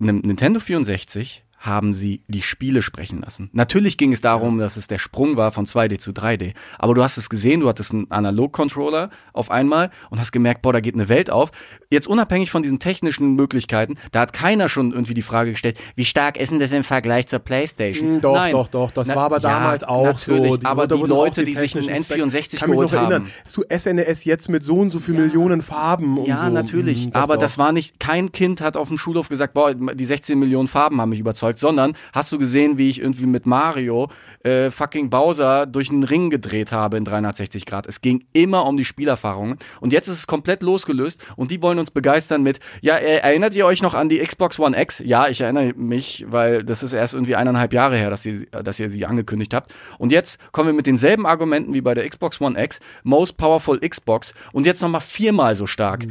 einem 0.01 0.19
Nintendo 0.19 0.59
64 0.59 1.44
haben 1.65 1.95
sie 1.95 2.21
die 2.29 2.43
Spiele 2.43 2.83
sprechen 2.83 3.23
lassen. 3.23 3.49
Natürlich 3.53 3.97
ging 3.97 4.13
es 4.13 4.21
darum, 4.21 4.59
dass 4.59 4.77
es 4.77 4.87
der 4.87 4.99
Sprung 4.99 5.37
war 5.39 5.51
von 5.51 5.65
2D 5.67 5.99
zu 5.99 6.11
3D. 6.13 6.53
Aber 6.79 6.93
du 6.95 7.03
hast 7.03 7.17
es 7.17 7.31
gesehen, 7.31 7.61
du 7.61 7.69
hattest 7.69 7.93
einen 7.93 8.11
Analog-Controller 8.11 9.11
auf 9.33 9.51
einmal 9.51 9.91
und 10.11 10.21
hast 10.21 10.33
gemerkt, 10.33 10.61
boah, 10.63 10.73
da 10.75 10.81
geht 10.81 10.95
eine 10.95 11.09
Welt 11.09 11.31
auf. 11.31 11.51
Jetzt 11.91 12.07
unabhängig 12.07 12.51
von 12.51 12.63
diesen 12.63 12.79
technischen 12.81 13.35
Möglichkeiten, 13.35 13.97
da 14.13 14.21
hat 14.21 14.33
keiner 14.33 14.69
schon 14.69 14.93
irgendwie 14.93 15.15
die 15.15 15.23
Frage 15.23 15.53
gestellt, 15.53 15.79
wie 15.97 16.05
stark 16.05 16.37
ist 16.39 16.51
denn 16.51 16.59
das 16.59 16.71
im 16.73 16.85
Vergleich 16.85 17.29
zur 17.29 17.39
Playstation? 17.39 18.19
Mm, 18.19 18.21
Doch, 18.21 18.35
Nein. 18.35 18.53
doch, 18.53 18.69
doch. 18.69 18.91
Das 18.91 19.07
Na, 19.07 19.17
war 19.17 19.25
aber 19.25 19.37
ja, 19.37 19.49
damals 19.49 19.85
auch 19.85 20.19
so. 20.19 20.33
natürlich, 20.33 20.67
aber 20.67 20.87
die 20.87 20.95
Leute, 21.03 21.45
die 21.45 21.55
sich 21.55 21.75
einen 21.77 21.87
technischen 21.87 22.05
Specs- 22.05 22.35
N64 22.35 22.59
kann 22.61 22.71
mich 22.71 22.77
geholt 22.79 22.93
noch 22.93 22.99
erinnern, 23.01 23.23
haben. 23.25 23.31
Zu 23.47 23.63
SNES 23.71 24.25
jetzt 24.25 24.49
mit 24.49 24.63
so 24.63 24.75
und 24.77 24.91
so 24.91 25.01
viel 25.01 25.15
Millionen 25.15 25.63
Farben 25.63 26.19
und 26.19 26.27
Ja, 26.27 26.37
so. 26.39 26.49
natürlich. 26.49 27.07
Mm, 27.07 27.11
doch, 27.13 27.21
aber 27.23 27.35
doch. 27.37 27.43
das 27.43 27.59
war 27.59 27.73
nicht, 27.73 27.99
kein 28.01 28.33
Kind 28.33 28.61
hat 28.61 28.77
auf 28.77 28.89
dem 28.89 28.99
Schulhof 28.99 29.29
gesagt, 29.29 29.55
boah, 29.55 29.73
die 29.75 30.05
16 30.05 30.39
Millionen 30.39 30.69
Farben 30.69 31.01
haben 31.01 31.11
mich 31.11 31.21
überzeugt, 31.21 31.54
sondern 31.59 31.95
hast 32.13 32.33
du 32.33 32.39
gesehen, 32.39 32.79
wie 32.79 32.91
ich 32.91 33.01
irgendwie 33.01 33.27
mit 33.27 33.47
Mario 33.47 34.11
äh, 34.45 34.71
fucking 34.71 35.11
Bowser 35.11 35.67
durch 35.67 35.91
einen 35.91 36.05
Ring 36.05 36.31
gedreht 36.31 36.73
habe 36.73 36.97
in 36.97 37.05
360 37.05 37.67
Grad. 37.67 37.87
Es 37.87 38.01
ging 38.01 38.25
immer 38.33 38.67
um 38.67 38.77
die 38.77 38.85
Spielerfahrungen. 38.85 39.59
Und 39.81 39.93
jetzt 39.93 40.09
ist 40.09 40.19
es 40.19 40.27
komplett 40.27 40.63
losgelöst 40.63 41.25
und 41.37 41.51
die 41.51 41.63
wollen 41.63 41.79
uns 41.79 41.91
begeistern 41.91 42.43
mit, 42.43 42.61
ja, 42.81 42.97
äh, 42.97 43.19
erinnert 43.19 43.55
ihr 43.55 43.67
euch 43.67 43.83
noch 43.83 43.95
an 43.95 44.09
die 44.09 44.19
Xbox 44.19 44.59
One 44.59 44.81
X? 44.81 45.01
Ja, 45.05 45.29
ich 45.29 45.41
erinnere 45.41 45.73
mich, 45.75 46.25
weil 46.29 46.63
das 46.63 46.83
ist 46.83 46.93
erst 46.93 47.15
irgendwie 47.15 47.37
eineinhalb 47.37 47.73
Jahre 47.73 47.97
her, 47.97 48.11
dass 48.11 48.27
ihr, 48.27 48.47
dass 48.47 48.79
ihr 48.79 48.91
sie 48.91 49.07
angekündigt 49.07 49.55
habt. 49.55 49.73
Und 49.99 50.13
jetzt 50.13 50.39
kommen 50.53 50.69
wir 50.69 50.75
mit 50.75 50.87
denselben 50.87 51.27
Argumenten 51.27 51.75
wie 51.75 51.81
bei 51.81 51.95
der 51.95 52.09
Xbox 52.09 52.41
One 52.41 52.63
X, 52.63 52.81
Most 53.03 53.37
Powerful 53.37 53.81
Xbox 53.81 54.35
und 54.53 54.67
jetzt 54.67 54.83
nochmal 54.83 55.01
viermal 55.01 55.55
so 55.55 55.67
stark. 55.67 56.05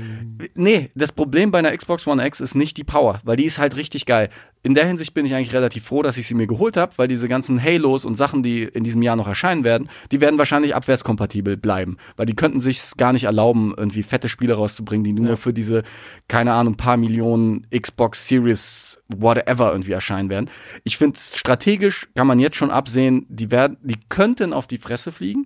Nee, 0.56 0.92
das 0.96 1.12
Problem 1.12 1.52
bei 1.52 1.60
einer 1.60 1.76
Xbox 1.76 2.08
One 2.08 2.26
X 2.26 2.42
ist 2.42 2.56
nicht 2.56 2.78
die 2.78 2.84
Power, 2.84 3.20
weil 3.24 3.36
die 3.36 3.46
ist 3.46 3.60
halt 3.60 3.76
richtig 3.76 4.06
geil. 4.06 4.30
In 4.65 4.76
der 4.76 4.88
Hinsicht 4.88 5.13
bin 5.13 5.26
ich 5.26 5.36
eigentlich 5.36 5.54
relativ 5.54 5.84
froh, 5.86 6.02
dass 6.02 6.15
ich 6.15 6.26
sie 6.26 6.36
mir 6.36 6.47
geholt 6.47 6.78
habe, 6.78 6.93
weil 6.97 7.10
diese 7.10 7.28
ganzen 7.28 7.62
Halos 7.62 8.06
und 8.06 8.15
Sachen, 8.15 8.43
die 8.43 8.63
in 8.63 8.86
diesem 8.86 9.02
Jahr 9.02 9.17
noch 9.17 9.28
erscheinen 9.28 9.65
werden, 9.65 9.89
die 10.10 10.21
werden 10.21 10.39
wahrscheinlich 10.39 10.73
abwärtskompatibel 10.73 11.58
bleiben, 11.58 11.97
weil 12.15 12.26
die 12.26 12.34
könnten 12.34 12.62
sich 12.62 12.82
gar 12.95 13.12
nicht 13.12 13.26
erlauben, 13.26 13.73
irgendwie 13.76 14.04
fette 14.04 14.30
Spiele 14.30 14.54
rauszubringen, 14.54 15.04
die 15.04 15.12
nur 15.12 15.36
für 15.36 15.52
diese, 15.52 15.84
keine 16.30 16.54
Ahnung, 16.54 16.76
paar 16.76 16.95
Millionen 16.95 17.67
Xbox 17.78 18.26
Series 18.26 19.02
whatever 19.10 19.73
irgendwie 19.73 19.91
erscheinen 19.91 20.30
werden. 20.30 20.49
Ich 20.86 20.97
finde, 20.97 21.19
strategisch 21.19 22.08
kann 22.15 22.28
man 22.28 22.39
jetzt 22.39 22.56
schon 22.56 22.71
absehen, 22.71 23.26
die 23.28 23.52
werden, 23.52 23.76
die 23.84 23.99
könnten 24.08 24.54
auf 24.54 24.67
die 24.67 24.78
Fresse 24.78 25.12
fliegen. 25.12 25.45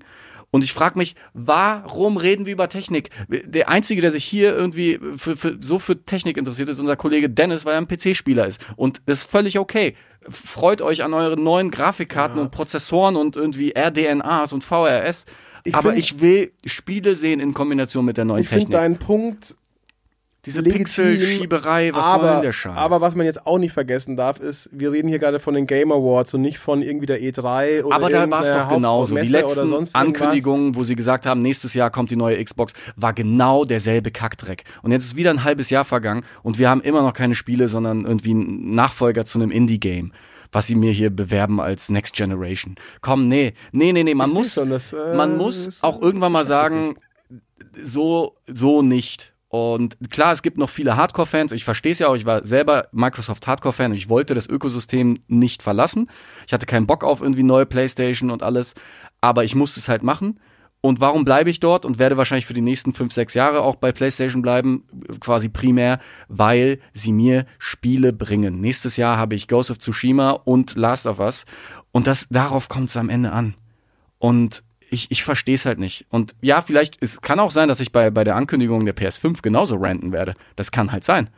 Und 0.49 0.63
ich 0.63 0.71
frage 0.71 0.97
mich, 0.97 1.15
warum 1.33 2.15
reden 2.17 2.45
wir 2.45 2.53
über 2.53 2.69
Technik? 2.69 3.09
Der 3.27 3.67
Einzige, 3.69 4.01
der 4.01 4.11
sich 4.11 4.23
hier 4.23 4.55
irgendwie 4.55 4.99
für, 5.17 5.35
für, 5.35 5.57
so 5.59 5.77
für 5.77 6.03
Technik 6.05 6.37
interessiert, 6.37 6.69
ist 6.69 6.79
unser 6.79 6.95
Kollege 6.95 7.29
Dennis, 7.29 7.65
weil 7.65 7.73
er 7.73 7.79
ein 7.79 7.87
PC-Spieler 7.87 8.47
ist. 8.47 8.65
Und 8.77 9.01
das 9.07 9.19
ist 9.19 9.29
völlig 9.29 9.59
okay. 9.59 9.95
Freut 10.29 10.81
euch 10.81 11.03
an 11.03 11.13
eure 11.13 11.37
neuen 11.37 11.69
Grafikkarten 11.71 12.39
und 12.39 12.51
Prozessoren 12.51 13.15
und 13.17 13.35
irgendwie 13.35 13.73
RDNAs 13.77 14.53
und 14.53 14.63
VRS. 14.63 15.25
Ich 15.65 15.75
Aber 15.75 15.89
find- 15.89 15.99
ich 16.03 16.21
will 16.21 16.51
Spiele 16.65 17.15
sehen 17.15 17.39
in 17.41 17.53
Kombination 17.53 18.05
mit 18.05 18.15
der 18.17 18.25
neuen 18.25 18.41
Ich 18.41 18.47
finde 18.47 18.61
Technik. 18.65 18.77
deinen 18.79 18.97
Punkt 18.99 19.55
Diese 20.47 20.63
Pixelschieberei, 20.63 21.91
was 21.93 22.05
soll 22.05 22.13
aber, 22.13 22.31
denn 22.31 22.41
der 22.41 22.53
Scheiß? 22.53 22.77
aber 22.77 23.01
was 23.01 23.15
man 23.15 23.25
jetzt 23.25 23.45
auch 23.45 23.57
nicht 23.57 23.73
vergessen 23.73 24.15
darf, 24.15 24.39
ist, 24.39 24.69
wir 24.71 24.93
reden 24.93 25.09
hier 25.09 25.19
gerade 25.19 25.41
von 25.41 25.53
den 25.53 25.67
Game 25.67 25.91
Awards 25.91 26.33
und 26.35 26.41
nicht 26.41 26.57
von 26.57 26.81
irgendwie 26.81 27.05
der 27.05 27.19
E3 27.19 27.83
oder 27.83 27.93
Aber 27.93 28.09
da 28.09 28.29
war 28.29 28.39
es 28.39 28.49
doch 28.49 28.69
genauso. 28.69 29.13
Die 29.17 29.27
letzten. 29.27 29.85
Ankündigungen, 29.91 30.75
wo 30.75 30.85
sie 30.85 30.95
gesagt 30.95 31.25
haben, 31.25 31.41
nächstes 31.41 31.73
Jahr 31.73 31.91
kommt 31.91 32.11
die 32.11 32.15
neue 32.15 32.41
Xbox, 32.41 32.71
war 32.95 33.11
genau 33.11 33.65
derselbe 33.65 34.09
Kackdreck. 34.09 34.63
Und 34.83 34.91
jetzt 34.91 35.03
ist 35.03 35.15
wieder 35.17 35.31
ein 35.31 35.43
halbes 35.43 35.69
Jahr 35.69 35.83
vergangen 35.83 36.23
und 36.43 36.57
wir 36.59 36.69
haben 36.69 36.79
immer 36.79 37.01
noch 37.01 37.13
keine 37.13 37.35
Spiele, 37.35 37.67
sondern 37.67 38.05
irgendwie 38.05 38.31
einen 38.31 38.73
Nachfolger 38.73 39.25
zu 39.25 39.39
einem 39.39 39.51
Indie-Game. 39.51 40.13
Was 40.53 40.67
sie 40.67 40.75
mir 40.75 40.93
hier 40.93 41.09
bewerben 41.09 41.59
als 41.59 41.89
Next 41.89 42.15
Generation. 42.15 42.75
Komm, 43.01 43.27
nee, 43.27 43.53
nee, 43.73 43.91
nee, 43.91 44.03
nee, 44.03 44.15
man 44.15 44.29
Ich 44.29 44.33
muss, 44.33 44.53
schon, 44.53 44.69
das, 44.69 44.93
äh, 44.93 45.13
man 45.13 45.35
muss 45.35 45.83
auch 45.83 46.01
irgendwann 46.01 46.31
mal 46.31 46.45
sagen, 46.45 46.95
so, 47.83 48.37
so 48.47 48.81
nicht. 48.81 49.33
Und 49.49 49.97
klar, 50.09 50.33
es 50.33 50.41
gibt 50.41 50.57
noch 50.57 50.69
viele 50.69 50.97
Hardcore-Fans. 50.97 51.53
Ich 51.53 51.63
verstehe 51.63 51.93
es 51.93 51.99
ja 51.99 52.09
auch. 52.09 52.15
Ich 52.15 52.25
war 52.25 52.45
selber 52.45 52.89
Microsoft 52.91 53.47
Hardcore-Fan. 53.47 53.93
Ich 53.93 54.09
wollte 54.09 54.33
das 54.33 54.47
Ökosystem 54.47 55.19
nicht 55.27 55.61
verlassen. 55.61 56.09
Ich 56.45 56.53
hatte 56.53 56.65
keinen 56.65 56.87
Bock 56.87 57.03
auf 57.03 57.21
irgendwie 57.21 57.43
neue 57.43 57.65
PlayStation 57.65 58.29
und 58.29 58.43
alles. 58.43 58.73
Aber 59.21 59.45
ich 59.45 59.55
musste 59.55 59.79
es 59.79 59.87
halt 59.87 60.03
machen. 60.03 60.39
Und 60.81 61.01
warum 61.01 61.25
bleibe 61.25 61.49
ich 61.49 61.59
dort 61.59 61.85
und 61.85 61.97
werde 61.97 62.17
wahrscheinlich 62.17 62.45
für 62.45 62.53
die 62.53 62.61
nächsten 62.61 62.93
fünf, 62.93 63.11
sechs 63.11 63.33
Jahre 63.33 63.61
auch 63.61 63.77
bei 63.77 63.91
PlayStation 63.91 64.41
bleiben, 64.41 64.83
quasi 65.19 65.49
primär, 65.49 65.99
weil 66.27 66.79
sie 66.93 67.11
mir 67.11 67.45
Spiele 67.57 68.13
bringen. 68.13 68.61
Nächstes 68.61 68.95
Jahr 68.95 69.17
habe 69.17 69.35
ich 69.35 69.47
Ghost 69.47 69.71
of 69.71 69.79
Tsushima 69.79 70.31
und 70.31 70.75
Last 70.75 71.07
of 71.07 71.19
Us. 71.19 71.45
Und 71.91 72.05
das, 72.05 72.27
darauf 72.29 72.69
kommt 72.69 72.89
es 72.89 72.97
am 72.97 73.09
Ende 73.09 73.31
an. 73.31 73.55
Und 74.19 74.63
ich, 74.89 75.11
ich 75.11 75.23
verstehe 75.23 75.55
es 75.55 75.65
halt 75.65 75.79
nicht. 75.79 76.05
Und 76.09 76.35
ja, 76.41 76.61
vielleicht, 76.61 76.97
es 77.01 77.21
kann 77.21 77.39
auch 77.39 77.51
sein, 77.51 77.67
dass 77.67 77.79
ich 77.79 77.91
bei, 77.91 78.09
bei 78.09 78.23
der 78.23 78.35
Ankündigung 78.35 78.85
der 78.85 78.95
PS5 78.95 79.41
genauso 79.41 79.77
ranten 79.77 80.11
werde. 80.11 80.35
Das 80.55 80.71
kann 80.71 80.91
halt 80.91 81.03
sein. 81.03 81.29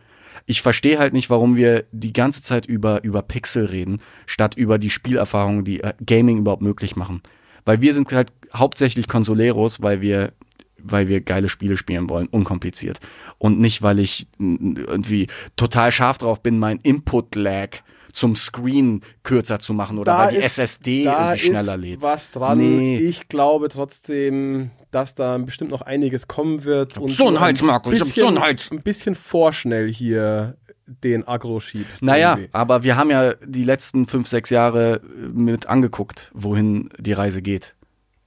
Ich 0.46 0.62
verstehe 0.62 1.00
halt 1.00 1.14
nicht, 1.14 1.30
warum 1.30 1.56
wir 1.56 1.86
die 1.92 2.14
ganze 2.14 2.42
Zeit 2.42 2.66
über, 2.66 3.04
über 3.04 3.22
Pixel 3.22 3.66
reden, 3.66 4.02
statt 4.26 4.56
über 4.56 4.78
die 4.78 4.90
Spielerfahrungen, 4.90 5.64
die 5.64 5.82
äh, 5.82 5.94
Gaming 6.06 6.38
überhaupt 6.38 6.62
möglich 6.62 6.96
machen. 6.96 7.22
Weil 7.66 7.82
wir 7.82 7.94
sind 7.94 8.12
halt 8.12 8.32
hauptsächlich 8.54 9.08
Consoleros, 9.08 9.82
weil 9.82 10.02
wir, 10.02 10.34
weil 10.78 11.08
wir 11.08 11.22
geile 11.22 11.50
Spiele 11.50 11.78
spielen 11.78 12.10
wollen, 12.10 12.28
unkompliziert. 12.28 13.00
Und 13.38 13.60
nicht, 13.60 13.82
weil 13.82 14.00
ich 14.00 14.28
irgendwie 14.40 15.28
total 15.56 15.92
scharf 15.92 16.18
drauf 16.18 16.42
bin, 16.42 16.58
mein 16.58 16.80
Input-Lag 16.80 17.82
zum 18.14 18.36
Screen 18.36 19.02
kürzer 19.24 19.60
zu 19.60 19.74
machen 19.74 19.98
oder 19.98 20.18
weil 20.18 20.32
die 20.32 20.38
ist- 20.38 20.58
SSD 20.58 21.04
da 21.06 21.34
irgendwie 21.34 21.48
schneller 21.48 21.76
ist 21.76 21.82
lädt. 21.82 22.02
was 22.02 22.32
dran. 22.32 22.58
Nee. 22.58 22.98
Ich 22.98 23.28
glaube 23.28 23.70
trotzdem, 23.70 24.72
dass 24.92 25.16
da 25.16 25.38
bestimmt 25.38 25.72
noch 25.72 25.82
einiges 25.82 26.28
kommen 26.28 26.64
wird. 26.64 26.98
Und 26.98 27.12
so 27.12 27.30
du 27.30 27.40
Hals, 27.40 27.62
Marco, 27.62 27.92
ich 27.92 28.00
hab 28.00 28.08
bisschen- 28.08 28.22
so 28.22 28.28
einen 28.28 28.40
Hals. 28.42 28.72
Ein 28.72 28.82
bisschen 28.82 29.16
vorschnell 29.16 29.92
hier 29.92 30.58
den 30.88 31.28
Agro 31.28 31.60
schiebst. 31.60 32.02
Naja, 32.02 32.32
irgendwie. 32.34 32.50
aber 32.52 32.82
wir 32.84 32.98
haben 32.98 33.12
ja 33.12 33.36
die 33.46 33.64
letzten 33.64 34.08
fünf, 34.08 34.28
sechs 34.28 34.50
Jahre 34.50 35.02
mit 35.32 35.68
angeguckt, 35.68 36.32
wohin 36.34 36.90
die 36.98 37.14
Reise 37.14 37.44
geht. 37.44 37.76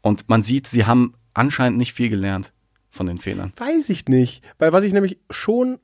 Und 0.01 0.29
man 0.29 0.43
sieht, 0.43 0.69
sie 0.69 0.85
haben 0.87 1.15
anscheinend 1.35 1.79
nicht 1.79 1.93
viel 1.93 2.09
gelernt 2.09 2.53
von 2.91 3.07
den 3.07 3.19
Fehlern. 3.19 3.53
Weiß 3.57 3.89
ich 3.89 4.07
nicht. 4.07 4.45
Weil 4.59 4.73
was 4.73 4.85
ich 4.85 4.93
nämlich 4.93 5.19
schon 5.31 5.81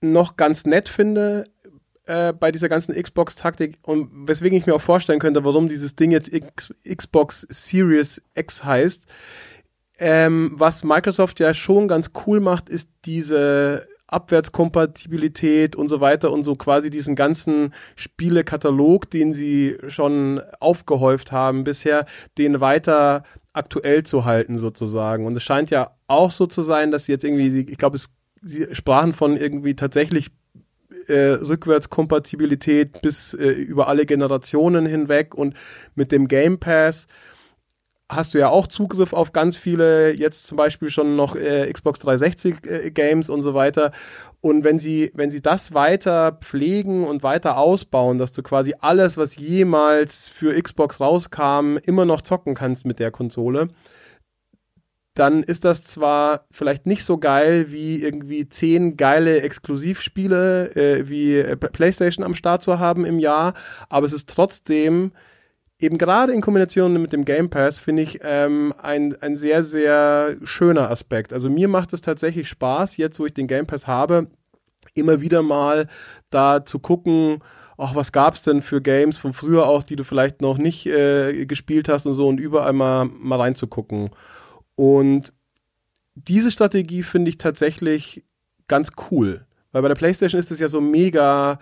noch 0.00 0.36
ganz 0.36 0.64
nett 0.64 0.88
finde 0.88 1.44
äh, 2.10 2.32
bei 2.32 2.50
dieser 2.50 2.68
ganzen 2.68 3.00
Xbox-Taktik 3.00 3.78
und 3.82 4.10
weswegen 4.26 4.58
ich 4.58 4.66
mir 4.66 4.74
auch 4.74 4.80
vorstellen 4.80 5.20
könnte, 5.20 5.44
warum 5.44 5.68
dieses 5.68 5.94
Ding 5.94 6.10
jetzt 6.10 6.32
X 6.32 6.74
Xbox 6.84 7.46
Series 7.48 8.20
X 8.34 8.64
heißt, 8.64 9.06
ähm, 9.98 10.52
was 10.54 10.82
Microsoft 10.82 11.38
ja 11.38 11.54
schon 11.54 11.86
ganz 11.86 12.10
cool 12.26 12.40
macht, 12.40 12.68
ist 12.68 12.90
diese 13.04 13.86
Abwärtskompatibilität 14.08 15.76
und 15.76 15.88
so 15.88 16.00
weiter 16.00 16.32
und 16.32 16.42
so 16.42 16.56
quasi 16.56 16.90
diesen 16.90 17.14
ganzen 17.14 17.72
Spielekatalog, 17.94 19.08
den 19.08 19.32
sie 19.32 19.76
schon 19.86 20.40
aufgehäuft 20.58 21.30
haben 21.30 21.62
bisher, 21.62 22.06
den 22.38 22.60
weiter 22.60 23.22
aktuell 23.52 24.02
zu 24.02 24.24
halten 24.24 24.58
sozusagen. 24.58 25.26
Und 25.26 25.36
es 25.36 25.44
scheint 25.44 25.70
ja 25.70 25.92
auch 26.08 26.32
so 26.32 26.46
zu 26.46 26.62
sein, 26.62 26.90
dass 26.90 27.06
sie 27.06 27.12
jetzt 27.12 27.24
irgendwie, 27.24 27.66
ich 27.70 27.78
glaube, 27.78 28.00
sie 28.42 28.66
sprachen 28.74 29.12
von 29.12 29.36
irgendwie 29.36 29.76
tatsächlich 29.76 30.32
äh, 31.10 31.32
Rückwärtskompatibilität 31.32 33.02
bis 33.02 33.34
äh, 33.34 33.48
über 33.48 33.88
alle 33.88 34.06
Generationen 34.06 34.86
hinweg 34.86 35.34
und 35.34 35.54
mit 35.94 36.12
dem 36.12 36.28
Game 36.28 36.58
Pass 36.58 37.06
hast 38.10 38.34
du 38.34 38.38
ja 38.38 38.48
auch 38.48 38.66
Zugriff 38.66 39.12
auf 39.12 39.32
ganz 39.32 39.56
viele, 39.56 40.12
jetzt 40.12 40.46
zum 40.46 40.56
Beispiel 40.56 40.90
schon 40.90 41.16
noch 41.16 41.36
äh, 41.36 41.72
Xbox 41.72 42.00
360 42.00 42.56
äh, 42.64 42.90
Games 42.90 43.30
und 43.30 43.42
so 43.42 43.54
weiter. 43.54 43.92
Und 44.40 44.64
wenn 44.64 44.78
sie, 44.78 45.12
wenn 45.14 45.30
sie 45.30 45.40
das 45.40 45.74
weiter 45.74 46.32
pflegen 46.32 47.04
und 47.04 47.22
weiter 47.22 47.56
ausbauen, 47.56 48.18
dass 48.18 48.32
du 48.32 48.42
quasi 48.42 48.74
alles, 48.80 49.16
was 49.16 49.36
jemals 49.36 50.28
für 50.28 50.60
Xbox 50.60 51.00
rauskam, 51.00 51.76
immer 51.84 52.04
noch 52.04 52.22
zocken 52.22 52.54
kannst 52.54 52.84
mit 52.84 52.98
der 52.98 53.10
Konsole, 53.10 53.68
dann 55.14 55.42
ist 55.42 55.64
das 55.64 55.84
zwar 55.84 56.46
vielleicht 56.50 56.86
nicht 56.86 57.04
so 57.04 57.18
geil 57.18 57.72
wie 57.72 58.02
irgendwie 58.02 58.48
zehn 58.48 58.96
geile 58.96 59.42
Exklusivspiele 59.42 60.76
äh, 60.76 61.08
wie 61.08 61.36
äh, 61.36 61.56
PlayStation 61.56 62.24
am 62.24 62.34
Start 62.34 62.62
zu 62.62 62.78
haben 62.78 63.04
im 63.04 63.18
Jahr, 63.18 63.54
aber 63.88 64.06
es 64.06 64.12
ist 64.12 64.28
trotzdem 64.28 65.12
eben 65.80 65.98
gerade 65.98 66.32
in 66.32 66.42
Kombination 66.42 67.00
mit 67.00 67.12
dem 67.12 67.24
Game 67.24 67.50
Pass 67.50 67.78
finde 67.78 68.02
ich 68.02 68.20
ähm, 68.22 68.74
ein, 68.80 69.16
ein 69.20 69.34
sehr, 69.34 69.62
sehr 69.62 70.36
schöner 70.44 70.90
Aspekt. 70.90 71.32
Also 71.32 71.48
mir 71.48 71.68
macht 71.68 71.92
es 71.92 72.02
tatsächlich 72.02 72.48
Spaß, 72.48 72.96
jetzt 72.98 73.18
wo 73.18 73.26
ich 73.26 73.34
den 73.34 73.46
Game 73.48 73.66
Pass 73.66 73.86
habe, 73.86 74.28
immer 74.94 75.20
wieder 75.20 75.42
mal 75.42 75.88
da 76.30 76.64
zu 76.64 76.78
gucken, 76.78 77.42
ach, 77.78 77.94
was 77.94 78.12
gab's 78.12 78.42
denn 78.42 78.62
für 78.62 78.82
Games 78.82 79.16
von 79.16 79.32
früher 79.32 79.66
auch, 79.66 79.82
die 79.82 79.96
du 79.96 80.04
vielleicht 80.04 80.42
noch 80.42 80.58
nicht 80.58 80.86
äh, 80.86 81.46
gespielt 81.46 81.88
hast 81.88 82.06
und 82.06 82.14
so 82.14 82.28
und 82.28 82.38
überall 82.38 82.74
mal, 82.74 83.06
mal 83.06 83.40
reinzugucken. 83.40 84.10
Und 84.74 85.32
diese 86.14 86.50
Strategie 86.50 87.02
finde 87.02 87.30
ich 87.30 87.38
tatsächlich 87.38 88.24
ganz 88.68 88.90
cool. 89.10 89.46
Weil 89.72 89.82
bei 89.82 89.88
der 89.88 89.94
PlayStation 89.94 90.40
ist 90.40 90.50
es 90.50 90.58
ja 90.58 90.68
so 90.68 90.80
mega 90.80 91.58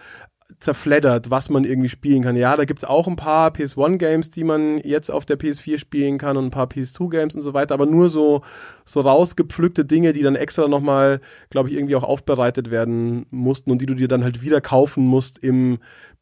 zerfleddert, 0.61 1.31
was 1.31 1.51
man 1.51 1.65
irgendwie 1.65 1.91
spielen 1.91 2.23
kann. 2.23 2.35
Ja, 2.35 2.57
da 2.57 2.65
gibt's 2.65 2.85
auch 2.85 3.07
ein 3.07 3.17
paar 3.17 3.51
PS1-Games, 3.51 4.31
die 4.31 4.45
man 4.45 4.79
jetzt 4.79 5.11
auf 5.11 5.27
der 5.27 5.39
PS4 5.39 5.79
spielen 5.79 6.17
kann 6.17 6.39
und 6.39 6.47
ein 6.47 6.51
paar 6.51 6.67
PS2-Games 6.67 7.37
und 7.37 7.43
so 7.43 7.53
weiter, 7.53 7.75
aber 7.75 7.85
nur 7.85 8.09
so, 8.09 8.43
so 8.85 9.01
rausgepflückte 9.01 9.85
Dinge, 9.85 10.15
die 10.15 10.23
dann 10.23 10.37
extra 10.37 10.67
nochmal, 10.67 11.21
glaube 11.51 11.69
ich, 11.69 11.77
irgendwie 11.77 11.97
auch 11.97 12.03
aufbereitet 12.03 12.71
werden 12.71 13.27
mussten 13.31 13.71
und 13.71 13.83
die 13.83 13.87
du 13.87 13.95
dir 13.95 14.09
dann 14.09 14.25
halt 14.25 14.41
wieder 14.41 14.63
kaufen 14.63 15.07
musst 15.07 15.39
im 15.45 15.79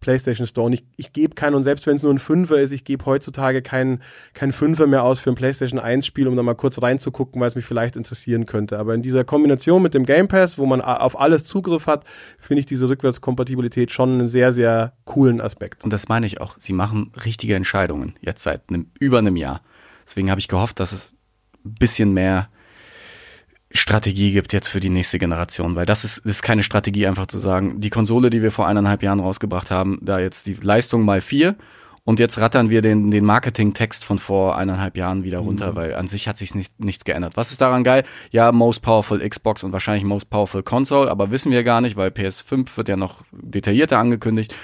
PlayStation 0.07 0.47
Store. 0.47 0.66
Und 0.66 0.73
ich, 0.73 0.85
ich 0.97 1.12
gebe 1.12 1.35
keinen, 1.35 1.57
und 1.57 1.64
selbst 1.64 1.85
wenn 1.88 1.97
es 1.97 2.05
nur 2.05 2.15
ein 2.15 2.21
Fünfer 2.21 2.61
ist, 2.61 2.71
ich 2.71 2.85
gebe 2.85 3.04
heutzutage 3.07 3.61
keinen 3.61 4.02
kein 4.35 4.52
Fünfer 4.52 4.87
mehr 4.87 5.02
aus 5.02 5.19
für 5.19 5.31
ein 5.31 5.35
PlayStation 5.35 5.81
1-Spiel, 5.81 6.29
um 6.29 6.37
da 6.37 6.44
mal 6.44 6.54
kurz 6.54 6.81
reinzugucken, 6.81 7.40
weil 7.40 7.48
es 7.48 7.57
mich 7.57 7.65
vielleicht 7.65 7.96
interessieren 7.96 8.46
könnte. 8.46 8.79
Aber 8.79 8.94
in 8.94 9.02
dieser 9.02 9.25
Kombination 9.25 9.83
mit 9.83 9.94
dem 9.94 10.07
Game 10.07 10.29
Pass, 10.29 10.59
wo 10.59 10.67
man 10.67 10.81
auf 10.81 11.19
alles 11.19 11.44
Zugriff 11.44 11.88
hat, 11.88 12.04
finde 12.38 12.61
ich 12.61 12.67
diese 12.67 12.88
Rückwärtskompatibilität 12.88 13.90
schon 13.90 14.13
einen 14.13 14.27
sehr, 14.29 14.52
sehr 14.52 14.92
coolen 15.07 15.40
Aspekt. 15.40 15.83
Und 15.83 15.92
das 15.92 16.09
meine 16.09 16.27
ich 16.27 16.40
auch. 16.40 16.54
Sie 16.61 16.73
machen 16.73 17.11
richtige 17.25 17.57
Entscheidungen 17.57 18.15
jetzt 18.21 18.44
seit 18.44 18.69
einem, 18.69 18.90
über 19.00 19.19
einem 19.19 19.35
Jahr. 19.35 19.61
Deswegen 20.07 20.31
habe 20.31 20.38
ich 20.38 20.46
gehofft, 20.46 20.79
dass 20.79 20.92
es 20.92 21.17
ein 21.65 21.75
bisschen 21.75 22.13
mehr 22.13 22.48
Strategie 23.77 24.33
gibt 24.33 24.52
jetzt 24.52 24.68
für 24.68 24.81
die 24.81 24.90
nächste 24.90 25.18
Generation, 25.18 25.77
weil 25.77 25.87
das 25.87 26.04
ist, 26.04 26.18
das 26.24 26.37
ist 26.37 26.42
keine 26.42 26.62
Strategie, 26.62 27.06
einfach 27.06 27.27
zu 27.27 27.38
sagen, 27.38 27.81
die 27.81 27.90
Konsole, 27.90 28.31
die 28.31 28.42
wir 28.42 28.50
vor 28.50 28.66
eineinhalb 28.66 29.02
Jahren 29.02 29.20
rausgebracht 29.20 29.70
haben, 29.70 29.98
da 30.02 30.18
jetzt 30.18 30.46
die 30.46 30.54
Leistung 30.54 31.04
mal 31.04 31.20
vier 31.20 31.56
und 32.06 32.20
jetzt 32.20 32.38
rattern 32.38 32.70
wir 32.70 32.83
den, 32.83 33.10
den 33.10 33.24
Marketing-Text 33.24 34.04
von 34.04 34.20
vor 34.20 34.56
eineinhalb 34.56 34.96
Jahren 34.96 35.24
wieder 35.24 35.38
runter, 35.38 35.74
weil 35.74 35.94
an 35.94 36.06
sich 36.06 36.29
hat 36.29 36.37
sich 36.37 36.54
nicht, 36.54 36.79
nichts 36.79 37.04
geändert. 37.04 37.37
Was 37.37 37.50
ist 37.50 37.60
daran 37.60 37.83
geil? 37.83 38.04
Ja, 38.31 38.52
Most 38.52 38.81
Powerful 38.83 39.29
Xbox 39.29 39.64
und 39.64 39.72
wahrscheinlich 39.72 40.04
Most 40.04 40.31
Powerful 40.31 40.62
Console, 40.62 41.10
aber 41.10 41.33
wissen 41.33 41.50
wir 41.50 41.64
gar 41.64 41.81
nicht, 41.81 41.96
weil 41.96 42.10
PS5 42.10 42.77
wird 42.77 42.88
ja 42.88 42.96
noch 42.96 43.22
detaillierter 43.33 43.98
angekündigt. 43.98 44.54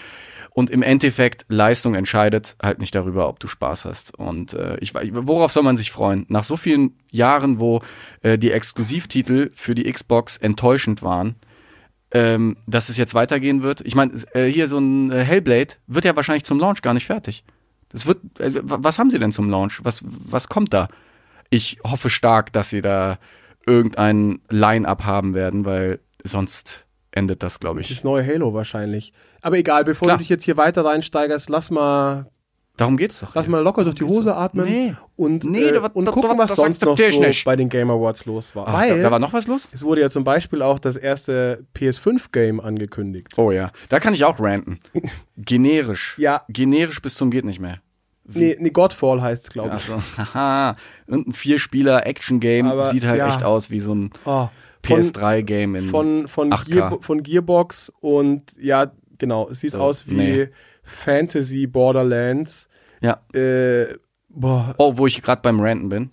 Und 0.54 0.68
im 0.68 0.82
Endeffekt, 0.82 1.46
Leistung 1.48 1.94
entscheidet 1.94 2.56
halt 2.62 2.78
nicht 2.78 2.94
darüber, 2.94 3.28
ob 3.28 3.40
du 3.40 3.48
Spaß 3.48 3.86
hast. 3.86 4.14
Und 4.18 4.52
äh, 4.52 4.76
ich, 4.80 4.92
worauf 4.94 5.50
soll 5.50 5.62
man 5.62 5.78
sich 5.78 5.90
freuen? 5.90 6.26
Nach 6.28 6.44
so 6.44 6.58
vielen 6.58 6.98
Jahren, 7.10 7.58
wo 7.58 7.80
äh, 8.20 8.36
die 8.36 8.52
Exklusivtitel 8.52 9.50
für 9.54 9.74
die 9.74 9.90
Xbox 9.90 10.36
enttäuschend 10.36 11.02
waren, 11.02 11.36
ähm, 12.10 12.58
dass 12.66 12.90
es 12.90 12.98
jetzt 12.98 13.14
weitergehen 13.14 13.62
wird. 13.62 13.80
Ich 13.80 13.94
meine, 13.94 14.12
äh, 14.34 14.44
hier 14.44 14.68
so 14.68 14.78
ein 14.78 15.10
äh, 15.10 15.24
Hellblade 15.24 15.74
wird 15.86 16.04
ja 16.04 16.14
wahrscheinlich 16.16 16.44
zum 16.44 16.58
Launch 16.58 16.82
gar 16.82 16.92
nicht 16.92 17.06
fertig. 17.06 17.44
Das 17.88 18.04
wird, 18.04 18.18
äh, 18.38 18.52
was 18.62 18.98
haben 18.98 19.10
sie 19.10 19.18
denn 19.18 19.32
zum 19.32 19.48
Launch? 19.48 19.80
Was, 19.84 20.04
was 20.04 20.48
kommt 20.48 20.74
da? 20.74 20.88
Ich 21.48 21.78
hoffe 21.82 22.10
stark, 22.10 22.52
dass 22.52 22.68
sie 22.68 22.82
da 22.82 23.18
irgendein 23.66 24.40
Line-Up 24.50 25.04
haben 25.04 25.32
werden, 25.32 25.64
weil 25.64 26.00
sonst 26.24 26.84
endet 27.10 27.42
das, 27.42 27.60
glaube 27.60 27.80
ich. 27.80 27.88
Das 27.88 28.04
neue 28.04 28.26
Halo 28.26 28.52
wahrscheinlich. 28.52 29.12
Aber 29.42 29.58
egal, 29.58 29.84
bevor 29.84 30.06
Klar. 30.06 30.16
du 30.18 30.22
dich 30.22 30.28
jetzt 30.30 30.44
hier 30.44 30.56
weiter 30.56 30.84
reinsteigerst, 30.84 31.50
lass 31.50 31.70
mal, 31.70 32.26
Darum 32.78 32.96
geht's 32.96 33.20
doch. 33.20 33.34
lass 33.34 33.48
mal 33.48 33.60
locker 33.62 33.84
durch 33.84 33.96
die 33.96 34.04
Hose 34.04 34.34
atmen 34.34 34.64
Nee. 34.64 34.94
und, 35.16 35.44
Nee, 35.44 35.64
äh, 35.64 35.72
da 35.72 35.86
und 35.92 36.04
da- 36.06 36.12
gucken, 36.12 36.30
da- 36.30 36.38
was 36.38 36.56
sonst 36.56 36.82
noch 36.84 36.96
so 36.96 37.20
nicht. 37.20 37.44
bei 37.44 37.54
den 37.54 37.68
Game 37.68 37.90
Awards 37.90 38.24
los 38.24 38.56
war. 38.56 38.66
Ah, 38.68 38.72
Weil 38.72 39.02
da, 39.02 39.10
war 39.10 39.18
noch 39.18 39.32
was 39.34 39.46
los? 39.46 39.68
es 39.72 39.82
wurde 39.84 40.00
ja 40.00 40.08
zum 40.08 40.24
Beispiel 40.24 40.62
auch 40.62 40.78
das 40.78 40.96
erste 40.96 41.66
PS5-Game 41.74 42.60
angekündigt. 42.60 43.28
Oh 43.36 43.50
ja, 43.50 43.72
da 43.90 44.00
kann 44.00 44.14
ich 44.14 44.24
auch 44.24 44.40
ranten. 44.40 44.80
Generisch. 45.36 46.14
Ja. 46.18 46.42
Generisch 46.48 47.02
bis 47.02 47.14
zum 47.16 47.30
geht 47.30 47.44
nicht 47.44 47.60
mehr. 47.60 47.78
Nee, 48.24 48.56
nee, 48.60 48.70
Godfall 48.70 49.20
heißt 49.20 49.44
es, 49.44 49.50
glaube 49.50 49.68
ich. 49.76 49.90
Also, 49.90 50.00
haha, 50.34 50.76
irgendein 51.06 51.34
Vierspieler-Action-Game 51.34 52.66
Aber, 52.68 52.90
sieht 52.90 53.04
halt 53.04 53.18
ja. 53.18 53.28
echt 53.28 53.42
aus 53.42 53.70
wie 53.70 53.80
so 53.80 53.94
ein 53.94 54.10
Oh, 54.24 54.48
von, 54.84 55.00
PS3-Game 55.00 55.74
in 55.74 55.88
von, 55.88 56.28
von, 56.28 56.52
8K. 56.52 56.64
Gear, 56.72 56.98
von 57.00 57.22
Gearbox 57.22 57.92
und 58.00 58.52
ja, 58.60 58.92
genau, 59.22 59.48
es 59.48 59.60
sieht 59.60 59.70
So, 59.72 59.78
aus 59.80 60.06
wie 60.08 60.14
nee. 60.16 60.48
Fantasy 60.82 61.66
Borderlands. 61.68 62.68
Ja. 63.00 63.20
Äh, 63.34 63.94
boah, 64.28 64.74
Oh, 64.78 64.96
wo 64.98 65.06
ich 65.06 65.22
gerade 65.22 65.40
beim 65.42 65.60
Ranten 65.60 65.88
bin. 65.88 66.10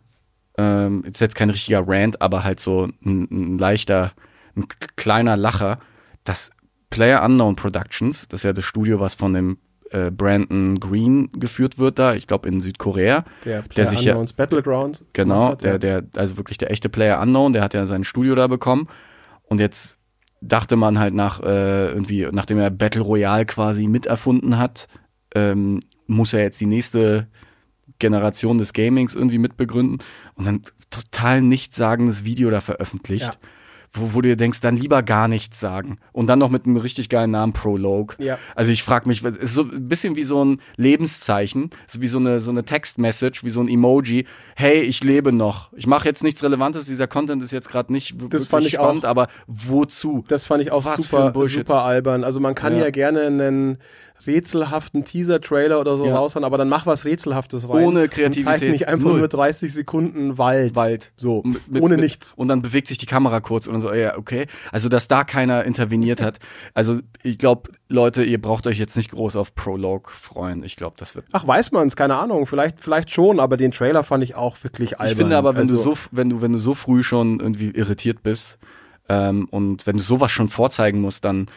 Ähm, 0.58 1.04
ist 1.06 1.20
jetzt 1.22 1.36
kein 1.36 1.50
richtiger 1.50 1.84
Rant, 1.88 2.22
aber 2.22 2.44
halt 2.44 2.60
so 2.60 2.86
ein, 3.04 3.28
ein 3.32 3.58
leichter, 3.58 4.12
ein 4.56 4.68
kleiner 4.96 5.36
Lacher. 5.38 5.80
Das 6.24 6.52
Player 6.90 7.24
Unknown 7.24 7.56
Productions, 7.56 8.28
das 8.28 8.42
ist 8.42 8.44
ja 8.44 8.54
das 8.54 8.66
Studio, 8.66 9.00
was 9.00 9.14
von 9.16 9.34
dem 9.34 9.58
äh, 9.92 10.12
Brandon 10.12 10.80
Green 10.80 11.32
geführt 11.34 11.78
wird 11.80 11.98
da, 11.98 12.14
ich 12.14 12.28
glaube 12.28 12.48
in 12.50 12.62
Südkorea. 12.62 13.26
der 13.46 13.62
der 13.62 13.68
Player 13.70 13.86
sich 13.88 14.02
ja, 14.04 14.14
Unknowns 14.14 14.34
Battleground. 14.34 15.06
genau, 15.14 15.50
hat, 15.50 15.64
ja. 15.64 15.78
der, 15.78 16.02
der, 16.02 16.20
also 16.20 16.38
wirklich 16.38 16.58
der 16.58 16.70
echte 16.72 16.90
Player 16.90 17.20
Unknown, 17.22 17.54
der 17.54 17.64
hat 17.64 17.74
ja 17.74 17.86
sein 17.88 18.04
Studio 18.04 18.36
da 18.36 18.48
bekommen. 18.48 18.88
Und 19.44 19.60
jetzt 19.60 19.99
dachte 20.42 20.76
man 20.76 21.00
halt 21.00 21.14
nach, 21.14 21.42
äh, 21.42 21.90
irgendwie, 21.90 22.28
nachdem 22.32 22.58
er 22.60 22.70
Battle 22.70 23.02
Royale 23.02 23.46
quasi 23.46 23.88
miterfunden 23.88 24.58
hat, 24.58 24.88
ähm, 25.36 25.82
muss 26.08 26.34
er 26.34 26.42
jetzt 26.42 26.60
die 26.62 26.66
nächste 26.66 27.28
Generation 28.00 28.58
des 28.58 28.74
Gamings 28.74 29.16
irgendwie 29.16 29.38
mitbegründen 29.38 30.00
und 30.36 30.46
dann 30.46 30.64
total 30.90 31.42
nichtssagendes 31.42 32.24
Video 32.24 32.50
da 32.50 32.62
veröffentlicht. 32.62 33.26
Ja. 33.26 33.50
Wo, 33.92 34.14
wo 34.14 34.22
du 34.22 34.30
dir 34.30 34.36
denkst, 34.36 34.60
dann 34.60 34.78
lieber 34.78 35.02
gar 35.02 35.28
nichts 35.28 35.60
sagen. 35.60 35.98
Und 36.12 36.28
dann 36.28 36.38
noch 36.38 36.50
mit 36.50 36.66
einem 36.66 36.78
richtig 36.78 37.10
geilen 37.10 37.32
Namen 37.32 37.54
Prologue. 37.54 38.16
Ja. 38.20 38.38
Also 38.56 38.72
ich 38.72 38.84
frage 38.84 39.08
mich, 39.08 39.24
es 39.24 39.36
ist 39.36 39.54
so 39.56 39.64
ein 39.64 39.90
bisschen 39.90 40.16
wie 40.16 40.24
so 40.24 40.46
ein 40.46 40.62
Lebenszeichen, 40.78 41.72
so 41.88 42.00
wie 42.00 42.08
so 42.08 42.20
eine, 42.20 42.40
so 42.40 42.52
eine 42.52 42.64
Textmessage, 42.66 43.44
wie 43.44 43.50
so 43.50 43.62
ein 43.62 43.68
Emoji. 43.68 44.26
Hey, 44.56 44.82
ich 44.82 45.04
lebe 45.04 45.32
noch. 45.32 45.74
Ich 45.74 45.88
mache 45.88 46.08
jetzt 46.08 46.22
nichts 46.24 46.44
Relevantes, 46.44 46.86
dieser 46.86 47.08
Content 47.08 47.42
ist 47.42 47.52
jetzt 47.52 47.70
gerade 47.70 47.92
nicht 47.92 48.14
Das 48.14 48.22
wirklich 48.22 48.48
fand 48.50 48.66
ich 48.68 48.74
spannend, 48.74 49.06
auch- 49.06 49.10
aber 49.10 49.28
wozu? 49.48 50.24
Das 50.28 50.46
fand 50.46 50.62
ich 50.62 50.72
auch 50.72 50.86
Was 50.86 51.02
super, 51.02 51.34
super 51.48 51.84
albern. 51.84 52.24
Also 52.24 52.40
man 52.40 52.54
kann 52.54 52.76
ja, 52.76 52.84
Ja. 52.86 52.90
gerne 52.92 53.22
einen 53.22 53.78
rätselhaften 54.28 55.06
Teaser-Trailer 55.06 55.80
oder 55.80 55.98
so 55.98 56.06
Ja. 56.06 56.18
raushauen, 56.18 56.44
aber 56.44 56.58
dann 56.58 56.70
mach 56.70 56.86
was 56.86 57.06
Rätselhaftes 57.06 57.70
rein. 57.70 57.86
Ohne 57.86 58.02
Und 58.04 58.08
zeig 58.08 58.12
Kreativität. 58.12 58.72
nicht 58.72 58.88
einfach 58.88 59.10
Null. 59.12 59.20
nur 59.20 59.28
30 59.30 59.74
Sekunden 59.74 60.38
Wald. 60.38 60.76
Wald. 60.76 61.12
So, 61.18 61.42
mit- 61.46 61.82
ohne 61.82 61.96
mit- 61.96 62.04
nichts. 62.04 62.34
Und 62.36 62.50
dann 62.50 62.62
bewegt 62.62 62.88
sich 62.90 62.98
die 62.98 63.06
Kamera 63.06 63.40
kurz 63.40 63.68
und 63.68 63.79
dann 63.80 63.90
so, 63.90 63.94
ja, 63.94 64.18
okay. 64.18 64.48
Also, 64.72 64.90
dass 64.90 65.08
da 65.08 65.24
keiner 65.24 65.64
interveniert 65.64 66.22
hat. 66.22 66.40
Also, 66.74 67.00
ich 67.24 67.38
glaube, 67.38 67.72
Leute, 67.88 68.24
ihr 68.24 68.42
braucht 68.42 68.68
euch 68.68 68.78
jetzt 68.78 68.96
nicht 68.96 69.12
groß 69.12 69.36
auf 69.36 69.56
Prologue 69.56 70.12
freuen. 70.12 70.64
Ich 70.64 70.76
glaube, 70.76 70.96
das 70.98 71.16
wird. 71.16 71.26
Ach, 71.32 71.46
weiß 71.46 71.72
man's, 71.72 71.96
keine 71.96 72.16
Ahnung, 72.16 72.46
vielleicht, 72.46 72.80
vielleicht 72.80 73.12
schon, 73.12 73.40
aber 73.40 73.58
den 73.58 73.72
Trailer 73.72 74.04
fand 74.04 74.24
ich 74.24 74.36
auch 74.36 74.64
wirklich 74.64 75.00
albern. 75.00 75.12
Ich 75.12 75.18
finde 75.18 75.38
aber, 75.38 75.54
wenn 75.56 75.62
also, 75.62 75.76
du 75.76 75.82
so, 75.82 75.98
wenn 76.12 76.30
du, 76.30 76.42
wenn 76.42 76.54
du 76.54 76.60
so 76.60 76.74
früh 76.74 77.04
schon 77.04 77.40
irgendwie 77.40 77.72
irritiert 77.72 78.24
bist 78.24 78.60
ähm, 79.08 79.48
und 79.50 79.88
wenn 79.88 79.98
du 79.98 80.04
sowas 80.04 80.32
schon 80.32 80.50
vorzeigen 80.50 81.02
musst, 81.02 81.26
dann 81.26 81.48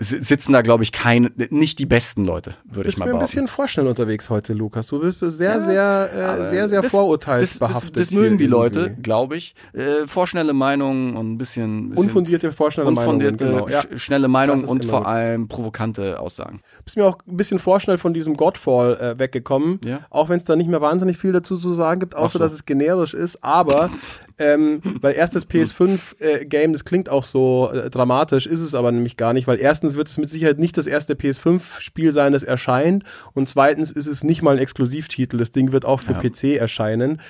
sitzen 0.00 0.52
da, 0.52 0.62
glaube 0.62 0.84
ich, 0.84 0.92
keine, 0.92 1.32
nicht 1.50 1.78
die 1.80 1.86
besten 1.86 2.24
Leute, 2.24 2.54
würde 2.64 2.82
ich 2.82 2.86
bist 2.94 2.98
mal 3.00 3.06
mir 3.06 3.10
ein 3.10 3.14
behaupten. 3.18 3.30
bisschen 3.32 3.48
vorschnell 3.48 3.86
unterwegs 3.88 4.30
heute, 4.30 4.52
Lukas. 4.52 4.86
Du 4.88 5.00
bist 5.00 5.18
sehr, 5.20 5.54
Ja, 5.54 5.60
sehr, 5.60 6.10
äh, 6.40 6.48
sehr, 6.50 6.68
sehr 6.68 6.82
das- 6.82 6.92
vorurteilsbehaftet. 6.92 7.96
Das, 7.96 8.06
das, 8.06 8.08
das 8.08 8.10
mögen 8.16 8.38
die 8.38 8.46
Leute, 8.46 8.94
glaube 9.02 9.36
ich. 9.36 9.54
Äh, 9.72 10.06
vorschnelle 10.06 10.52
Meinungen 10.52 11.16
und 11.16 11.32
ein 11.32 11.38
bisschen, 11.38 11.90
bisschen 11.90 12.04
Unfundierte, 12.04 12.52
vorschnelle 12.52 12.90
Meinungen, 12.92 13.26
unfundierte, 13.26 13.44
genau. 13.52 13.68
Ja. 13.68 13.80
sch- 13.80 13.98
schnelle 13.98 14.28
Meinungen 14.28 14.64
und 14.64 14.84
immer 14.84 14.98
vor 14.98 15.06
allem 15.08 15.48
provokante 15.48 16.20
Aussagen. 16.20 16.60
bist 16.84 16.96
mir 16.96 17.04
auch 17.04 17.18
ein 17.26 17.36
bisschen 17.36 17.58
vorschnell 17.58 17.98
von 17.98 18.14
diesem 18.14 18.36
Godfall 18.36 18.96
äh, 19.00 19.18
weggekommen. 19.18 19.80
Ja. 19.84 20.00
Auch 20.10 20.28
wenn 20.28 20.36
es 20.36 20.44
da 20.44 20.54
nicht 20.54 20.68
mehr 20.70 20.80
wahnsinnig 20.80 21.16
viel 21.18 21.32
dazu 21.32 21.56
zu 21.56 21.74
sagen 21.74 22.00
gibt, 22.00 22.14
außer 22.14 22.34
so. 22.34 22.38
dass 22.38 22.52
es 22.52 22.64
generisch 22.64 23.14
ist. 23.14 23.42
Aber, 23.42 23.90
ähm, 24.38 24.80
weil 25.00 25.14
erstes 25.14 25.48
PS5-Game, 25.48 26.72
das 26.72 26.84
klingt 26.84 27.08
auch 27.08 27.24
so 27.24 27.70
äh, 27.72 27.90
dramatisch, 27.90 28.46
ist 28.46 28.60
es 28.60 28.74
aber 28.74 28.92
nämlich 28.92 29.16
gar 29.16 29.32
nicht, 29.32 29.46
weil 29.46 29.58
erstens 29.58 29.96
wird 29.96 30.08
es 30.08 30.18
mit 30.18 30.30
Sicherheit 30.30 30.58
nicht 30.58 30.76
das 30.76 30.86
erste 30.86 31.14
PS5-Spiel 31.14 32.12
sein, 32.12 32.32
das 32.32 32.42
erscheint. 32.42 33.04
Und 33.34 33.48
zweitens 33.48 33.90
ist 33.90 34.06
es 34.06 34.22
nicht 34.24 34.42
mal 34.42 34.52
ein 34.56 34.58
Exklusivtitel. 34.62 35.36
Das 35.38 35.52
Ding 35.52 35.72
wird 35.72 35.84
auch 35.84 36.00
für 36.00 36.12
Ja. 36.12 36.18
PC 36.20 36.56
erscheinen. 36.58 37.20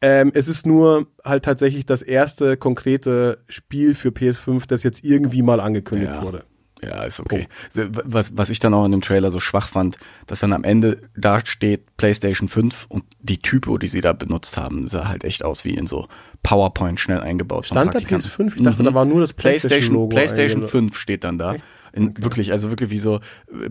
Ähm, 0.00 0.30
es 0.34 0.48
ist 0.48 0.66
nur 0.66 1.06
halt 1.24 1.44
tatsächlich 1.44 1.84
das 1.86 2.02
erste 2.02 2.56
konkrete 2.56 3.38
Spiel 3.48 3.94
für 3.94 4.10
PS5, 4.10 4.66
das 4.68 4.82
jetzt 4.82 5.04
irgendwie 5.04 5.42
mal 5.42 5.60
angekündigt 5.60 6.12
Ja. 6.14 6.22
wurde. 6.22 6.44
Ja, 6.82 7.02
ist 7.04 7.18
okay. 7.20 7.48
So, 7.70 7.82
Was, 8.04 8.36
was 8.36 8.50
ich 8.50 8.60
dann 8.60 8.72
auch 8.74 8.84
in 8.84 8.92
dem 8.92 9.00
Trailer 9.00 9.30
so 9.30 9.40
schwach 9.40 9.68
fand, 9.68 9.96
dass 10.26 10.40
dann 10.40 10.52
am 10.52 10.62
Ende 10.64 11.02
da 11.16 11.44
steht 11.44 11.96
PlayStation 11.96 12.48
5 12.48 12.86
und 12.88 13.04
die 13.20 13.38
Typo, 13.38 13.78
die 13.78 13.88
sie 13.88 14.00
da 14.00 14.12
benutzt 14.12 14.56
haben, 14.56 14.86
sah 14.88 15.08
halt 15.08 15.24
echt 15.24 15.44
aus 15.44 15.64
wie 15.64 15.74
in 15.74 15.86
so 15.86 16.06
PowerPoint 16.44 17.00
schnell 17.00 17.20
eingebaut. 17.20 17.66
Stand 17.66 17.88
da 17.88 17.90
Praktikanten. 17.92 18.30
PS5? 18.30 18.52
Ich 18.56 18.62
dachte, 18.62 18.82
da 18.84 18.94
war 18.94 19.04
nur 19.04 19.20
das 19.20 19.32
PlayStation, 19.32 20.08
PlayStation-Logo. 20.08 20.08
PlayStation 20.08 20.62
einge- 20.64 20.68
5 20.68 20.96
steht 20.98 21.24
dann 21.24 21.38
da. 21.38 21.56
In, 21.92 22.16
Wirklich, 22.22 22.52
also 22.52 22.70
wirklich 22.70 22.90
wie 22.90 22.98
so 22.98 23.16
äh, 23.16 23.20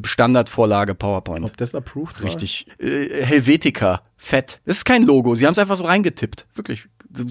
Standardvorlage 0.04 0.96
PowerPoint. 0.96 1.46
Ob 1.46 1.56
das 1.56 1.76
approved 1.76 2.18
war? 2.20 2.26
Richtig. 2.26 2.66
Äh, 2.80 3.24
Helvetica, 3.24 4.02
fett. 4.18 4.60
Das 4.66 4.78
ist 4.78 4.86
kein 4.86 5.04
Logo. 5.04 5.36
Sie 5.36 5.46
haben 5.46 5.54
es 5.54 5.60
einfach 5.60 5.78
so 5.78 5.86
reingetippt. 5.86 6.48
Wirklich. 6.56 6.88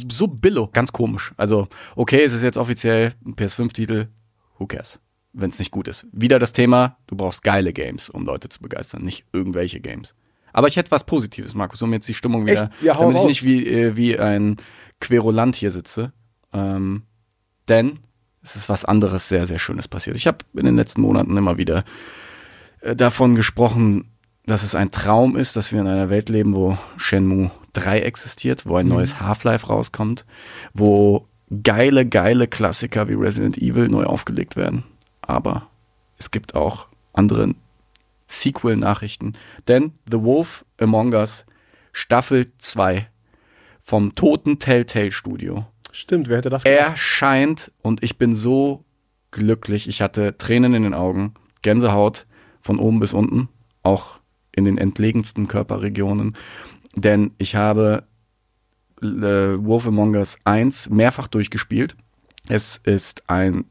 So 0.08 0.26
billo. 0.28 0.70
Ganz 0.72 0.92
komisch. 0.92 1.32
Also, 1.36 1.68
okay, 1.96 2.22
es 2.24 2.32
ist 2.32 2.42
jetzt 2.42 2.56
offiziell 2.56 3.12
ein 3.26 3.34
PS5-Titel. 3.34 4.06
Who 4.58 4.66
cares? 4.66 5.00
Wenn 5.38 5.50
es 5.50 5.58
nicht 5.58 5.70
gut 5.70 5.86
ist. 5.86 6.06
Wieder 6.12 6.38
das 6.38 6.52
Thema, 6.52 6.96
du 7.06 7.16
brauchst 7.16 7.42
geile 7.42 7.72
Games, 7.72 8.08
um 8.08 8.24
Leute 8.24 8.48
zu 8.48 8.60
begeistern, 8.60 9.02
nicht 9.02 9.24
irgendwelche 9.32 9.80
Games. 9.80 10.14
Aber 10.52 10.68
ich 10.68 10.76
hätte 10.76 10.90
was 10.90 11.04
Positives, 11.04 11.54
Markus, 11.54 11.82
um 11.82 11.92
jetzt 11.92 12.08
die 12.08 12.14
Stimmung 12.14 12.46
wieder, 12.46 12.70
Echt? 12.72 12.82
Ja, 12.82 12.94
damit 12.94 13.16
ich 13.16 13.22
raus. 13.22 13.28
nicht 13.28 13.44
wie, 13.44 13.66
äh, 13.66 13.96
wie 13.96 14.18
ein 14.18 14.56
Querulant 15.00 15.54
hier 15.54 15.70
sitze. 15.70 16.12
Ähm, 16.54 17.02
denn 17.68 17.98
es 18.42 18.56
ist 18.56 18.68
was 18.68 18.84
anderes 18.86 19.28
sehr, 19.28 19.44
sehr 19.44 19.58
Schönes 19.58 19.88
passiert. 19.88 20.16
Ich 20.16 20.26
habe 20.26 20.38
in 20.54 20.64
den 20.64 20.76
letzten 20.76 21.02
Monaten 21.02 21.36
immer 21.36 21.58
wieder 21.58 21.84
äh, 22.80 22.96
davon 22.96 23.34
gesprochen, 23.34 24.12
dass 24.46 24.62
es 24.62 24.74
ein 24.74 24.90
Traum 24.90 25.36
ist, 25.36 25.56
dass 25.56 25.72
wir 25.72 25.80
in 25.80 25.88
einer 25.88 26.08
Welt 26.08 26.28
leben, 26.28 26.54
wo 26.54 26.78
Shenmue 26.96 27.50
3 27.74 28.00
existiert, 28.00 28.64
wo 28.64 28.76
ein 28.76 28.88
neues 28.88 29.20
Half-Life 29.20 29.66
rauskommt, 29.66 30.24
wo 30.72 31.26
geile, 31.62 32.06
geile 32.06 32.46
Klassiker 32.46 33.08
wie 33.08 33.14
Resident 33.14 33.58
Evil 33.58 33.88
neu 33.88 34.04
aufgelegt 34.04 34.56
werden. 34.56 34.84
Aber 35.26 35.68
es 36.18 36.30
gibt 36.30 36.54
auch 36.54 36.88
andere 37.12 37.54
Sequel-Nachrichten. 38.28 39.32
Denn 39.68 39.92
The 40.10 40.22
Wolf 40.22 40.64
Among 40.78 41.12
Us 41.14 41.44
Staffel 41.92 42.52
2 42.58 43.08
vom 43.82 44.14
toten 44.14 44.58
Telltale 44.58 45.12
Studio 45.12 45.66
Stimmt, 45.92 46.28
wer 46.28 46.38
hätte 46.38 46.50
das 46.50 46.64
gedacht? 46.64 46.90
erscheint 46.90 47.72
und 47.80 48.02
ich 48.02 48.18
bin 48.18 48.34
so 48.34 48.84
glücklich. 49.30 49.88
Ich 49.88 50.02
hatte 50.02 50.36
Tränen 50.36 50.74
in 50.74 50.82
den 50.82 50.94
Augen, 50.94 51.34
Gänsehaut 51.62 52.26
von 52.60 52.78
oben 52.78 53.00
bis 53.00 53.14
unten, 53.14 53.48
auch 53.82 54.18
in 54.52 54.64
den 54.64 54.76
entlegensten 54.76 55.48
Körperregionen, 55.48 56.36
denn 56.96 57.32
ich 57.38 57.54
habe 57.54 58.04
äh, 59.02 59.06
Wolf 59.06 59.86
Among 59.86 60.14
Us 60.16 60.38
1 60.44 60.90
mehrfach 60.90 61.28
durchgespielt. 61.28 61.96
Es 62.48 62.76
ist 62.76 63.28
ein 63.30 63.64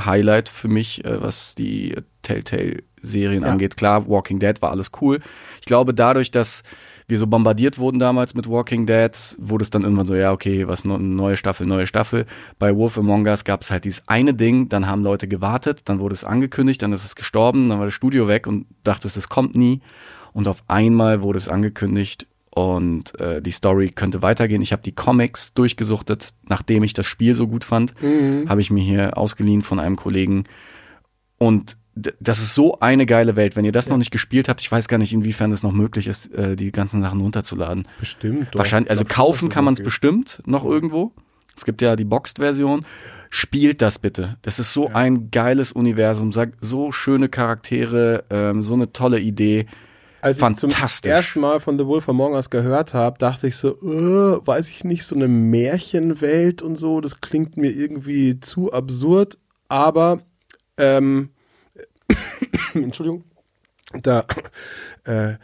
Highlight 0.00 0.48
für 0.48 0.68
mich, 0.68 1.04
äh, 1.04 1.20
was 1.22 1.54
die 1.54 1.94
Telltale-Serien 2.22 3.42
Ja. 3.42 3.50
angeht. 3.50 3.76
Klar, 3.76 4.08
Walking 4.08 4.38
Dead 4.38 4.60
war 4.62 4.70
alles 4.70 4.90
cool. 5.00 5.20
Ich 5.60 5.66
glaube, 5.66 5.94
dadurch, 5.94 6.30
dass 6.30 6.62
wir 7.06 7.18
so 7.18 7.26
bombardiert 7.26 7.78
wurden 7.78 7.98
damals 7.98 8.34
mit 8.34 8.48
Walking 8.48 8.86
Dead, 8.86 9.10
wurde 9.38 9.62
es 9.62 9.70
dann 9.70 9.82
irgendwann 9.82 10.06
so, 10.06 10.14
ja, 10.14 10.30
okay, 10.32 10.68
was 10.68 10.84
ne- 10.84 10.98
neue 10.98 11.36
Staffel, 11.38 11.66
neue 11.66 11.86
Staffel. 11.86 12.26
Bei 12.58 12.76
Wolf 12.76 12.98
Among 12.98 13.26
Us 13.26 13.44
gab 13.44 13.62
es 13.62 13.70
halt 13.70 13.84
dieses 13.84 14.06
eine 14.08 14.34
Ding, 14.34 14.68
dann 14.68 14.86
haben 14.86 15.02
Leute 15.02 15.26
gewartet, 15.26 15.82
dann 15.86 16.00
wurde 16.00 16.14
es 16.14 16.24
angekündigt, 16.24 16.82
dann 16.82 16.92
ist 16.92 17.04
es 17.04 17.16
gestorben, 17.16 17.68
dann 17.70 17.78
war 17.78 17.86
das 17.86 17.94
Studio 17.94 18.28
weg 18.28 18.46
und 18.46 18.66
dachtest, 18.84 19.16
es 19.16 19.28
kommt 19.28 19.54
nie. 19.54 19.80
Und 20.34 20.46
auf 20.48 20.62
einmal 20.68 21.22
wurde 21.22 21.38
es 21.38 21.48
angekündigt 21.48 22.26
und 22.58 23.18
äh, 23.20 23.40
die 23.40 23.52
Story 23.52 23.90
könnte 23.90 24.20
weitergehen. 24.20 24.62
Ich 24.62 24.72
habe 24.72 24.82
die 24.82 24.90
Comics 24.90 25.54
durchgesuchtet, 25.54 26.34
nachdem 26.48 26.82
ich 26.82 26.92
das 26.92 27.06
Spiel 27.06 27.34
so 27.34 27.46
gut 27.46 27.62
fand, 27.62 27.94
habe 28.48 28.60
ich 28.60 28.72
mir 28.72 28.82
hier 28.82 29.16
ausgeliehen 29.16 29.62
von 29.62 29.78
einem 29.78 29.94
Kollegen. 29.94 30.42
Und 31.38 31.76
das 31.94 32.40
ist 32.40 32.54
so 32.54 32.80
eine 32.80 33.06
geile 33.06 33.36
Welt. 33.36 33.54
Wenn 33.54 33.64
ihr 33.64 33.70
das 33.70 33.88
noch 33.88 33.96
nicht 33.96 34.10
gespielt 34.10 34.48
habt, 34.48 34.60
ich 34.60 34.72
weiß 34.72 34.88
gar 34.88 34.98
nicht, 34.98 35.12
inwiefern 35.12 35.52
es 35.52 35.62
noch 35.62 35.70
möglich 35.70 36.08
ist, 36.08 36.34
äh, 36.34 36.56
die 36.56 36.72
ganzen 36.72 37.00
Sachen 37.00 37.20
runterzuladen. 37.20 37.86
Bestimmt. 38.00 38.48
doch. 38.50 38.58
Wahrscheinlich, 38.58 38.90
also 38.90 39.04
kaufen 39.04 39.48
kann 39.48 39.64
man 39.64 39.74
es 39.74 39.82
bestimmt 39.82 40.42
noch 40.44 40.64
irgendwo. 40.64 41.12
Es 41.56 41.64
gibt 41.64 41.80
ja 41.80 41.94
die 41.94 42.04
Boxed-Version. 42.04 42.84
Spielt 43.30 43.82
das 43.82 44.00
bitte. 44.00 44.36
Das 44.42 44.58
ist 44.58 44.72
so 44.72 44.88
ein 44.88 45.30
geiles 45.30 45.70
Universum, 45.70 46.32
so 46.60 46.92
schöne 46.92 47.28
Charaktere, 47.28 48.24
ähm, 48.30 48.62
so 48.62 48.74
eine 48.74 48.92
tolle 48.92 49.20
Idee. 49.20 49.66
Als 50.20 50.36
ich 50.36 50.40
Fantastisch. 50.40 51.02
zum 51.02 51.10
ersten 51.10 51.40
Mal 51.40 51.60
von 51.60 51.78
The 51.78 51.86
Wolf 51.86 52.08
Among 52.08 52.34
Us 52.34 52.50
gehört 52.50 52.94
habe, 52.94 53.18
dachte 53.18 53.46
ich 53.46 53.56
so, 53.56 53.76
äh, 53.76 54.46
weiß 54.46 54.68
ich 54.68 54.84
nicht, 54.84 55.04
so 55.04 55.14
eine 55.14 55.28
Märchenwelt 55.28 56.62
und 56.62 56.76
so, 56.76 57.00
das 57.00 57.20
klingt 57.20 57.56
mir 57.56 57.70
irgendwie 57.70 58.40
zu 58.40 58.72
absurd, 58.72 59.38
aber 59.68 60.20
ähm, 60.76 61.30
Entschuldigung, 62.74 63.24
da 64.02 64.24
äh, 65.04 65.34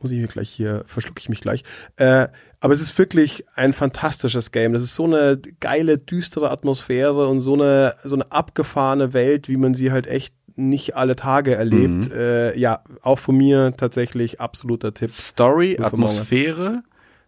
muss 0.00 0.10
ich 0.10 0.20
mir 0.20 0.28
gleich 0.28 0.50
hier, 0.50 0.84
verschlucke 0.86 1.20
ich 1.20 1.28
mich 1.28 1.40
gleich. 1.40 1.64
Äh, 1.96 2.28
aber 2.60 2.72
es 2.72 2.80
ist 2.80 2.96
wirklich 2.98 3.44
ein 3.54 3.72
fantastisches 3.72 4.52
Game. 4.52 4.72
Das 4.72 4.82
ist 4.82 4.94
so 4.94 5.04
eine 5.04 5.40
geile, 5.60 5.98
düstere 5.98 6.50
Atmosphäre 6.50 7.28
und 7.28 7.40
so 7.40 7.54
eine, 7.54 7.96
so 8.02 8.14
eine 8.14 8.30
abgefahrene 8.30 9.12
Welt, 9.12 9.48
wie 9.48 9.56
man 9.56 9.74
sie 9.74 9.92
halt 9.92 10.06
echt 10.06 10.34
nicht 10.58 10.96
alle 10.96 11.16
Tage 11.16 11.54
erlebt. 11.54 12.10
Äh, 12.12 12.58
ja, 12.58 12.82
auch 13.02 13.18
von 13.18 13.36
mir 13.36 13.72
tatsächlich 13.76 14.40
absoluter 14.40 14.92
Tipp. 14.92 15.10
Story. 15.10 15.78
Atmosphäre, 15.80 16.82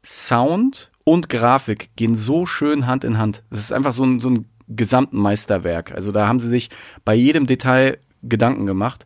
Sound 0.04 0.90
und 1.04 1.28
Grafik 1.28 1.90
gehen 1.96 2.16
so 2.16 2.46
schön 2.46 2.86
Hand 2.86 3.04
in 3.04 3.18
Hand. 3.18 3.42
Es 3.50 3.58
ist 3.60 3.72
einfach 3.72 3.92
so 3.92 4.04
ein, 4.04 4.20
so 4.20 4.30
ein 4.30 4.46
gesamten 4.68 5.18
Meisterwerk. 5.18 5.92
Also 5.92 6.12
da 6.12 6.26
haben 6.28 6.40
sie 6.40 6.48
sich 6.48 6.70
bei 7.04 7.14
jedem 7.14 7.46
Detail 7.46 7.98
Gedanken 8.22 8.66
gemacht. 8.66 9.04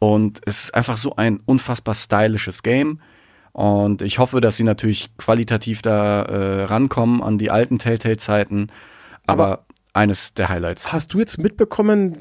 Und 0.00 0.40
es 0.46 0.64
ist 0.64 0.74
einfach 0.74 0.96
so 0.96 1.16
ein 1.16 1.40
unfassbar 1.44 1.94
stylisches 1.94 2.62
Game. 2.62 3.00
Und 3.52 4.02
ich 4.02 4.18
hoffe, 4.18 4.40
dass 4.40 4.56
sie 4.56 4.62
natürlich 4.64 5.10
qualitativ 5.16 5.82
da 5.82 6.22
äh, 6.22 6.62
rankommen 6.64 7.22
an 7.22 7.38
die 7.38 7.50
alten 7.50 7.78
Telltale-Zeiten. 7.78 8.68
Aber, 9.26 9.44
Aber- 9.46 9.64
eines 9.94 10.32
der 10.34 10.48
Highlights. 10.48 10.92
Hast 10.92 11.12
du 11.14 11.18
jetzt 11.18 11.38
mitbekommen, 11.38 12.16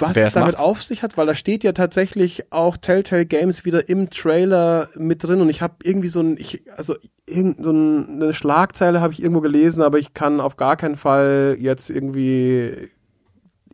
was 0.00 0.16
es 0.16 0.34
damit 0.34 0.52
macht? 0.54 0.62
auf 0.62 0.82
sich 0.82 1.02
hat? 1.02 1.16
Weil 1.16 1.26
da 1.26 1.34
steht 1.34 1.64
ja 1.64 1.72
tatsächlich 1.72 2.52
auch 2.52 2.76
Telltale 2.76 3.26
Games 3.26 3.64
wieder 3.64 3.88
im 3.88 4.10
Trailer 4.10 4.88
mit 4.94 5.24
drin 5.24 5.40
und 5.40 5.48
ich 5.48 5.62
habe 5.62 5.74
irgendwie 5.82 6.08
so 6.08 6.20
ein, 6.20 6.36
ich, 6.38 6.62
also 6.76 6.96
irgend 7.26 7.62
so 7.64 7.70
ein, 7.70 8.22
eine 8.22 8.34
Schlagzeile 8.34 9.00
habe 9.00 9.12
ich 9.12 9.22
irgendwo 9.22 9.40
gelesen, 9.40 9.82
aber 9.82 9.98
ich 9.98 10.14
kann 10.14 10.40
auf 10.40 10.56
gar 10.56 10.76
keinen 10.76 10.96
Fall 10.96 11.56
jetzt 11.58 11.90
irgendwie 11.90 12.88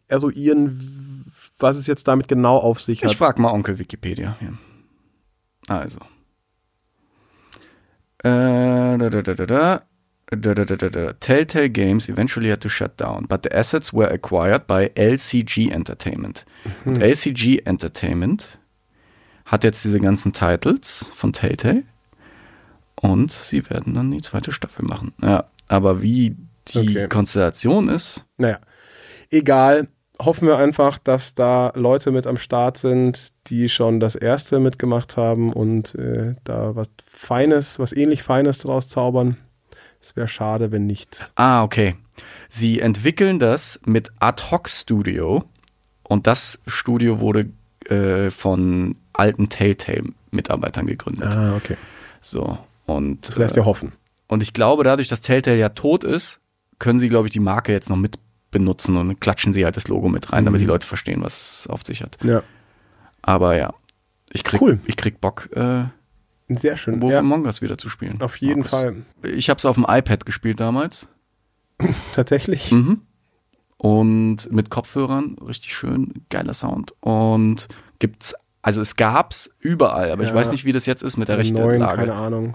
eruieren, 0.08 1.24
was 1.58 1.76
es 1.76 1.86
jetzt 1.86 2.08
damit 2.08 2.28
genau 2.28 2.58
auf 2.58 2.80
sich 2.80 3.02
Ich 3.02 3.10
hat. 3.10 3.16
frag 3.16 3.38
mal 3.38 3.52
Onkel 3.52 3.78
Wikipedia. 3.78 4.36
Hier. 4.40 4.54
Also. 5.68 6.00
Äh, 8.24 8.98
da, 8.98 9.10
da, 9.10 9.22
da, 9.22 9.34
da, 9.34 9.46
da. 9.46 9.82
Da, 10.37 10.55
da, 10.55 10.64
da. 10.64 11.12
Telltale 11.14 11.68
Games 11.70 12.09
eventually 12.09 12.51
had 12.51 12.61
to 12.61 12.68
shut 12.68 12.99
down, 13.01 13.26
but 13.28 13.43
the 13.45 13.53
assets 13.53 13.93
were 13.93 14.11
acquired 14.11 14.66
by 14.66 14.91
LCG 14.95 15.70
Entertainment. 15.70 16.45
Und 16.85 16.99
LCG 17.03 17.62
Entertainment 17.66 18.59
hat 19.45 19.64
jetzt 19.64 19.85
diese 19.85 20.01
ganzen 20.01 20.33
Titles 20.33 21.11
von 21.12 21.33
Telltale 21.33 21.83
und 22.97 23.30
sie 23.30 23.68
werden 23.68 23.95
dann 23.95 24.11
die 24.11 24.22
zweite 24.22 24.53
Staffel 24.53 24.85
machen. 24.85 25.12
Ja, 25.22 25.45
aber 25.68 26.01
wie 26.03 26.37
die 26.68 26.78
Okay. 26.78 27.09
Konstellation 27.09 27.89
ist, 27.89 28.24
Naja, 28.39 28.59
egal. 29.30 29.89
Hoffen 30.20 30.47
wir 30.47 30.57
einfach, 30.59 30.99
dass 30.99 31.35
da 31.35 31.72
Leute 31.74 32.12
mit 32.12 32.28
am 32.28 32.37
Start 32.37 32.78
sind, 32.78 33.33
die 33.49 33.68
schon 33.68 33.99
das 33.99 34.14
erste 34.14 34.61
mitgemacht 34.61 35.16
haben 35.16 35.53
und 35.53 35.97
äh, 35.97 36.37
da 36.45 36.76
was 36.76 36.89
Feines, 37.12 37.80
was 37.80 37.93
ähnlich 37.93 38.22
Feines 38.22 38.59
draus 38.59 38.89
zaubern. 38.89 39.37
Es 40.03 40.16
wäre 40.16 40.28
schade, 40.28 40.72
wenn 40.72 40.86
nicht. 40.86 41.30
Ah, 41.36 41.62
okay. 41.62 41.94
Sie 42.50 42.80
entwickeln 42.80 43.38
das 43.38 43.80
mit 43.86 44.11
Ad 44.18 44.42
Hoc 44.50 44.68
Studio 44.68 45.44
und 46.03 46.26
das 46.26 46.61
Studio 46.66 47.20
wurde 47.20 47.48
äh, 47.88 48.30
von 48.30 48.96
alten 49.12 49.48
Telltale-Mitarbeitern 49.48 50.86
gegründet. 50.86 51.28
Ah, 51.34 51.55
okay. 51.57 51.76
So. 52.20 52.59
Und, 52.86 53.28
Das 53.28 53.36
lässt 53.36 53.57
äh, 53.57 53.61
ja 53.61 53.66
hoffen. 53.66 53.92
und 54.28 54.42
ich 54.42 54.53
glaube, 54.53 54.84
dadurch, 54.84 55.09
dass 55.09 55.20
Telltale 55.20 55.57
ja 55.59 55.68
tot 55.70 56.05
ist, 56.05 56.40
können 56.78 56.98
sie, 56.98 57.09
glaube 57.09 57.28
ich, 57.28 57.32
die 57.32 57.40
Marke 57.40 57.72
jetzt 57.72 57.88
noch 57.88 57.96
mit 57.96 58.18
benutzen 58.50 58.96
und 58.96 59.20
klatschen 59.20 59.53
sie 59.53 59.64
halt 59.64 59.76
das 59.76 59.88
Logo 59.88 60.09
mit 60.09 60.32
rein, 60.32 60.44
damit 60.44 60.59
Mhm. 60.61 60.64
die 60.64 60.68
Leute 60.68 60.86
verstehen, 60.86 61.22
was 61.22 61.61
es 61.61 61.66
auf 61.68 61.84
sich 61.86 62.03
hat. 62.03 62.18
Ja, 62.22 62.42
Aber 63.22 63.57
ja, 63.57 63.72
ich 64.30 64.44
krieg, 64.44 64.61
Cool. 64.61 64.78
ich 64.86 64.96
krieg 64.96 65.20
Bock, 65.20 65.48
äh, 65.55 65.84
sehr 66.57 66.76
schön. 66.76 67.00
Wolf 67.03 67.12
Ja, 67.12 67.18
Among 67.20 67.44
Us 67.46 67.62
wieder 67.62 67.78
zu 67.78 67.88
spielen. 67.88 68.20
auf 68.20 68.36
jeden 68.36 68.61
Markus. 68.61 68.70
Fall. 68.70 68.96
Ich 69.22 69.48
habe 69.50 69.59
es 69.59 69.64
auf 69.64 69.76
dem 69.76 69.86
iPad 69.88 70.24
gespielt 70.26 70.61
damals. 70.61 71.09
Tatsächlich. 72.14 72.70
Mhm. 72.72 73.00
Und 73.78 74.50
mit 74.53 74.70
Kopfhörern, 74.70 75.36
richtig 75.44 75.74
schön, 75.74 76.12
geiler 76.30 76.55
Sound. 76.55 76.94
Und 77.00 77.66
gibt's, 77.98 78.34
also 78.62 78.80
es 78.80 78.94
gab's 78.96 79.50
überall, 79.59 80.11
aber 80.12 80.22
ich 80.22 80.28
Ja. 80.28 80.34
weiß 80.34 80.53
nicht, 80.53 80.64
wie 80.64 80.72
das 80.72 80.86
jetzt 80.86 81.03
ist 81.03 81.16
mit 81.16 81.28
der 81.28 81.38
rechten 81.38 81.59
Neun, 81.59 81.80
Lage. 81.80 81.96
keine 81.96 82.14
Ahnung. 82.14 82.55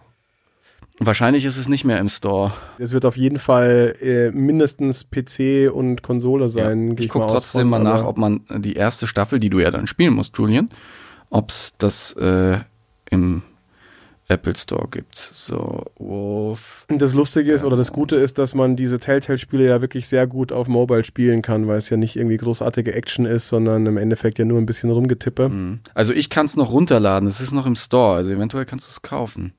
Wahrscheinlich 1.00 1.46
ist 1.46 1.58
es 1.58 1.68
nicht 1.70 1.84
mehr 1.84 2.00
im 2.00 2.10
Store. 2.10 2.54
Es 2.80 2.92
wird 2.92 3.06
auf 3.06 3.18
jeden 3.18 3.38
Fall 3.38 3.94
äh, 4.02 4.32
mindestens 4.32 5.04
PC 5.12 5.70
und 5.72 6.02
Konsole 6.02 6.50
sein. 6.50 6.96
gehe 6.96 7.06
ich 7.06 7.12
gucke 7.12 7.28
trotzdem 7.28 7.70
mal 7.70 7.78
nach, 7.84 8.04
ob 8.06 8.18
man 8.18 8.42
die 8.50 8.74
erste 8.74 9.06
Staffel, 9.06 9.38
die 9.38 9.50
du 9.52 9.60
ja 9.60 9.70
dann 9.70 9.86
spielen 9.86 10.14
musst, 10.16 10.36
Julian, 10.38 10.70
ob's 11.30 11.76
das 11.78 12.14
äh, 12.14 12.60
im 13.12 13.44
Apple 14.30 14.56
Store 14.56 14.88
gibt. 14.90 15.16
So, 15.16 15.86
Wolf. 15.98 16.86
Das 16.90 17.14
Lustige 17.14 17.52
ist 17.54 17.64
oder 17.64 17.78
das 17.78 17.94
Gute 17.94 18.18
ist, 18.18 18.38
dass 18.38 18.54
man 18.54 18.76
diese 18.76 19.00
Telltale-Spiele 19.00 19.66
ja 19.66 19.82
wirklich 19.82 20.08
sehr 20.08 20.28
gut 20.28 20.52
auf 20.52 20.68
Mobile 20.68 21.06
spielen 21.06 21.42
kann, 21.42 21.68
weil 21.68 21.78
es 21.78 21.90
ja 21.90 21.98
nicht 21.98 22.18
irgendwie 22.18 22.38
großartige 22.38 22.94
Action 22.94 23.26
ist, 23.26 23.48
sondern 23.48 23.86
im 23.86 23.98
Endeffekt 23.98 24.38
ja 24.38 24.46
nur 24.46 24.58
ein 24.58 24.66
bisschen 24.66 24.90
rumgetippe. 24.90 25.50
Mhm. 25.50 25.80
Also 25.94 26.12
ich 26.12 26.30
kann 26.30 26.46
es 26.46 26.58
noch 26.58 26.72
runterladen, 26.72 27.28
es 27.28 27.40
ist 27.40 27.54
noch 27.54 27.66
im 27.66 27.76
Store, 27.76 28.18
also 28.18 28.32
eventuell 28.32 28.66
kannst 28.66 28.88
du 28.88 28.92
es 28.92 29.02
kaufen. 29.02 29.54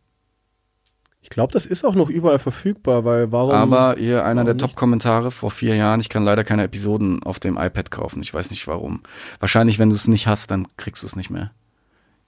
Ich 1.20 1.30
glaube, 1.30 1.52
das 1.52 1.66
ist 1.66 1.84
auch 1.84 1.94
noch 1.94 2.08
überall 2.08 2.38
verfügbar, 2.38 3.04
weil 3.04 3.32
warum? 3.32 3.52
Aber 3.52 3.96
hier 3.98 4.24
einer 4.24 4.44
der? 4.44 4.56
Top-Kommentare 4.56 5.30
vor 5.30 5.50
vier 5.50 5.76
Jahren, 5.76 6.00
ich 6.00 6.08
kann 6.08 6.24
leider 6.24 6.44
keine 6.44 6.64
Episoden 6.64 7.22
auf 7.22 7.38
dem 7.38 7.58
iPad 7.58 7.90
kaufen. 7.90 8.22
Ich 8.22 8.32
weiß 8.32 8.50
nicht 8.50 8.66
warum. 8.66 9.02
Wahrscheinlich, 9.40 9.78
wenn 9.78 9.90
du 9.90 9.96
es 9.96 10.08
nicht 10.08 10.26
hast, 10.26 10.50
dann 10.50 10.68
kriegst 10.76 11.02
du 11.02 11.06
es 11.06 11.16
nicht 11.16 11.30
mehr. 11.30 11.50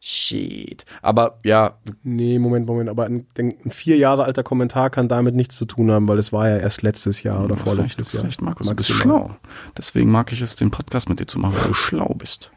Shit. 0.02 0.86
Aber 1.02 1.40
ja, 1.44 1.78
nee, 2.02 2.38
Moment, 2.38 2.66
Moment, 2.66 2.88
aber 2.88 3.04
ein, 3.04 3.26
ein 3.36 3.70
vier 3.70 3.98
Jahre 3.98 4.24
alter 4.24 4.42
Kommentar 4.42 4.88
kann 4.88 5.08
damit 5.08 5.34
nichts 5.34 5.56
zu 5.56 5.66
tun 5.66 5.90
haben, 5.90 6.08
weil 6.08 6.18
es 6.18 6.32
war 6.32 6.48
ja 6.48 6.56
erst 6.56 6.80
letztes 6.80 7.22
Jahr 7.22 7.44
oder 7.44 7.58
vorletztes 7.58 8.14
Jahr. 8.14 8.24
recht, 8.24 8.40
Markus, 8.40 8.66
du 8.66 8.74
bist 8.74 8.88
schlau. 8.88 9.36
Deswegen 9.76 10.10
mag 10.10 10.32
ich 10.32 10.40
es, 10.40 10.54
den 10.54 10.70
Podcast 10.70 11.10
mit 11.10 11.20
dir 11.20 11.26
zu 11.26 11.38
machen, 11.38 11.56
weil 11.58 11.68
du 11.68 11.74
schlau 11.74 12.14
bist. 12.16 12.50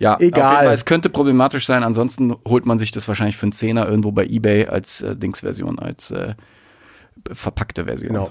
Ja, 0.00 0.18
Egal. 0.18 0.64
Fall, 0.64 0.74
es 0.74 0.84
könnte 0.84 1.10
problematisch 1.10 1.66
sein. 1.66 1.84
Ansonsten 1.84 2.34
holt 2.46 2.66
man 2.66 2.78
sich 2.78 2.90
das 2.90 3.06
wahrscheinlich 3.06 3.36
für 3.36 3.44
einen 3.44 3.52
Zehner 3.52 3.88
irgendwo 3.88 4.10
bei 4.12 4.24
eBay 4.24 4.66
als 4.66 5.00
äh, 5.00 5.16
Dingsversion, 5.16 5.78
als 5.78 6.10
äh, 6.10 6.34
verpackte 7.32 7.84
Version. 7.84 8.12
Genau. 8.12 8.30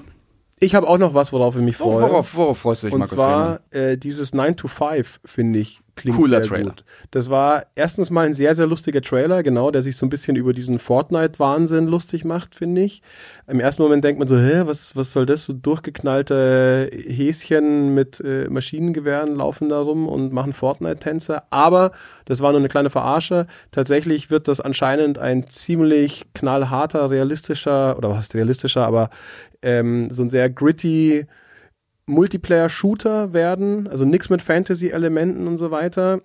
Ich 0.59 0.76
habe 0.76 0.88
auch 0.88 0.97
noch 0.97 1.14
was, 1.14 1.34
worauf 1.34 1.55
ich 1.55 1.64
mich 1.64 1.78
freue. 1.78 2.01
Worauf, 2.01 2.36
worauf 2.36 2.57
freust 2.59 2.84
du 2.84 2.88
dich, 2.88 2.93
Und 2.93 2.99
Markus 2.99 3.16
zwar 3.16 3.59
äh, 3.72 3.97
dieses 3.97 4.34
9 4.34 4.55
to 4.55 4.68
5, 4.68 5.20
finde 5.26 5.59
ich, 5.59 5.82
klingt 5.95 6.17
Cooler 6.17 6.39
sehr 6.39 6.49
Trailer. 6.49 6.69
gut. 6.71 6.83
Das 7.11 7.29
war 7.29 7.65
erstens 7.75 8.09
mal 8.09 8.25
ein 8.25 8.33
sehr, 8.33 8.55
sehr 8.55 8.67
lustiger 8.67 9.01
Trailer, 9.01 9.43
genau, 9.43 9.71
der 9.71 9.81
sich 9.81 9.95
so 9.95 10.05
ein 10.05 10.09
bisschen 10.09 10.35
über 10.35 10.53
diesen 10.53 10.79
Fortnite-Wahnsinn 10.79 11.87
lustig 11.87 12.25
macht, 12.25 12.55
finde 12.55 12.81
ich. 12.81 13.01
Im 13.47 13.59
ersten 13.59 13.81
Moment 13.83 14.03
denkt 14.03 14.19
man 14.19 14.27
so, 14.27 14.37
hä, 14.37 14.63
was, 14.65 14.95
was 14.95 15.11
soll 15.11 15.25
das? 15.25 15.45
So 15.45 15.53
durchgeknallte 15.53 16.89
Häschen 16.91 17.93
mit 17.93 18.19
äh, 18.19 18.49
Maschinengewehren 18.49 19.35
laufen 19.35 19.69
da 19.69 19.79
rum 19.79 20.07
und 20.07 20.33
machen 20.33 20.53
Fortnite-Tänze. 20.53 21.43
Aber 21.51 21.91
das 22.25 22.41
war 22.41 22.51
nur 22.51 22.59
eine 22.59 22.69
kleine 22.69 22.89
Verarsche. 22.89 23.47
Tatsächlich 23.71 24.31
wird 24.31 24.47
das 24.47 24.61
anscheinend 24.61 25.19
ein 25.19 25.47
ziemlich 25.47 26.25
knallharter, 26.33 27.11
realistischer, 27.11 27.97
oder 27.97 28.09
was 28.09 28.25
ist 28.25 28.35
realistischer, 28.35 28.85
aber 28.87 29.09
ähm, 29.61 30.09
so 30.09 30.23
ein 30.23 30.29
sehr 30.29 30.49
gritty 30.49 31.27
Multiplayer-Shooter 32.06 33.34
werden, 33.34 33.88
also 33.88 34.06
nichts 34.06 34.30
mit 34.30 34.41
Fantasy-Elementen 34.41 35.47
und 35.47 35.58
so 35.58 35.72
weiter. 35.72 36.22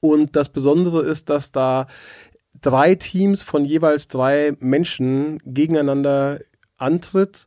Und 0.00 0.36
das 0.36 0.48
Besondere 0.48 1.02
ist, 1.02 1.30
dass 1.30 1.52
da 1.52 1.86
drei 2.60 2.94
Teams 2.94 3.42
von 3.42 3.64
jeweils 3.64 4.08
drei 4.08 4.52
Menschen 4.60 5.40
gegeneinander 5.44 6.40
antritt, 6.76 7.46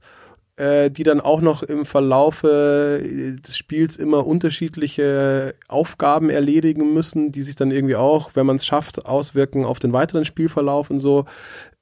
äh, 0.56 0.92
die 0.92 1.04
dann 1.04 1.20
auch 1.20 1.42
noch 1.42 1.64
im 1.64 1.86
Verlaufe 1.86 3.02
äh, 3.04 3.42
des 3.42 3.58
Spiels 3.58 3.98
immer 3.98 4.26
unterschiedliche 4.26 5.56
Aufgaben 5.68 6.30
erledigen 6.30 6.94
müssen, 6.94 7.32
die 7.32 7.42
sich 7.42 7.56
dann 7.56 7.72
irgendwie 7.72 7.96
auch, 7.96 8.32
wenn 8.36 8.46
man 8.46 8.58
es 8.58 8.66
schafft, 8.66 9.06
auswirken 9.06 9.66
auf 9.66 9.80
den 9.80 9.94
weiteren 9.94 10.26
Spielverlauf 10.26 10.90
und 10.92 11.00
so. 11.00 11.26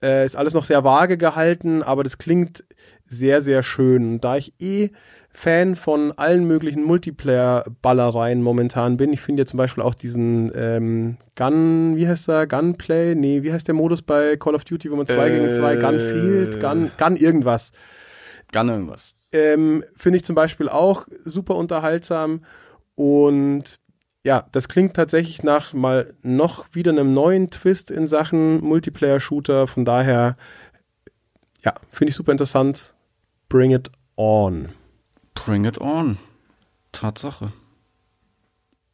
Äh, 0.02 0.26
ist 0.26 0.38
alles 0.38 0.54
noch 0.54 0.64
sehr 0.64 0.84
vage 0.84 1.18
gehalten, 1.18 1.84
aber 1.84 2.04
das 2.04 2.18
klingt 2.18 2.64
sehr, 3.08 3.42
sehr 3.42 3.62
schön. 3.62 4.22
Da 4.22 4.38
ich 4.38 4.54
eh 4.62 4.92
Fan 5.34 5.76
von 5.76 6.12
allen 6.18 6.46
möglichen 6.46 6.84
Multiplayer-Ballereien 6.84 8.42
momentan 8.42 8.98
bin. 8.98 9.14
Ich 9.14 9.22
finde 9.22 9.44
ja 9.44 9.46
zum 9.46 9.58
Beispiel 9.58 9.84
auch 9.84 9.94
diesen 9.94 10.52
ähm, 10.56 11.18
Gun, 11.36 11.96
wie 11.96 12.08
heißt 12.08 12.28
der? 12.28 12.48
Gunplay? 12.48 13.16
Nee, 13.16 13.44
wie 13.44 13.54
heißt 13.54 13.68
der 13.68 13.76
Modus 13.76 14.02
bei 14.02 14.36
Call 14.38 14.56
of 14.56 14.66
Duty, 14.66 14.92
wo 14.92 14.96
man 14.96 15.08
zwei 15.08 15.30
Äh, 15.30 15.40
gegen 15.40 15.52
zwei, 15.52 15.78
Gunfield, 15.78 16.60
Gun, 16.60 16.92
Gun 16.98 17.16
irgendwas. 17.16 17.72
Gun 18.52 18.70
irgendwas. 18.70 19.16
Ähm, 19.32 19.84
finde 19.96 20.18
ich 20.18 20.26
zum 20.26 20.36
Beispiel 20.36 20.68
auch 20.68 21.08
super 21.24 21.56
unterhaltsam 21.56 22.44
und 22.96 23.80
ja, 24.24 24.46
das 24.52 24.68
klingt 24.68 24.96
tatsächlich 24.96 25.42
nach 25.42 25.74
mal 25.74 26.14
noch 26.22 26.66
wieder 26.74 26.92
einem 26.92 27.14
neuen 27.14 27.50
Twist 27.50 27.90
in 27.90 28.06
Sachen 28.06 28.62
Multiplayer-Shooter. 28.64 29.66
Von 29.66 29.84
daher, 29.84 30.38
ja, 31.64 31.74
finde 31.90 32.10
ich 32.10 32.16
super 32.16 32.32
interessant. 32.32 32.94
Bring 33.50 33.72
it 33.72 33.90
on. 34.18 34.70
Bring 35.34 35.66
it 35.66 35.80
on. 35.80 36.18
Tatsache. 36.92 37.52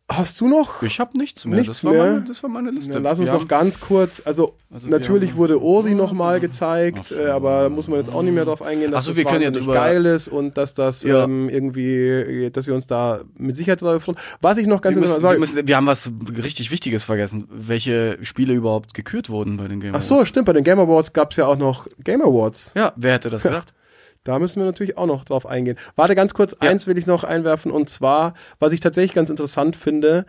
Hast 0.10 0.40
du 0.40 0.48
noch? 0.48 0.84
Ich 0.84 1.02
habe 1.02 1.18
nichts 1.18 1.44
mehr. 1.44 1.58
Nichts 1.60 1.82
das, 1.82 1.84
war 1.84 1.92
mehr? 1.92 2.12
Meine, 2.14 2.22
das 2.24 2.42
war 2.42 2.50
meine 2.50 2.72
Liste. 2.72 2.94
Na, 2.94 3.00
lass 3.10 3.20
uns 3.20 3.28
Wir 3.28 3.34
noch 3.34 3.46
ganz 3.50 3.78
kurz, 3.82 4.22
also, 4.24 4.56
Also 4.74 4.88
natürlich 4.88 5.36
wurde 5.36 5.62
Ori 5.62 5.96
nochmal 5.96 6.40
gezeigt, 6.40 7.12
Ach 7.14 7.20
äh, 7.20 7.28
aber 7.28 7.70
muss 7.70 7.90
man 7.90 8.00
jetzt 8.00 8.14
auch 8.14 8.22
nicht 8.22 8.34
mehr 8.34 8.46
drauf 8.46 8.62
eingehen, 8.62 8.92
dass 8.92 9.00
Ach 9.02 9.04
so, 9.04 9.10
das 9.10 9.18
wir 9.18 9.26
können 9.26 9.42
ja 9.42 9.52
drüber- 9.52 9.74
geil 9.74 10.06
ist 10.06 10.30
und 10.30 10.58
dass 10.58 10.74
das 10.74 11.04
Ja. 11.04 11.26
ähm, 11.26 11.50
irgendwie, 11.50 12.50
dass 12.54 12.68
wir 12.68 12.74
uns 12.74 12.88
da 12.88 13.20
mit 13.38 13.58
Sicherheit 13.58 13.82
drauf 13.82 14.02
freuen. 14.02 14.18
Was 14.40 14.58
ich 14.58 14.66
noch 14.68 14.80
ganz 14.80 14.96
wir, 14.96 15.02
müssen, 15.02 15.12
interessant, 15.16 15.34
wir, 15.34 15.40
müssen, 15.42 15.68
wir 15.68 15.76
haben 15.76 15.88
was 15.88 16.10
richtig 16.38 16.72
Wichtiges 16.72 17.04
vergessen. 17.04 17.46
Welche 17.52 18.18
Spiele 18.22 18.54
überhaupt 18.54 18.94
gekürt 18.94 19.30
wurden 19.30 19.58
bei 19.58 19.68
den 19.68 19.82
Game 19.82 19.90
Ach 19.90 19.96
Awards. 19.96 20.08
so, 20.08 20.24
stimmt, 20.24 20.46
bei 20.46 20.54
den 20.54 20.64
Game 20.64 20.80
Awards 20.80 21.12
gab 21.12 21.32
es 21.32 21.36
ja 21.38 21.48
auch 21.48 21.58
noch 21.58 21.86
Game 22.06 22.22
Awards. 22.22 22.72
Ja, 22.76 22.94
wer 22.96 23.16
hätte 23.16 23.30
das 23.30 23.44
gedacht? 23.44 23.74
Da 24.28 24.40
müssen 24.40 24.60
wir 24.60 24.66
natürlich 24.66 24.98
auch 24.98 25.06
noch 25.06 25.24
drauf 25.24 25.46
eingehen. 25.46 25.78
Warte 25.96 26.16
ganz 26.16 26.34
kurz, 26.34 26.52
Ja. 26.62 26.70
eins 26.70 26.86
will 26.86 26.98
ich 26.98 27.06
noch 27.06 27.24
einwerfen 27.24 27.72
und 27.72 27.90
zwar, 27.90 28.34
was 28.60 28.74
ich 28.74 28.82
tatsächlich 28.82 29.14
ganz 29.14 29.30
interessant 29.30 29.76
finde, 29.78 30.26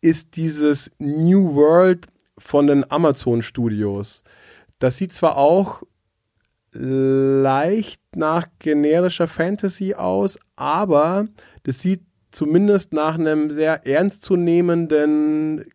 ist 0.00 0.36
dieses 0.36 0.90
New 0.98 1.54
World 1.54 2.06
von 2.38 2.66
den 2.66 2.90
Amazon 2.90 3.42
Studios. 3.42 4.22
Das 4.78 4.96
sieht 4.96 5.12
zwar 5.12 5.36
auch 5.36 5.82
leicht 6.72 8.00
nach 8.16 8.46
generischer 8.58 9.28
Fantasy 9.28 9.94
aus, 9.94 10.38
aber 10.56 11.26
das 11.64 11.80
sieht 11.80 12.00
zumindest 12.30 12.94
nach 12.94 13.18
einem 13.18 13.50
sehr 13.50 13.86
ernstzunehmenden 13.86 15.66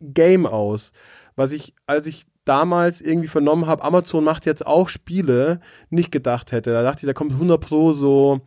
Game 0.00 0.44
aus. 0.46 0.90
Was 1.36 1.52
ich, 1.52 1.72
als 1.86 2.06
ich 2.06 2.24
damals 2.46 3.02
irgendwie 3.02 3.28
vernommen 3.28 3.66
habe, 3.66 3.84
Amazon 3.84 4.24
macht 4.24 4.46
jetzt 4.46 4.66
auch 4.66 4.88
Spiele, 4.88 5.60
nicht 5.90 6.10
gedacht 6.10 6.52
hätte. 6.52 6.72
Da 6.72 6.82
dachte 6.82 7.00
ich, 7.00 7.06
da 7.06 7.12
kommt 7.12 7.32
100 7.32 7.60
Pro 7.60 7.92
so 7.92 8.40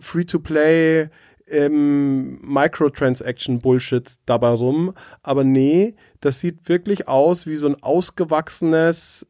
Free-to-Play 0.00 1.10
ähm, 1.48 2.40
Microtransaction-Bullshit 2.42 4.14
dabei 4.26 4.50
rum. 4.50 4.94
Aber 5.22 5.44
nee, 5.44 5.94
das 6.20 6.40
sieht 6.40 6.68
wirklich 6.68 7.06
aus 7.06 7.46
wie 7.46 7.54
so 7.56 7.68
ein 7.68 7.80
ausgewachsenes 7.82 9.28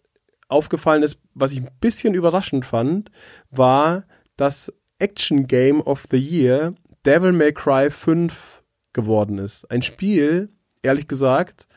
aufgefallen 0.47 1.03
ist, 1.03 1.19
was 1.33 1.51
ich 1.51 1.59
ein 1.59 1.69
bisschen 1.79 2.13
überraschend 2.13 2.65
fand, 2.65 3.09
war 3.49 4.03
das 4.37 4.71
Action 4.99 5.47
Game 5.47 5.81
of 5.81 6.05
the 6.11 6.17
Year 6.17 6.75
Devil 7.05 7.31
May 7.31 7.53
Cry 7.53 7.89
5 7.89 8.63
geworden 8.93 9.37
ist. 9.37 9.69
Ein 9.71 9.81
Spiel, 9.81 10.49
ehrlich 10.81 11.07
gesagt, 11.07 11.67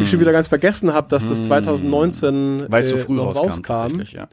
ich 0.00 0.10
schon 0.10 0.20
wieder 0.20 0.32
ganz 0.32 0.48
vergessen 0.48 0.92
habe, 0.92 1.08
dass 1.08 1.28
das 1.28 1.44
2019 1.44 2.66
weil 2.68 2.82
es 2.82 2.90
so 2.90 2.96
äh, 2.96 2.98
früh 2.98 3.18
rauskam, 3.18 3.62
tatsächlich, 3.62 4.12
ja. 4.12 4.28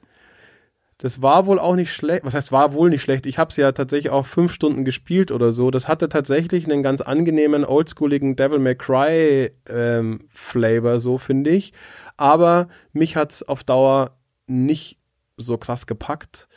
Das 1.01 1.21
war 1.21 1.45
wohl 1.45 1.59
auch 1.59 1.75
nicht 1.75 1.93
schlecht. 1.93 2.25
Was 2.25 2.33
heißt, 2.33 2.51
war 2.51 2.73
wohl 2.73 2.89
nicht 2.89 3.01
schlecht? 3.01 3.25
Ich 3.25 3.37
habe 3.37 3.49
es 3.49 3.55
ja 3.55 3.71
tatsächlich 3.71 4.11
auch 4.11 4.25
fünf 4.25 4.51
Stunden 4.51 4.83
gespielt 4.83 5.31
oder 5.31 5.53
so. 5.53 5.71
Das 5.71 5.87
hatte 5.87 6.09
tatsächlich 6.09 6.65
einen 6.65 6.83
ganz 6.83 6.99
angenehmen, 6.99 7.63
oldschooligen 7.63 8.35
Devil 8.35 8.59
May 8.59 8.75
Cry 8.75 9.51
ähm, 9.69 10.19
Flavor, 10.29 10.99
so 10.99 11.17
finde 11.17 11.51
ich. 11.51 11.71
Aber 12.17 12.67
mich 12.91 13.15
hat's 13.15 13.43
auf 13.43 13.63
Dauer 13.63 14.17
nicht 14.45 14.99
so 15.37 15.57
krass 15.57 15.87
gepackt. 15.87 16.49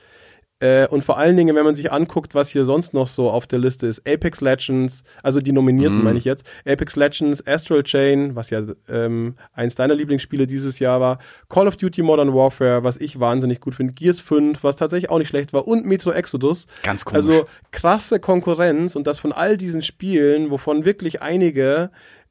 Äh, 0.63 0.87
und 0.87 1.05
vor 1.05 1.19
allen 1.19 1.37
Dingen, 1.37 1.57
wenn 1.57 1.65
man 1.65 1.75
sich 1.75 1.91
anguckt, 1.91 2.35
was 2.37 2.49
hier 2.49 2.65
sonst 2.65 2.95
noch 2.95 3.09
so 3.09 3.29
auf 3.31 3.47
der 3.49 3.59
Liste 3.59 3.89
ist, 3.89 4.07
Apex 4.09 4.41
Legends, 4.41 5.03
also 5.23 5.41
die 5.41 5.51
Nominierten 5.51 5.99
Mhm. 5.99 6.05
meine 6.05 6.19
ich 6.19 6.25
jetzt, 6.25 6.47
Apex 6.65 6.95
Legends, 6.95 7.45
Astral 7.47 7.83
Chain, 7.83 8.37
was 8.37 8.51
ja 8.51 8.63
ähm, 8.89 9.35
eins 9.53 9.75
deiner 9.75 9.95
Lieblingsspiele 9.97 10.47
dieses 10.47 10.79
Jahr 10.79 11.01
war, 11.01 11.19
Call 11.49 11.67
of 11.67 11.77
Duty 11.77 12.03
Modern 12.03 12.33
Warfare, 12.33 12.85
was 12.85 12.97
ich 13.01 13.19
wahnsinnig 13.19 13.61
gut 13.61 13.75
finde, 13.75 13.93
Gears 13.93 14.21
5, 14.21 14.63
was 14.63 14.77
tatsächlich 14.77 15.11
auch 15.11 15.19
nicht 15.19 15.29
schlecht 15.29 15.53
war, 15.53 15.67
und 15.67 15.85
Metro 15.85 16.13
Exodus. 16.13 16.69
Ganz 16.85 17.05
komisch. 17.05 17.17
Also 17.17 17.47
krasse 17.73 18.21
Konkurrenz 18.21 18.95
und 18.95 19.07
das 19.09 19.19
von 19.19 19.33
all 19.33 19.57
diesen 19.57 19.83
Spielen, 19.83 20.51
wovon 20.53 20.85
wirklich 20.85 21.23
einige 21.23 21.91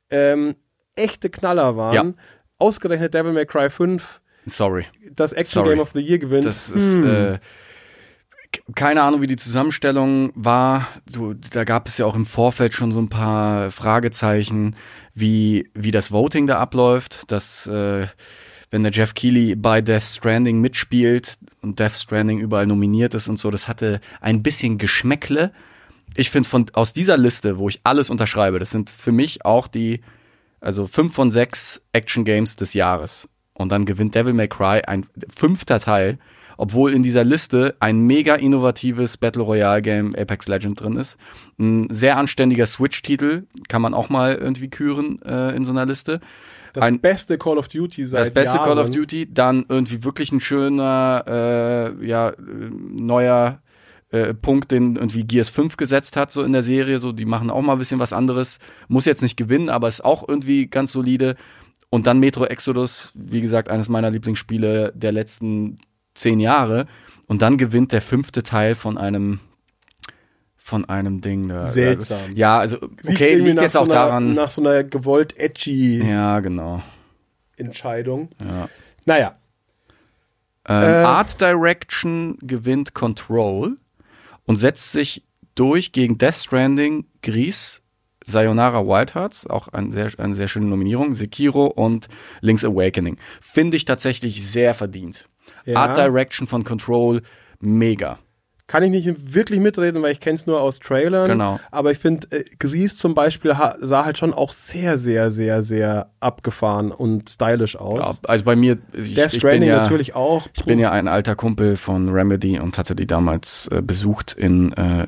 ähm, 0.09 0.55
echte 0.95 1.29
Knaller 1.29 1.75
waren, 1.75 1.93
Ja. 1.95 2.13
ausgerechnet 2.59 3.13
Devil 3.13 3.33
May 3.33 3.45
Cry 3.45 3.69
5 3.69 4.21
Sorry. 4.45 4.85
das 5.15 5.33
Action 5.33 5.63
Sorry. 5.63 5.69
Game 5.75 5.79
of 5.81 5.91
the 5.93 5.99
Year 6.01 6.17
gewinnt. 6.19 6.45
Das 6.45 6.69
ist 6.69 6.97
äh, 6.97 7.01
k- 7.01 7.39
keine 8.75 9.03
Ahnung, 9.03 9.21
wie 9.21 9.27
die 9.27 9.37
Zusammenstellung 9.37 10.31
war. 10.35 10.87
Du, 11.11 11.33
da 11.33 11.63
gab 11.63 11.87
es 11.87 11.97
ja 11.97 12.05
auch 12.05 12.15
im 12.15 12.25
Vorfeld 12.25 12.73
schon 12.73 12.91
so 12.91 12.99
ein 12.99 13.09
paar 13.09 13.71
Fragezeichen, 13.71 14.75
wie, 15.13 15.69
wie 15.73 15.91
das 15.91 16.11
Voting 16.11 16.47
da 16.47 16.59
abläuft, 16.59 17.31
dass 17.31 17.67
äh, 17.67 18.07
wenn 18.69 18.83
der 18.83 18.91
Jeff 18.91 19.13
Keighley 19.13 19.55
bei 19.55 19.81
Death 19.81 20.03
Stranding 20.03 20.59
mitspielt 20.59 21.37
und 21.61 21.79
Death 21.79 21.93
Stranding 21.93 22.39
überall 22.39 22.67
nominiert 22.67 23.13
ist 23.13 23.27
und 23.27 23.37
so, 23.37 23.51
das 23.51 23.67
hatte 23.67 24.01
ein 24.21 24.43
bisschen 24.43 24.77
Geschmäckle. 24.77 25.51
Ich 26.15 26.29
finde 26.29 26.49
von 26.49 26.65
aus 26.73 26.93
dieser 26.93 27.17
Liste, 27.17 27.57
wo 27.57 27.69
ich 27.69 27.81
alles 27.83 28.09
unterschreibe, 28.09 28.59
das 28.59 28.71
sind 28.71 28.89
für 28.89 29.11
mich 29.11 29.45
auch 29.45 29.67
die 29.67 30.01
also 30.61 30.87
fünf 30.87 31.13
von 31.13 31.31
sechs 31.31 31.81
Action 31.91 32.23
Games 32.23 32.55
des 32.55 32.73
Jahres. 32.73 33.27
Und 33.53 33.71
dann 33.71 33.85
gewinnt 33.85 34.15
Devil 34.15 34.33
May 34.33 34.47
Cry 34.47 34.81
ein 34.85 35.05
fünfter 35.35 35.79
Teil 35.79 36.19
obwohl 36.61 36.93
in 36.93 37.01
dieser 37.01 37.23
Liste 37.23 37.73
ein 37.79 38.01
mega 38.01 38.35
innovatives 38.35 39.17
Battle 39.17 39.41
Royale 39.41 39.81
Game 39.81 40.13
Apex 40.15 40.47
Legend 40.47 40.79
drin 40.79 40.95
ist. 40.95 41.17
Ein 41.57 41.87
sehr 41.89 42.17
anständiger 42.17 42.67
Switch-Titel, 42.67 43.47
kann 43.67 43.81
man 43.81 43.95
auch 43.95 44.09
mal 44.09 44.35
irgendwie 44.35 44.69
küren 44.69 45.19
äh, 45.23 45.55
in 45.55 45.65
so 45.65 45.71
einer 45.71 45.87
Liste. 45.87 46.19
Das 46.73 46.83
Ein- 46.83 46.99
beste 46.99 47.39
Call 47.39 47.57
of 47.57 47.67
Duty 47.67 48.05
seit 48.05 48.21
Das 48.21 48.29
beste 48.31 48.57
Jahren. 48.57 48.67
Call 48.67 48.77
of 48.77 48.91
Duty, 48.91 49.33
dann 49.33 49.65
irgendwie 49.69 50.03
wirklich 50.03 50.31
ein 50.31 50.39
schöner, 50.39 51.23
äh, 51.99 52.05
ja, 52.05 52.33
neuer 52.37 53.57
äh, 54.11 54.35
Punkt, 54.35 54.71
den 54.71 54.97
irgendwie 54.97 55.23
Gears 55.23 55.49
5 55.49 55.77
gesetzt 55.77 56.15
hat, 56.15 56.29
so 56.29 56.43
in 56.43 56.53
der 56.53 56.61
Serie. 56.61 56.99
So, 56.99 57.11
die 57.11 57.25
machen 57.25 57.49
auch 57.49 57.61
mal 57.63 57.73
ein 57.73 57.79
bisschen 57.79 57.99
was 57.99 58.13
anderes. 58.13 58.59
Muss 58.87 59.05
jetzt 59.05 59.23
nicht 59.23 59.35
gewinnen, 59.35 59.69
aber 59.69 59.87
ist 59.87 60.05
auch 60.05 60.29
irgendwie 60.29 60.67
ganz 60.67 60.91
solide. 60.91 61.37
Und 61.89 62.05
dann 62.05 62.19
Metro 62.19 62.45
Exodus, 62.45 63.11
wie 63.15 63.41
gesagt, 63.41 63.67
eines 63.67 63.89
meiner 63.89 64.11
Lieblingsspiele 64.11 64.93
der 64.95 65.11
letzten 65.11 65.77
zehn 66.13 66.39
Jahre. 66.39 66.87
Und 67.27 67.41
dann 67.41 67.57
gewinnt 67.57 67.91
der 67.91 68.01
fünfte 68.01 68.43
Teil 68.43 68.75
von 68.75 68.97
einem 68.97 69.39
von 70.57 70.85
einem 70.85 71.21
Ding. 71.21 71.47
Da, 71.49 71.69
Seltsam. 71.71 72.35
Ja, 72.35 72.59
also 72.59 72.77
okay, 73.05 73.35
liegt 73.35 73.55
nach 73.55 73.63
jetzt 73.63 73.73
so 73.73 73.79
auch 73.79 73.85
einer, 73.85 73.93
daran. 73.93 74.33
Nach 74.33 74.49
so 74.49 74.61
einer 74.61 74.83
gewollt 74.83 75.37
edgy 75.37 76.01
Ja, 76.07 76.39
genau. 76.39 76.81
Entscheidung. 77.57 78.29
Ja. 78.43 78.69
Naja, 79.05 79.35
Ähm, 80.67 80.83
Äh. 80.83 81.03
Art 81.03 81.41
Direction 81.41 82.37
gewinnt 82.41 82.93
Control 82.93 83.77
und 84.45 84.57
setzt 84.57 84.91
sich 84.91 85.23
durch 85.55 85.91
gegen 85.91 86.17
Death 86.17 86.35
Stranding, 86.35 87.05
Gris, 87.23 87.81
Sayonara 88.27 88.85
Wild 88.85 89.15
Hearts, 89.15 89.47
auch 89.47 89.67
ein 89.69 89.91
sehr, 89.91 90.11
eine 90.19 90.35
sehr 90.35 90.47
schöne 90.47 90.67
Nominierung, 90.67 91.15
Sekiro 91.15 91.65
und 91.65 92.07
Link's 92.41 92.63
Awakening. 92.63 93.17
Finde 93.41 93.75
ich 93.75 93.85
tatsächlich 93.85 94.47
sehr 94.47 94.73
verdient. 94.75 95.27
Ja. 95.65 95.77
Art 95.77 95.97
Direction 95.97 96.47
von 96.47 96.63
Control, 96.63 97.21
mega. 97.59 98.19
Kann 98.71 98.83
ich 98.83 98.89
nicht 98.89 99.33
wirklich 99.33 99.59
mitreden, 99.59 100.01
weil 100.01 100.13
ich 100.13 100.21
kenne 100.21 100.35
es 100.35 100.47
nur 100.47 100.61
aus 100.61 100.79
Trailern. 100.79 101.27
Genau. 101.27 101.59
Aber 101.71 101.91
ich 101.91 101.97
finde, 101.97 102.25
äh, 102.31 102.45
Gries 102.57 102.95
zum 102.95 103.13
Beispiel 103.13 103.53
sah 103.81 104.05
halt 104.05 104.17
schon 104.17 104.33
auch 104.33 104.53
sehr, 104.53 104.97
sehr, 104.97 105.29
sehr, 105.29 105.61
sehr 105.61 106.07
abgefahren 106.21 106.91
und 106.91 107.29
stylisch 107.29 107.75
aus. 107.75 107.99
Ja, 108.23 108.29
also 108.29 108.45
bei 108.45 108.55
mir, 108.55 108.77
ich, 108.93 109.13
Death 109.15 109.33
ich 109.33 109.41
bin 109.43 109.61
ja, 109.61 109.81
natürlich 109.81 110.15
auch. 110.15 110.47
Ich 110.53 110.63
bin 110.63 110.79
ja 110.79 110.89
ein 110.89 111.09
alter 111.09 111.35
Kumpel 111.35 111.75
von 111.75 112.13
Remedy 112.13 112.59
und 112.61 112.77
hatte 112.77 112.95
die 112.95 113.05
damals 113.05 113.67
äh, 113.67 113.81
besucht 113.81 114.31
in, 114.31 114.71
äh, 114.71 115.01
äh, 115.03 115.07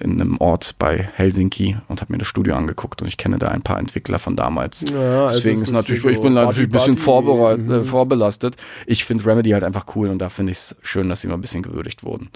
in 0.00 0.20
einem 0.20 0.36
Ort 0.36 0.74
bei 0.78 1.08
Helsinki 1.14 1.78
und 1.88 2.02
habe 2.02 2.12
mir 2.12 2.18
das 2.18 2.28
Studio 2.28 2.54
angeguckt 2.54 3.00
und 3.00 3.08
ich 3.08 3.16
kenne 3.16 3.38
da 3.38 3.48
ein 3.48 3.62
paar 3.62 3.78
Entwickler 3.78 4.18
von 4.18 4.36
damals. 4.36 4.82
Ja, 4.82 5.28
also 5.28 5.38
Deswegen 5.38 5.56
es 5.62 5.68
ist 5.68 5.72
natürlich, 5.72 6.02
so 6.02 6.10
ich 6.10 6.20
bin 6.20 6.34
natürlich 6.34 6.68
ein 6.68 6.70
bisschen 6.70 6.96
Buddy-Buddy. 6.96 7.00
vorbereit, 7.02 7.58
äh, 7.60 7.62
Mhm. 7.62 7.84
vorbelastet. 7.84 8.56
Ich 8.86 9.06
finde 9.06 9.24
Remedy 9.24 9.52
halt 9.52 9.64
einfach 9.64 9.86
cool 9.96 10.10
und 10.10 10.18
da 10.18 10.28
finde 10.28 10.52
ich 10.52 10.58
es 10.58 10.76
schön, 10.82 11.08
dass 11.08 11.22
sie 11.22 11.28
mal 11.28 11.34
ein 11.36 11.40
bisschen 11.40 11.62
gewürdigt 11.62 12.04
wurden. 12.04 12.28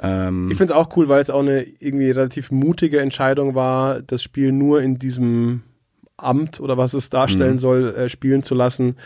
Ähm, 0.00 0.48
Ich 0.50 0.56
finde 0.56 0.72
es 0.72 0.78
auch 0.78 0.96
cool, 0.96 1.08
weil 1.08 1.20
es 1.20 1.30
auch 1.30 1.40
eine 1.40 1.62
irgendwie 1.62 2.10
relativ 2.10 2.50
mutige 2.50 3.00
Entscheidung 3.00 3.54
war, 3.54 4.02
das 4.02 4.22
Spiel 4.22 4.52
nur 4.52 4.82
in 4.82 4.98
diesem 4.98 5.62
Amt 6.16 6.60
oder 6.60 6.76
was 6.78 6.94
es 6.94 7.06
Mhm. 7.08 7.10
darstellen 7.12 7.58
soll, 7.58 7.94
äh, 7.94 8.08
spielen 8.08 8.42
zu 8.42 8.54
lassen. 8.54 8.96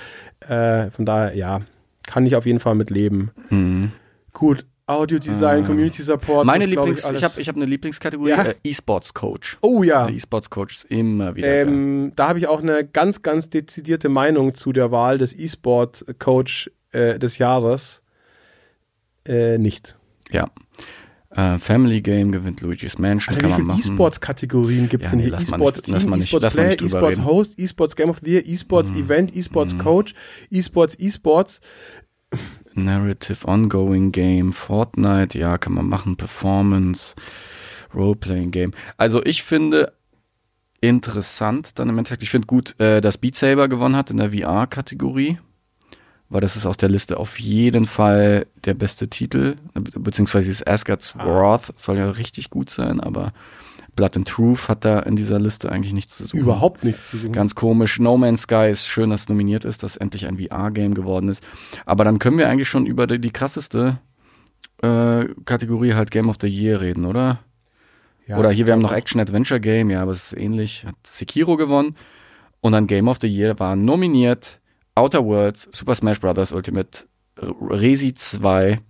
Äh, 0.40 0.90
von 0.90 1.06
daher, 1.06 1.34
ja, 1.36 1.60
kann 2.06 2.24
ich 2.26 2.36
auf 2.36 2.46
jeden 2.46 2.60
Fall 2.60 2.74
mit 2.74 2.90
leben. 2.90 3.30
mhm. 3.50 3.92
Gut, 4.32 4.66
Audio 4.86 5.18
Design, 5.18 5.64
Community 5.66 6.02
Support. 6.02 6.44
Meine 6.46 6.66
Lieblings, 6.66 7.00
ich, 7.00 7.06
alles- 7.06 7.22
habe 7.24 7.40
ich 7.40 7.48
hab 7.48 7.56
eine 7.56 7.64
Lieblingskategorie, 7.64 8.30
Ja? 8.30 8.42
äh, 8.44 8.54
E-Sports 8.62 9.14
Coach. 9.14 9.56
Oh 9.62 9.82
ja. 9.82 10.06
Der 10.06 10.14
E-Sports 10.14 10.48
Coach 10.50 10.74
ist 10.76 10.84
immer 10.90 11.34
wieder. 11.34 11.48
Ähm, 11.48 12.12
da 12.14 12.28
habe 12.28 12.38
ich 12.38 12.46
auch 12.46 12.62
eine 12.62 12.86
ganz, 12.86 13.22
ganz 13.22 13.48
dezidierte 13.50 14.08
Meinung 14.10 14.54
zu 14.54 14.72
der 14.72 14.92
Wahl 14.92 15.18
des 15.18 15.36
E-Sport-Coach 15.36 16.70
äh, 16.92 17.18
des 17.18 17.38
Jahres. 17.38 18.02
Äh, 19.26 19.58
nicht. 19.58 19.96
Ja. 20.30 20.46
Äh, 21.30 21.58
Family 21.58 22.00
Game 22.00 22.32
gewinnt 22.32 22.62
Luigi's 22.62 22.98
Mansion, 22.98 23.34
Alter, 23.34 23.48
kann 23.48 23.68
wie 23.68 23.82
viele. 23.82 23.92
E-Sports-Kategorien 23.94 24.88
gibt 24.88 25.04
es 25.04 25.12
Ja, 25.12 25.18
denn 25.18 25.26
hier? 25.26 25.38
E-Sports 25.38 25.82
Team, 25.82 25.96
E-Sports 26.14 26.54
Player, 26.54 26.80
E-Sports. 26.80 27.24
Host, 27.24 27.58
E-Sports 27.58 27.96
Game 27.96 28.08
of 28.10 28.20
the 28.24 28.30
Year, 28.30 28.42
E-Sports 28.46 28.92
Mhm. 28.92 28.98
Event, 29.02 29.36
E-Sports 29.36 29.76
Coach, 29.78 30.14
E-Sports 30.50 30.96
E-Sports. 30.98 31.60
Narrative 32.74 33.46
Ongoing 33.46 34.12
Game, 34.12 34.52
Fortnite, 34.52 35.38
ja, 35.38 35.58
kann 35.58 35.74
man 35.74 35.88
machen, 35.88 36.16
Performance, 36.16 37.14
Roleplaying 37.94 38.50
Game. 38.50 38.72
Also 38.96 39.24
ich 39.24 39.42
finde 39.42 39.92
interessant 40.80 41.78
dann 41.78 41.88
im 41.88 41.98
Endeffekt, 41.98 42.22
ich 42.22 42.30
finde 42.30 42.46
gut, 42.46 42.78
äh, 42.78 43.00
dass 43.00 43.18
Beat 43.18 43.34
Saber 43.36 43.68
gewonnen 43.68 43.96
hat 43.96 44.10
in 44.10 44.18
der 44.18 44.32
VR-Kategorie, 44.32 45.38
weil 46.28 46.40
das 46.40 46.56
ist 46.56 46.66
aus 46.66 46.76
der 46.76 46.88
Liste 46.88 47.18
auf 47.18 47.38
jeden 47.38 47.84
Fall 47.86 48.46
der 48.64 48.74
beste 48.74 49.08
Titel, 49.08 49.56
be- 49.74 50.00
beziehungsweise 50.00 50.48
dieses 50.48 50.66
Asgard's 50.66 51.16
Wrath 51.16 51.72
soll 51.78 51.98
ja 51.98 52.10
richtig 52.10 52.50
gut 52.50 52.70
sein, 52.70 53.00
aber 53.00 53.32
Blood 53.94 54.16
and 54.16 54.28
Truth 54.28 54.68
hat 54.68 54.84
da 54.84 54.98
in 55.00 55.16
dieser 55.16 55.38
Liste 55.38 55.72
eigentlich 55.72 55.94
nichts 55.94 56.16
zu 56.18 56.24
suchen. 56.24 56.40
Überhaupt 56.40 56.84
nichts 56.84 57.08
zu 57.10 57.16
suchen. 57.16 57.32
Ganz 57.32 57.54
komisch. 57.54 57.98
No 57.98 58.18
Man's 58.18 58.42
Sky 58.42 58.68
ist 58.70 58.86
schön, 58.86 59.08
dass 59.08 59.22
es 59.22 59.28
nominiert 59.30 59.64
ist, 59.64 59.82
dass 59.82 59.96
endlich 59.96 60.26
ein 60.26 60.36
VR-Game 60.38 60.94
geworden 60.94 61.28
ist. 61.30 61.42
Aber 61.86 62.04
dann 62.04 62.18
können 62.18 62.36
wir 62.36 62.48
eigentlich 62.50 62.68
schon 62.68 62.84
über 62.84 63.06
die, 63.06 63.18
die 63.18 63.30
krasseste 63.30 63.98
äh, 64.82 65.24
Kategorie 65.46 65.94
halt 65.94 66.10
Game 66.10 66.28
of 66.28 66.36
the 66.42 66.46
Year 66.46 66.82
reden, 66.82 67.06
oder? 67.06 67.38
Ja, 68.26 68.36
oder 68.38 68.50
hier, 68.50 68.66
wir 68.66 68.74
haben 68.74 68.82
noch 68.82 68.92
Action 68.92 69.18
Adventure 69.20 69.60
Game, 69.60 69.88
ja, 69.88 70.02
aber 70.02 70.12
es 70.12 70.32
ist 70.32 70.38
ähnlich. 70.38 70.84
Hat 70.84 70.96
Sekiro 71.06 71.56
gewonnen. 71.56 71.94
Und 72.60 72.72
dann 72.72 72.86
Game 72.88 73.08
of 73.08 73.16
the 73.22 73.28
Year 73.28 73.58
war 73.58 73.76
nominiert 73.76 74.60
Outer 74.96 75.24
Worlds, 75.24 75.68
Super 75.72 75.94
Smash 75.94 76.18
Bros. 76.20 76.50
Ultimate, 76.52 77.06
Resi 77.38 78.14
2, 78.14 78.80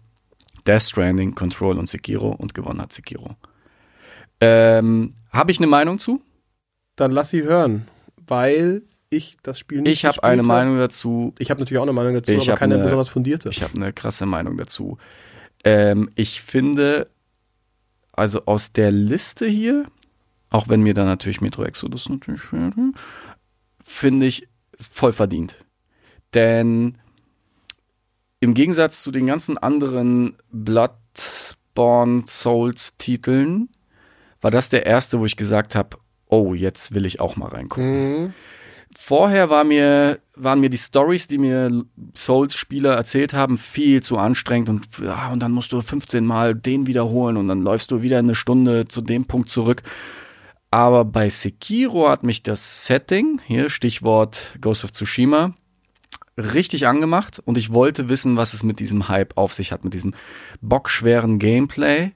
Death 0.67 0.83
Stranding, 0.83 1.35
Control 1.35 1.79
und 1.79 1.89
Sekiro 1.89 2.31
und 2.31 2.55
gewonnen 2.55 2.81
hat 2.81 2.93
Sekiro. 2.93 3.37
Ähm, 4.41 5.15
Habe 5.33 5.51
ich 5.51 5.59
eine 5.59 5.67
Meinung 5.67 5.99
zu? 5.99 6.23
Dann 6.97 7.11
lass 7.11 7.31
sie 7.31 7.43
hören, 7.43 7.89
weil 8.27 8.83
ich 9.11 9.37
das 9.43 9.59
Spiel 9.59 9.83
nicht 9.83 9.93
Ich 9.93 10.05
habe 10.05 10.23
eine 10.23 10.43
hab. 10.43 10.47
Meinung 10.47 10.79
dazu. 10.79 11.35
Ich 11.39 11.51
habe 11.51 11.61
natürlich 11.61 11.79
auch 11.79 11.83
eine 11.85 11.93
Meinung 11.93 12.15
dazu, 12.15 12.33
Ich 12.33 12.49
aber 12.49 12.59
keine 12.59 12.75
eine- 12.75 12.83
besonders 12.85 13.09
fundierte. 13.09 13.49
Ich 13.51 13.63
habe 13.63 13.75
eine 13.75 13.93
krasse 13.93 14.27
Meinung 14.27 14.57
dazu. 14.57 14.99
Ähm, 15.65 16.11
ich 16.15 16.41
finde, 16.43 17.09
also 18.13 18.45
aus 18.47 18.73
der 18.73 18.91
Liste 18.91 19.47
hier, 19.47 19.87
auch 20.51 20.69
wenn 20.69 20.83
mir 20.83 20.95
da 20.95 21.05
natürlich 21.05 21.41
Metro 21.41 21.65
Exodus 21.65 22.09
natürlich 22.09 22.41
fehlt, 22.43 22.75
finde 23.83 24.27
ich 24.27 24.49
voll 24.91 25.13
verdient. 25.13 25.59
Denn 26.37 26.99
im 28.41 28.53
Gegensatz 28.53 29.03
zu 29.03 29.11
den 29.11 29.27
ganzen 29.27 29.57
anderen 29.57 30.37
Bloodborne 30.53 32.25
Souls 32.27 32.95
Titeln 32.99 33.71
war 34.43 34.51
das 34.51 34.69
der 34.69 34.85
erste, 34.87 35.19
wo 35.19 35.25
ich 35.25 35.37
gesagt 35.37 35.75
habe, 35.75 35.97
oh, 36.27 36.53
jetzt 36.53 36.95
will 36.95 37.07
ich 37.07 37.21
auch 37.21 37.37
mal 37.37 37.49
reingucken 37.49 38.27
Mhm. 38.27 38.35
vorher 38.95 39.49
war 39.51 39.65
mir, 39.65 40.19
waren 40.35 40.61
mir 40.61 40.69
die 40.71 40.79
Stories, 40.79 41.27
die 41.27 41.39
mir 41.39 41.85
Souls-Spieler 42.15 42.95
erzählt 42.95 43.33
haben, 43.33 43.57
viel 43.59 44.03
zu 44.03 44.19
anstrengend 44.19 44.69
und, 44.69 44.89
ja, 45.03 45.31
und 45.31 45.41
dann 45.41 45.53
musst 45.53 45.73
du 45.73 45.81
15 45.81 46.25
Mal 46.25 46.55
den 46.55 46.87
wiederholen 46.87 47.37
und 47.39 47.49
dann 47.49 47.63
läufst 47.63 47.91
du 47.91 48.03
wieder 48.03 48.19
eine 48.19 48.35
Stunde 48.35 48.89
zu 48.89 49.01
dem 49.01 49.25
Punkt 49.25 49.49
zurück. 49.49 49.83
Aber 50.71 51.05
bei 51.07 51.29
Sekiro 51.31 52.09
hat 52.11 52.23
mich 52.25 52.43
das 52.43 52.85
Setting, 52.85 53.41
hier 53.47 53.71
Stichwort 53.71 54.55
Ghost 54.61 54.85
of 54.85 54.93
Tsushima, 54.93 55.55
richtig 56.37 56.87
angemacht 56.87 57.41
und 57.45 57.57
ich 57.57 57.73
wollte 57.73 58.09
wissen, 58.09 58.37
was 58.37 58.55
es 58.55 58.63
mit 58.63 58.79
diesem 58.79 59.09
Hype 59.09 59.37
auf 59.37 59.55
sich 59.55 59.73
hat, 59.73 59.85
mit 59.85 59.95
diesem 59.95 60.15
bockschweren 60.61 61.39
Gameplay. 61.39 62.13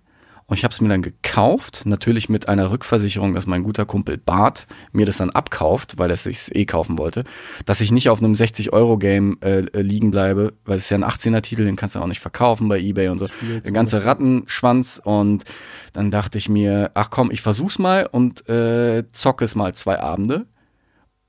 Und 0.47 0.57
ich 0.57 0.65
habe 0.65 0.73
es 0.73 0.81
mir 0.81 0.89
dann 0.89 1.01
gekauft, 1.03 1.83
natürlich 1.85 2.29
mit 2.29 2.49
einer 2.49 2.73
Rückversicherung, 2.73 3.35
dass 3.35 3.47
mein 3.47 3.63
guter 3.63 3.87
Kumpel 3.87 4.19
Bart 4.19 4.67
mir 4.91 5.07
das 5.07 5.19
dann 5.19 5.31
abkauft, 5.31 5.97
weil 5.97 6.11
er 6.11 6.15
es 6.15 6.25
sich 6.25 6.53
eh 6.53 6.65
kaufen 6.65 6.99
wollte, 6.99 7.23
dass 7.67 7.81
ich 7.81 7.93
nicht 7.93 8.09
auf 8.09 8.19
einem 8.19 8.33
60-Euro-Game 8.33 9.39
äh, 9.43 9.61
äh, 9.61 9.81
liegen 9.81 10.11
bleibe, 10.11 10.55
weil 10.65 10.77
es 10.77 10.85
ist 10.85 10.91
ja 10.91 10.99
ein 10.99 11.05
18er-Titel, 11.05 11.65
den 11.65 11.77
kannst 11.77 11.95
du 11.95 12.01
auch 12.01 12.09
nicht 12.09 12.19
verkaufen 12.19 12.69
bei 12.69 12.81
Ebay 12.81 13.11
und 13.11 13.21
so. 13.21 13.29
Der 13.65 13.71
ganze 13.71 14.05
Rattenschwanz 14.05 15.01
und 15.05 15.45
dann 15.93 16.11
dachte 16.11 16.37
ich 16.37 16.49
mir, 16.49 16.91
ach 16.95 17.11
komm, 17.11 17.31
ich 17.31 17.43
versuch's 17.43 17.79
mal 17.79 18.09
und 18.11 18.49
äh, 18.49 19.05
zocke 19.13 19.45
es 19.45 19.55
mal 19.55 19.73
zwei 19.75 20.01
Abende. 20.01 20.47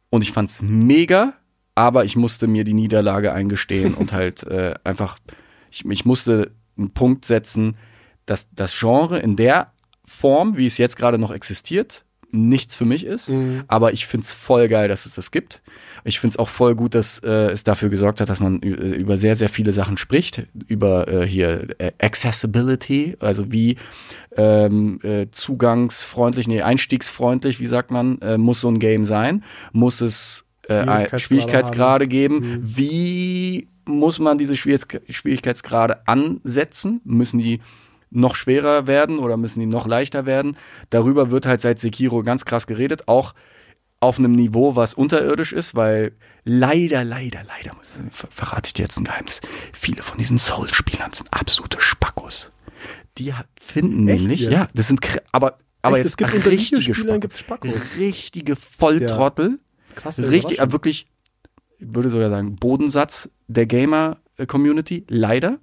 Und 0.10 0.24
ich 0.24 0.32
fand's 0.32 0.64
mega, 0.64 1.36
aber 1.76 2.06
ich 2.06 2.16
musste 2.16 2.48
mir 2.48 2.64
die 2.64 2.74
Niederlage 2.74 3.34
eingestehen 3.34 3.94
und 3.94 4.14
halt 4.14 4.44
äh, 4.48 4.76
einfach, 4.84 5.18
ich, 5.72 5.86
ich 5.86 6.06
musste 6.06 6.52
einen 6.78 6.92
Punkt 6.92 7.26
setzen, 7.26 7.78
dass 8.26 8.50
das 8.54 8.78
Genre 8.78 9.20
in 9.20 9.36
der 9.36 9.72
Form, 10.06 10.58
wie 10.58 10.66
es 10.66 10.78
jetzt 10.78 10.98
gerade 10.98 11.18
noch 11.18 11.32
existiert, 11.32 12.06
nichts 12.34 12.76
für 12.76 12.86
mich 12.86 13.06
ist. 13.06 13.30
Mhm. 13.30 13.64
Aber 13.68 13.92
ich 13.92 14.06
find's 14.08 14.32
voll 14.32 14.70
geil, 14.70 14.88
dass 14.88 15.06
es 15.06 15.16
das 15.16 15.32
gibt. 15.32 15.62
Ich 16.06 16.20
find's 16.22 16.38
auch 16.38 16.48
voll 16.48 16.76
gut, 16.76 16.96
dass 16.96 17.20
äh, 17.20 17.52
es 17.52 17.66
dafür 17.66 17.90
gesorgt 17.90 18.22
hat, 18.22 18.30
dass 18.30 18.40
man 18.40 18.62
ü- 18.64 18.96
über 18.96 19.18
sehr, 19.18 19.36
sehr 19.36 19.50
viele 19.50 19.74
Sachen 19.74 19.98
spricht. 19.98 20.48
Über 20.68 21.08
äh, 21.10 21.28
hier 21.28 21.68
äh, 21.78 21.92
Accessibility, 22.00 23.18
also 23.20 23.52
wie 23.52 23.76
ähm, 24.38 25.00
äh, 25.04 25.28
zugangsfreundlich, 25.32 26.48
nee, 26.48 26.62
einstiegsfreundlich, 26.62 27.60
wie 27.60 27.68
sagt 27.68 27.92
man, 27.92 28.20
äh, 28.22 28.38
muss 28.38 28.62
so 28.62 28.70
ein 28.70 28.80
Game 28.80 29.04
sein? 29.06 29.44
Muss 29.74 30.00
es 30.02 30.46
äh, 30.72 30.84
Schwierigkeitsgrade 30.84 31.20
Schwierigkeitsgrade 31.20 32.08
geben? 32.08 32.60
Wie 32.62 33.68
muss 33.86 34.20
man 34.20 34.38
diese 34.38 34.54
Schwierigkeits- 34.54 35.12
Schwierigkeitsgrade 35.12 36.08
ansetzen? 36.08 37.02
Müssen 37.04 37.40
die 37.40 37.62
noch 38.10 38.36
schwerer 38.36 38.88
werden 38.88 39.20
oder 39.20 39.38
müssen 39.38 39.60
die 39.60 39.66
noch 39.66 39.88
leichter 39.88 40.26
werden? 40.26 40.58
Darüber 40.90 41.32
wird 41.32 41.46
halt 41.46 41.62
seit 41.62 41.80
Sekiro 41.80 42.24
ganz 42.24 42.46
krass 42.46 42.68
geredet, 42.68 43.08
auch 43.08 43.34
auf 44.02 44.18
einem 44.18 44.32
Niveau, 44.32 44.76
was 44.76 44.94
unterirdisch 44.96 45.54
ist, 45.54 45.76
weil 45.76 46.14
leider, 46.44 47.04
leider, 47.04 47.44
leider, 47.44 47.76
muss, 47.76 48.00
ver 48.12 48.28
verrate 48.32 48.68
ich 48.68 48.74
dir 48.74 48.82
jetzt 48.84 48.98
ein 48.98 49.04
Geheimnis, 49.04 49.42
viele 49.74 50.02
von 50.02 50.18
diesen 50.18 50.40
Souls-Spielern 50.40 51.12
sind 51.12 51.30
absolute 51.32 51.80
Spackos. 51.80 52.52
Die 53.20 53.32
finden 53.62 54.08
Echt 54.08 54.22
nämlich, 54.22 54.42
jetzt? 54.42 54.52
ja, 54.52 54.70
das 54.74 54.88
sind, 54.88 55.02
aber, 55.32 55.60
aber 55.84 55.98
Echt, 55.98 56.06
jetzt 56.06 56.14
es 56.14 56.18
gibt 56.18 56.46
richtige 56.48 56.82
Videospielern 56.82 57.22
Spackos. 57.34 57.98
Richtige 57.98 58.56
Volltrottel. 58.56 59.60
Krasse 59.96 60.24
Richtig, 60.24 60.58
Überraschung. 60.58 60.70
äh, 60.70 60.72
wirklich, 60.74 61.08
ich 61.80 61.88
würde 61.96 62.10
sogar 62.10 62.30
sagen, 62.30 62.56
Bodensatz 62.56 63.30
der 63.48 63.66
Gamer-Community, 63.66 65.06
leider. 65.10 65.60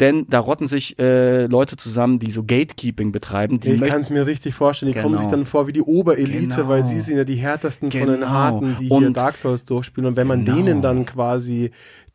Denn 0.00 0.26
da 0.28 0.38
rotten 0.40 0.66
sich 0.66 0.98
äh, 0.98 1.46
Leute 1.46 1.76
zusammen, 1.76 2.18
die 2.18 2.30
so 2.30 2.42
Gatekeeping 2.42 3.12
betreiben. 3.12 3.60
Ich 3.62 3.80
kann 3.82 4.00
es 4.00 4.08
mir 4.10 4.26
richtig 4.26 4.54
vorstellen. 4.54 4.92
Die 4.92 4.98
kommen 4.98 5.12
Genau. 5.14 5.22
sich 5.22 5.30
dann 5.30 5.44
vor 5.44 5.66
wie 5.68 5.72
die 5.72 5.82
Oberelite, 5.82 6.56
Genau. 6.56 6.68
weil 6.68 6.82
sie 6.84 6.98
sind 7.00 7.18
ja 7.18 7.24
die 7.24 7.34
härtesten 7.36 7.90
von 7.92 8.00
den 8.00 8.20
Genau. 8.20 8.28
Harten, 8.28 8.76
die 8.80 8.86
hier 8.88 8.96
Und- 8.96 9.16
Dark 9.16 9.36
Souls 9.36 9.64
durchspielen. 9.66 10.08
Und 10.08 10.16
wenn 10.16 10.26
man 10.26 10.44
Genau. 10.44 10.56
denen 10.56 10.82
dann 10.82 11.04
quasi 11.04 11.72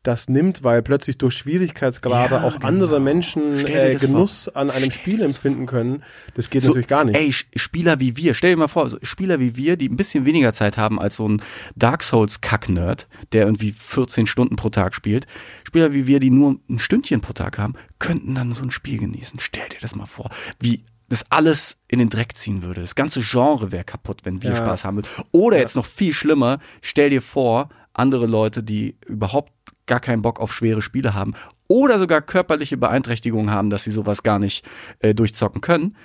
das 0.08 0.30
nimmt, 0.30 0.64
weil 0.64 0.82
plötzlich 0.82 1.18
durch 1.18 1.36
Schwierigkeitsgrade 1.36 2.36
Ja, 2.36 2.44
auch 2.44 2.62
andere 2.62 2.96
genau. 2.96 3.00
Menschen 3.02 3.60
Stell 3.60 3.92
dir 3.92 3.96
äh, 3.96 3.96
Genuss 3.96 4.48
an 4.48 4.72
einem 4.72 4.90
Stell 4.90 5.02
Spiel 5.04 5.22
empfinden 5.22 5.66
können, 5.66 6.04
das 6.36 6.50
geht 6.50 6.62
So, 6.64 6.70
natürlich 6.70 6.88
gar 6.88 7.04
nicht. 7.04 7.16
Ey, 7.16 7.34
Spieler 7.34 8.00
wie 8.00 8.16
wir, 8.16 8.34
stell 8.34 8.52
dir 8.52 8.58
mal 8.58 8.70
vor, 8.70 8.88
so 8.88 8.98
Spieler 9.02 9.40
wie 9.42 9.58
wir, 9.58 9.76
die 9.76 9.90
ein 9.90 9.98
bisschen 9.98 10.26
weniger 10.26 10.54
Zeit 10.54 10.78
haben 10.78 11.00
als 11.00 11.18
so 11.18 11.28
ein 11.28 11.42
Dark 11.76 12.04
Souls 12.04 12.40
Kack-Nerd, 12.40 13.08
der 13.34 13.46
irgendwie 13.46 13.74
14 13.74 14.28
Stunden 14.28 14.56
pro 14.56 14.70
Tag 14.70 14.96
spielt. 14.96 15.28
Spieler 15.66 15.94
wie 15.94 16.08
wir, 16.08 16.20
die 16.22 16.30
nur 16.30 16.58
ein 16.70 16.80
Stündchen 16.80 17.20
pro 17.20 17.34
Tag 17.34 17.58
haben, 17.58 17.74
könnten 18.00 18.34
dann 18.34 18.54
so 18.54 18.62
ein 18.64 18.72
Spiel 18.72 19.00
genießen. 19.00 19.40
Stell 19.42 19.68
dir 19.70 19.80
das 19.82 19.96
mal 19.96 20.06
vor, 20.06 20.30
wie 20.60 20.86
das 21.10 21.26
alles 21.32 21.78
in 21.88 22.00
den 22.00 22.10
Dreck 22.10 22.36
ziehen 22.38 22.64
würde. 22.64 22.82
Das 22.82 22.96
ganze 22.96 23.22
Genre 23.22 23.72
wäre 23.72 23.84
kaputt, 23.84 24.22
wenn 24.24 24.42
wir 24.42 24.52
Ja. 24.52 24.56
Spaß 24.58 24.86
haben 24.86 24.98
würden. 24.98 25.08
Oder 25.32 25.58
jetzt 25.58 25.76
noch 25.76 25.86
viel 25.86 26.14
schlimmer, 26.14 26.60
stell 26.82 27.10
dir 27.10 27.22
vor, 27.22 27.70
andere 27.94 28.26
Leute, 28.28 28.64
die 28.64 28.96
überhaupt 29.06 29.52
gar 29.88 30.00
keinen 30.00 30.22
Bock 30.22 30.40
auf 30.40 30.54
schwere 30.54 30.82
Spiele 30.82 31.14
haben 31.14 31.34
oder 31.68 32.00
sogar 32.00 32.22
körperliche 32.22 32.78
Beeinträchtigungen 32.78 33.52
haben, 33.52 33.70
dass 33.70 33.84
sie 33.84 33.92
sowas 33.92 34.24
gar 34.24 34.40
nicht 34.40 34.66
äh, 35.00 35.14
durchzocken 35.14 35.62
können, 35.62 35.96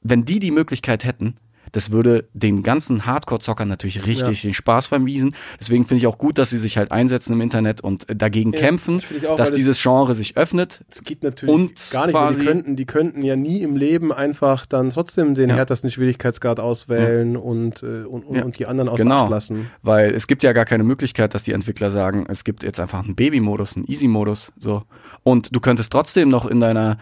wenn 0.00 0.24
die 0.24 0.40
die 0.40 0.50
Möglichkeit 0.50 1.04
hätten, 1.04 1.36
das 1.72 1.90
würde 1.90 2.28
den 2.34 2.62
ganzen 2.62 3.06
Hardcore-Zockern 3.06 3.68
natürlich 3.68 4.06
richtig 4.06 4.42
den 4.42 4.54
Spaß 4.54 4.86
vermiesen. 4.86 5.34
Deswegen 5.58 5.84
finde 5.86 5.98
ich 5.98 6.06
auch 6.06 6.18
gut, 6.18 6.38
dass 6.38 6.50
sie 6.50 6.58
sich 6.58 6.76
halt 6.76 6.92
einsetzen 6.92 7.32
im 7.32 7.40
Internet 7.40 7.80
und 7.80 8.08
äh, 8.08 8.14
dagegen 8.16 8.52
Ja, 8.52 8.60
kämpfen, 8.60 9.02
das 9.20 9.26
auch, 9.30 9.36
dass 9.36 9.52
dieses 9.52 9.80
Genre 9.82 10.14
sich 10.14 10.36
öffnet. 10.36 10.84
Es 10.90 11.02
geht 11.02 11.22
natürlich 11.22 11.54
Und 11.54 11.90
gar 11.90 12.06
nicht, 12.06 12.14
weil 12.14 12.28
die 12.28 12.34
quasi- 12.36 12.46
könnten, 12.46 12.76
die 12.76 12.84
könnten 12.84 13.22
ja 13.22 13.36
nie 13.36 13.62
im 13.62 13.76
Leben 13.76 14.12
einfach 14.12 14.66
dann 14.66 14.90
trotzdem 14.90 15.34
den 15.34 15.50
Ja. 15.50 15.56
härtesten 15.56 15.90
Schwierigkeitsgrad 15.90 16.60
auswählen 16.60 17.36
und, 17.36 17.82
äh, 17.82 18.04
und, 18.04 18.24
und, 18.24 18.36
Ja. 18.36 18.44
und 18.44 18.58
die 18.58 18.66
anderen 18.66 18.88
außer 18.88 19.02
Genau. 19.04 19.24
Acht 19.24 19.30
lassen. 19.30 19.70
Weil 19.82 20.10
es 20.14 20.26
gibt 20.26 20.42
ja 20.42 20.52
gar 20.52 20.64
keine 20.64 20.84
Möglichkeit, 20.84 21.34
dass 21.34 21.42
die 21.42 21.52
Entwickler 21.52 21.90
sagen, 21.90 22.26
es 22.28 22.44
gibt 22.44 22.62
jetzt 22.62 22.78
einfach 22.80 23.02
einen 23.04 23.14
Baby-Modus, 23.14 23.76
einen 23.76 23.86
Easy-Modus, 23.88 24.52
so. 24.58 24.82
Und 25.22 25.54
du 25.54 25.60
könntest 25.60 25.90
trotzdem 25.92 26.28
noch 26.28 26.46
in 26.46 26.60
deiner, 26.60 26.98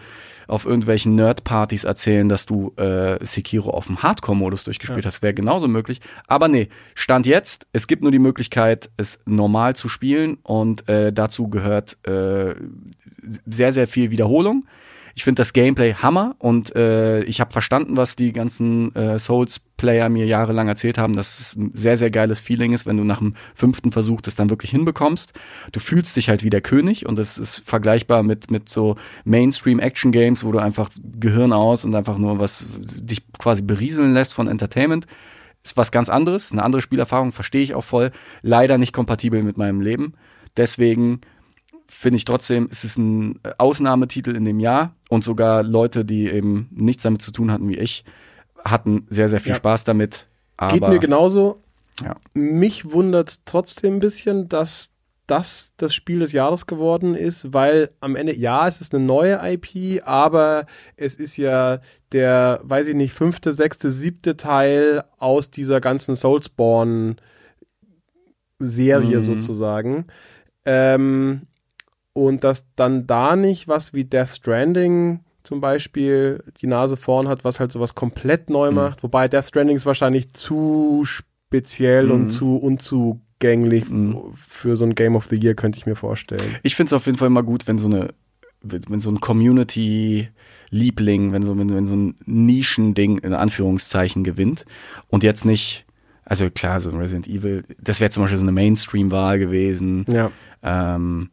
auf 0.47 0.65
irgendwelchen 0.65 1.15
Nerd-Partys 1.15 1.83
erzählen, 1.83 2.29
dass 2.29 2.45
du 2.45 2.73
äh, 2.77 3.23
Sekiro 3.25 3.71
auf 3.71 3.87
dem 3.87 4.03
Hardcore-Modus 4.03 4.63
durchgespielt 4.63 5.05
hast. 5.05 5.21
Wäre 5.21 5.33
genauso 5.33 5.67
möglich. 5.67 6.01
Aber 6.27 6.47
nee, 6.47 6.69
Stand 6.95 7.25
jetzt, 7.25 7.67
es 7.73 7.87
gibt 7.87 8.03
nur 8.03 8.11
die 8.11 8.19
Möglichkeit, 8.19 8.89
es 8.97 9.19
normal 9.25 9.75
zu 9.75 9.89
spielen 9.89 10.37
und 10.43 10.87
äh, 10.89 11.11
dazu 11.13 11.49
gehört 11.49 11.97
äh, 12.07 12.55
sehr, 13.45 13.71
sehr 13.71 13.87
viel 13.87 14.11
Wiederholung. 14.11 14.65
Ich 15.15 15.23
finde 15.23 15.41
das 15.41 15.53
Gameplay 15.53 15.93
Hammer 15.93 16.35
und 16.39 16.75
äh, 16.75 17.23
ich 17.23 17.41
habe 17.41 17.51
verstanden, 17.51 17.97
was 17.97 18.15
die 18.15 18.31
ganzen 18.31 18.95
äh, 18.95 19.19
Souls-Player 19.19 20.09
mir 20.09 20.25
jahrelang 20.25 20.67
erzählt 20.67 20.97
haben, 20.97 21.15
dass 21.15 21.39
es 21.39 21.55
ein 21.55 21.71
sehr, 21.73 21.97
sehr 21.97 22.11
geiles 22.11 22.39
Feeling 22.39 22.73
ist, 22.73 22.85
wenn 22.85 22.97
du 22.97 23.03
nach 23.03 23.19
dem 23.19 23.35
fünften 23.55 23.91
Versuch 23.91 24.21
das 24.21 24.35
dann 24.35 24.49
wirklich 24.49 24.71
hinbekommst. 24.71 25.33
Du 25.71 25.79
fühlst 25.79 26.15
dich 26.15 26.29
halt 26.29 26.43
wie 26.43 26.49
der 26.49 26.61
König 26.61 27.05
und 27.05 27.17
das 27.17 27.37
ist 27.37 27.61
vergleichbar 27.65 28.23
mit, 28.23 28.51
mit 28.51 28.69
so 28.69 28.95
Mainstream-Action-Games, 29.25 30.43
wo 30.43 30.51
du 30.51 30.59
einfach 30.59 30.89
Gehirn 31.19 31.53
aus 31.53 31.85
und 31.85 31.93
einfach 31.95 32.17
nur 32.17 32.39
was 32.39 32.65
dich 32.79 33.21
quasi 33.37 33.61
berieseln 33.61 34.13
lässt 34.13 34.33
von 34.33 34.47
Entertainment. 34.47 35.07
Ist 35.63 35.77
was 35.77 35.91
ganz 35.91 36.09
anderes, 36.09 36.51
eine 36.51 36.63
andere 36.63 36.81
Spielerfahrung, 36.81 37.31
verstehe 37.31 37.61
ich 37.61 37.75
auch 37.75 37.83
voll. 37.83 38.11
Leider 38.41 38.79
nicht 38.79 38.93
kompatibel 38.93 39.43
mit 39.43 39.57
meinem 39.57 39.81
Leben. 39.81 40.13
Deswegen 40.57 41.21
finde 41.91 42.17
ich 42.17 42.25
trotzdem, 42.25 42.69
es 42.71 42.83
ist 42.83 42.97
ein 42.97 43.39
Ausnahmetitel 43.57 44.35
in 44.35 44.45
dem 44.45 44.59
Jahr 44.59 44.95
und 45.09 45.23
sogar 45.23 45.61
Leute, 45.61 46.05
die 46.05 46.27
eben 46.29 46.69
nichts 46.71 47.03
damit 47.03 47.21
zu 47.21 47.31
tun 47.31 47.51
hatten 47.51 47.67
wie 47.69 47.77
ich, 47.77 48.03
hatten 48.63 49.05
sehr, 49.09 49.27
sehr 49.29 49.39
viel 49.41 49.51
Ja. 49.51 49.55
Spaß 49.57 49.83
damit. 49.83 50.27
Aber 50.57 50.73
Geht 50.73 50.87
mir 50.87 50.99
genauso. 50.99 51.59
Ja. 52.03 52.15
Mich 52.33 52.91
wundert 52.91 53.45
trotzdem 53.45 53.95
ein 53.95 53.99
bisschen, 53.99 54.47
dass 54.49 54.91
das 55.27 55.73
das 55.77 55.93
Spiel 55.93 56.19
des 56.19 56.31
Jahres 56.31 56.65
geworden 56.65 57.15
ist, 57.15 57.53
weil 57.53 57.91
am 58.01 58.15
Ende, 58.15 58.35
ja, 58.35 58.67
es 58.67 58.81
ist 58.81 58.93
eine 58.95 59.03
neue 59.05 59.39
IP, 59.43 60.01
aber 60.05 60.65
es 60.97 61.15
ist 61.15 61.37
ja 61.37 61.79
der, 62.11 62.59
weiß 62.63 62.87
ich 62.87 62.95
nicht, 62.95 63.13
fünfte, 63.13 63.51
sechste, 63.53 63.89
siebte 63.91 64.35
Teil 64.37 65.03
aus 65.19 65.49
dieser 65.51 65.79
ganzen 65.81 66.15
Soulsborne-Serie 66.15 67.17
Mhm. 69.19 69.21
sozusagen. 69.23 70.05
Ähm, 70.65 71.43
und 72.13 72.43
dass 72.43 72.65
dann 72.75 73.07
da 73.07 73.35
nicht 73.35 73.67
was 73.67 73.93
wie 73.93 74.05
Death 74.05 74.35
Stranding 74.35 75.21
zum 75.43 75.61
Beispiel 75.61 76.43
die 76.61 76.67
Nase 76.67 76.97
vorn 76.97 77.27
hat, 77.27 77.43
was 77.43 77.59
halt 77.59 77.71
sowas 77.71 77.95
komplett 77.95 78.49
neu 78.49 78.69
Mhm. 78.69 78.75
macht. 78.75 79.03
Wobei 79.03 79.27
Death 79.27 79.47
Stranding 79.47 79.77
ist 79.77 79.85
wahrscheinlich 79.85 80.31
zu 80.33 81.03
speziell 81.05 82.05
Mhm. 82.05 82.11
und 82.11 82.29
zu 82.29 82.57
unzugänglich 82.57 83.89
Mhm. 83.89 84.17
für 84.35 84.75
so 84.75 84.85
ein 84.85 84.93
Game 84.95 85.15
of 85.15 85.25
the 85.25 85.35
Year, 85.37 85.55
könnte 85.55 85.79
ich 85.79 85.85
mir 85.85 85.95
vorstellen. 85.95 86.55
Ich 86.63 86.75
finde 86.75 86.89
es 86.89 86.93
auf 86.93 87.05
jeden 87.07 87.17
Fall 87.17 87.27
immer 87.27 87.43
gut, 87.43 87.67
wenn 87.67 87.79
so 87.79 87.87
eine, 87.87 88.13
wenn 88.61 88.99
so 88.99 89.09
ein 89.09 89.19
Community-Liebling, 89.19 91.31
wenn 91.31 91.43
so, 91.43 91.57
wenn, 91.57 91.69
wenn 91.73 91.85
so 91.85 91.95
ein 91.95 92.15
Nischending 92.25 93.19
in 93.19 93.33
Anführungszeichen 93.33 94.23
gewinnt 94.23 94.65
und 95.09 95.23
jetzt 95.23 95.45
nicht, 95.45 95.85
also 96.23 96.49
klar, 96.49 96.79
so 96.81 96.89
ein 96.91 96.97
Resident 96.97 97.27
Evil, 97.27 97.63
das 97.81 97.99
wäre 97.99 98.11
zum 98.11 98.23
Beispiel 98.23 98.37
so 98.39 98.45
eine 98.45 98.51
Mainstream-Wahl 98.51 99.39
gewesen. 99.39 100.05
Ja. 100.07 100.31
Ähm, 100.63 101.29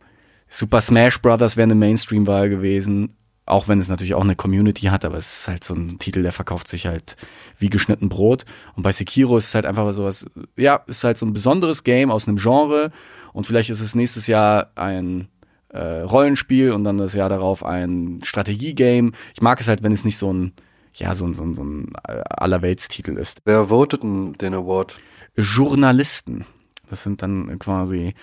Super 0.48 0.80
Smash 0.80 1.20
Brothers 1.20 1.56
wäre 1.56 1.64
eine 1.64 1.74
Mainstream-Wahl 1.74 2.48
gewesen, 2.48 3.16
auch 3.44 3.68
wenn 3.68 3.80
es 3.80 3.88
natürlich 3.88 4.14
auch 4.14 4.22
eine 4.22 4.36
Community 4.36 4.86
hat, 4.86 5.04
aber 5.04 5.16
es 5.16 5.40
ist 5.40 5.48
halt 5.48 5.64
so 5.64 5.74
ein 5.74 5.98
Titel, 5.98 6.22
der 6.22 6.32
verkauft 6.32 6.68
sich 6.68 6.86
halt 6.86 7.16
wie 7.58 7.70
geschnitten 7.70 8.08
Brot. 8.08 8.44
Und 8.76 8.82
bei 8.82 8.92
Sekiro 8.92 9.36
ist 9.36 9.46
es 9.46 9.54
halt 9.54 9.66
einfach 9.66 9.90
sowas, 9.92 10.26
ja, 10.56 10.82
ist 10.86 11.04
halt 11.04 11.16
so 11.16 11.26
ein 11.26 11.32
besonderes 11.32 11.84
Game 11.84 12.10
aus 12.10 12.28
einem 12.28 12.36
Genre 12.36 12.90
und 13.32 13.46
vielleicht 13.46 13.70
ist 13.70 13.80
es 13.80 13.94
nächstes 13.94 14.26
Jahr 14.26 14.70
ein 14.74 15.28
äh, 15.70 16.00
Rollenspiel 16.00 16.72
und 16.72 16.84
dann 16.84 16.98
das 16.98 17.14
Jahr 17.14 17.28
darauf 17.28 17.64
ein 17.64 18.20
Strategiegame. 18.22 19.12
Ich 19.34 19.42
mag 19.42 19.60
es 19.60 19.68
halt, 19.68 19.82
wenn 19.82 19.92
es 19.92 20.04
nicht 20.04 20.16
so 20.16 20.32
ein, 20.32 20.52
ja, 20.94 21.14
so 21.14 21.26
ein, 21.26 21.34
so 21.34 21.42
ein, 21.42 21.54
so 21.54 21.62
ein 21.62 21.92
äh, 22.06 22.22
Allerweltstitel 22.28 23.16
ist. 23.16 23.40
Wer 23.44 23.68
votet 23.68 24.02
denn 24.02 24.34
den 24.34 24.54
Award? 24.54 24.98
Journalisten. 25.36 26.46
Das 26.90 27.02
sind 27.02 27.22
dann 27.22 27.58
quasi 27.58 28.14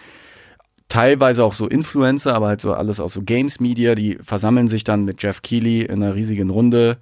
teilweise 0.89 1.43
auch 1.43 1.53
so 1.53 1.67
Influencer, 1.67 2.33
aber 2.33 2.47
halt 2.47 2.61
so 2.61 2.73
alles 2.73 2.99
aus 2.99 3.13
so 3.13 3.21
Games 3.21 3.59
Media, 3.59 3.95
die 3.95 4.17
versammeln 4.21 4.67
sich 4.67 4.83
dann 4.83 5.05
mit 5.05 5.21
Jeff 5.21 5.41
Keighley 5.41 5.81
in 5.81 6.03
einer 6.03 6.15
riesigen 6.15 6.49
Runde, 6.49 6.97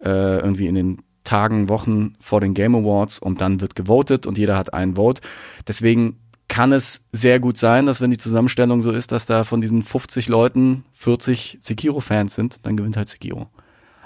äh, 0.00 0.38
irgendwie 0.38 0.66
in 0.66 0.74
den 0.74 1.02
Tagen, 1.24 1.68
Wochen 1.68 2.14
vor 2.20 2.40
den 2.40 2.54
Game 2.54 2.74
Awards 2.74 3.18
und 3.18 3.40
dann 3.40 3.60
wird 3.60 3.74
gewotet 3.74 4.26
und 4.26 4.38
jeder 4.38 4.56
hat 4.56 4.72
einen 4.72 4.96
Vote. 4.96 5.20
Deswegen 5.66 6.18
kann 6.48 6.72
es 6.72 7.04
sehr 7.12 7.40
gut 7.40 7.58
sein, 7.58 7.86
dass 7.86 8.00
wenn 8.00 8.12
die 8.12 8.18
Zusammenstellung 8.18 8.80
so 8.80 8.92
ist, 8.92 9.12
dass 9.12 9.26
da 9.26 9.44
von 9.44 9.60
diesen 9.60 9.82
50 9.82 10.28
Leuten 10.28 10.84
40 10.94 11.58
Sekiro-Fans 11.60 12.34
sind, 12.34 12.64
dann 12.64 12.76
gewinnt 12.76 12.96
halt 12.96 13.08
Sekiro. 13.08 13.48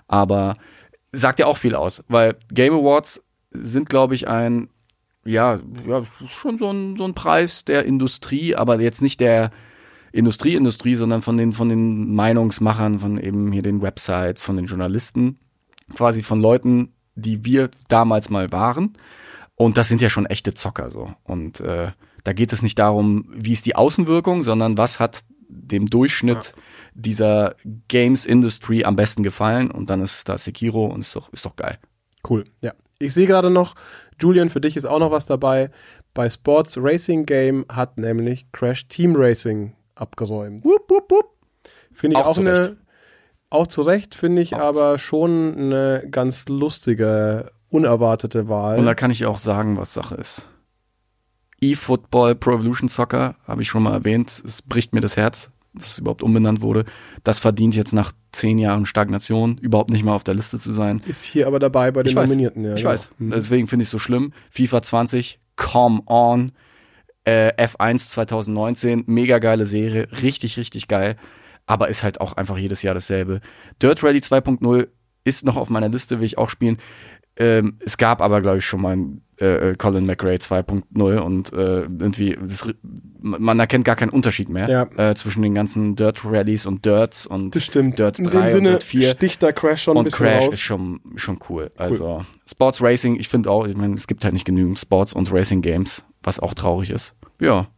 Aber 0.08 0.54
sagt 1.12 1.38
ja 1.38 1.46
auch 1.46 1.58
viel 1.58 1.74
aus, 1.74 2.02
weil 2.08 2.36
Game 2.52 2.72
Awards 2.72 3.22
sind, 3.52 3.88
glaube 3.88 4.14
ich, 4.14 4.28
ein 4.28 4.70
ja, 5.30 5.60
ja, 5.86 6.04
schon 6.26 6.58
so 6.58 6.70
ein, 6.70 6.96
so 6.96 7.04
ein 7.04 7.14
Preis 7.14 7.64
der 7.64 7.84
Industrie, 7.84 8.54
aber 8.54 8.80
jetzt 8.80 9.02
nicht 9.02 9.20
der 9.20 9.50
Industrie, 10.12 10.54
Industrie, 10.54 10.94
sondern 10.94 11.22
von 11.22 11.36
den, 11.36 11.52
von 11.52 11.68
den 11.68 12.14
Meinungsmachern, 12.14 13.00
von 13.00 13.18
eben 13.18 13.52
hier 13.52 13.62
den 13.62 13.80
Websites, 13.82 14.42
von 14.42 14.56
den 14.56 14.66
Journalisten, 14.66 15.38
quasi 15.94 16.22
von 16.22 16.40
Leuten, 16.40 16.94
die 17.14 17.44
wir 17.44 17.70
damals 17.88 18.30
mal 18.30 18.50
waren. 18.52 18.94
Und 19.54 19.76
das 19.76 19.88
sind 19.88 20.00
ja 20.00 20.10
schon 20.10 20.26
echte 20.26 20.54
Zocker 20.54 20.90
so. 20.90 21.12
Und 21.22 21.60
äh, 21.60 21.92
da 22.24 22.32
geht 22.32 22.52
es 22.52 22.62
nicht 22.62 22.78
darum, 22.78 23.26
wie 23.32 23.52
ist 23.52 23.66
die 23.66 23.76
Außenwirkung, 23.76 24.42
sondern 24.42 24.78
was 24.78 24.98
hat 24.98 25.20
dem 25.48 25.86
Durchschnitt 25.86 26.54
dieser 26.94 27.56
Games 27.88 28.24
Industry 28.24 28.84
am 28.84 28.96
besten 28.96 29.22
gefallen. 29.22 29.70
Und 29.70 29.90
dann 29.90 30.00
ist 30.00 30.28
da 30.28 30.38
Sekiro 30.38 30.86
und 30.86 31.00
ist 31.00 31.14
doch, 31.14 31.32
ist 31.32 31.44
doch 31.44 31.56
geil. 31.56 31.78
Cool, 32.28 32.44
ja. 32.60 32.72
Ich 33.00 33.14
sehe 33.14 33.26
gerade 33.26 33.50
noch, 33.50 33.74
Julian, 34.20 34.50
für 34.50 34.60
dich 34.60 34.76
ist 34.76 34.84
auch 34.84 34.98
noch 34.98 35.10
was 35.10 35.24
dabei. 35.26 35.70
Bei 36.12 36.28
Sports 36.28 36.76
Racing 36.78 37.24
Game 37.24 37.64
hat 37.72 37.96
nämlich 37.96 38.46
Crash 38.52 38.86
Team 38.88 39.14
Racing 39.16 39.72
abgeräumt. 39.94 40.64
Wupp, 40.64 40.88
wupp, 40.88 41.10
wupp. 41.10 41.26
Finde 41.92 42.18
ich 42.18 42.22
Auch 42.22 42.28
auch, 42.28 42.34
zu 42.34 42.40
eine, 42.40 42.60
Recht. 42.60 42.76
auch 43.48 43.66
zu 43.66 43.82
Recht, 43.82 44.14
finde 44.14 44.42
ich 44.42 44.54
Auch 44.54 44.60
aber 44.60 44.98
schon 44.98 45.54
eine 45.56 46.06
ganz 46.10 46.46
lustige, 46.48 47.50
unerwartete 47.70 48.48
Wahl. 48.50 48.78
Und 48.78 48.84
da 48.84 48.94
kann 48.94 49.10
ich 49.10 49.24
auch 49.24 49.38
sagen, 49.38 49.78
was 49.78 49.94
Sache 49.94 50.16
ist. 50.16 50.46
eFootball 51.62 52.34
Pro 52.34 52.52
Evolution 52.52 52.88
Soccer, 52.88 53.36
habe 53.46 53.62
ich 53.62 53.68
schon 53.68 53.82
mal 53.82 53.94
erwähnt, 53.94 54.42
es 54.44 54.60
bricht 54.60 54.94
mir 54.94 55.00
das 55.00 55.16
Herz, 55.16 55.50
dass 55.74 55.92
es 55.92 55.98
überhaupt 55.98 56.22
umbenannt 56.22 56.62
wurde. 56.62 56.84
Das 57.24 57.38
verdient 57.38 57.74
jetzt 57.74 57.92
nach 57.92 58.12
zehn 58.32 58.58
Jahren 58.58 58.86
Stagnation 58.86 59.58
überhaupt 59.58 59.90
nicht 59.90 60.04
mal 60.04 60.14
auf 60.14 60.24
der 60.24 60.34
Liste 60.34 60.58
zu 60.58 60.72
sein. 60.72 61.00
ist 61.06 61.24
hier 61.24 61.46
aber 61.46 61.58
dabei 61.58 61.90
bei 61.90 62.02
den 62.02 62.10
Ich 62.10 62.16
weiß. 62.16 62.28
Nominierten. 62.28 62.64
Ja, 62.64 62.74
ich 62.74 62.82
genau. 62.82 62.90
weiß. 62.90 63.10
Hm. 63.18 63.30
Deswegen 63.30 63.66
finde 63.66 63.82
ich 63.84 63.86
es 63.86 63.92
so 63.92 63.98
schlimm. 63.98 64.32
FIFA 64.50 64.82
20, 64.82 65.40
come 65.56 66.02
on. 66.06 66.52
Äh, 67.24 67.52
F1 67.62 68.08
2019, 68.08 69.04
mega 69.06 69.38
geile 69.38 69.66
Serie, 69.66 70.08
richtig, 70.22 70.56
richtig 70.56 70.88
geil. 70.88 71.16
Aber 71.66 71.88
ist 71.88 72.02
halt 72.02 72.20
auch 72.20 72.32
einfach 72.32 72.56
jedes 72.56 72.82
Jahr 72.82 72.94
dasselbe. 72.94 73.40
Dirt 73.80 74.02
Rally 74.02 74.18
2.0 74.18 74.88
ist 75.24 75.44
noch 75.44 75.56
auf 75.56 75.70
meiner 75.70 75.88
Liste, 75.88 76.18
will 76.18 76.26
ich 76.26 76.38
auch 76.38 76.50
spielen. 76.50 76.78
Ähm, 77.36 77.78
es 77.84 77.96
gab 77.96 78.20
aber, 78.20 78.40
glaube 78.40 78.58
ich, 78.58 78.66
schon 78.66 78.82
mal 78.82 78.96
ein 78.96 79.22
äh, 79.40 79.70
äh, 79.70 79.74
Colin 79.76 80.06
McRae 80.06 80.36
2.0 80.36 81.18
und 81.18 81.52
äh, 81.52 81.82
irgendwie, 81.82 82.36
das, 82.40 82.68
man 83.22 83.58
erkennt 83.60 83.84
gar 83.84 83.96
keinen 83.96 84.10
Unterschied 84.10 84.48
mehr 84.48 84.68
Ja. 84.68 85.10
äh, 85.10 85.14
zwischen 85.14 85.42
den 85.42 85.54
ganzen 85.54 85.96
Dirt 85.96 86.24
Rallies 86.24 86.66
und 86.66 86.84
Dirts 86.84 87.26
und 87.26 87.54
Das 87.54 87.64
stimmt. 87.64 87.98
Dirt 87.98 88.18
3 88.18 88.22
In 88.24 88.30
dem 88.30 88.40
und 88.42 88.48
Sinne 88.48 88.70
Dirt 88.70 88.84
4 88.84 89.10
sticht 89.12 89.42
da 89.42 89.52
Crash 89.52 89.82
schon 89.82 89.94
ein 89.96 89.98
und 89.98 90.04
bisschen 90.04 90.26
Crash 90.26 90.44
raus. 90.46 90.54
ist 90.54 90.60
schon, 90.60 91.00
schon 91.16 91.38
cool. 91.48 91.70
Also 91.76 92.24
Sports 92.50 92.82
Racing, 92.82 93.16
ich 93.18 93.28
finde 93.28 93.50
auch, 93.50 93.66
ich 93.66 93.76
meine, 93.76 93.94
es 93.96 94.06
gibt 94.06 94.24
halt 94.24 94.34
nicht 94.34 94.44
genügend 94.46 94.78
Sports 94.78 95.12
und 95.12 95.32
Racing 95.32 95.62
Games, 95.62 96.04
was 96.22 96.40
auch 96.40 96.54
traurig 96.54 96.90
ist. 96.90 97.14
Ja. 97.40 97.68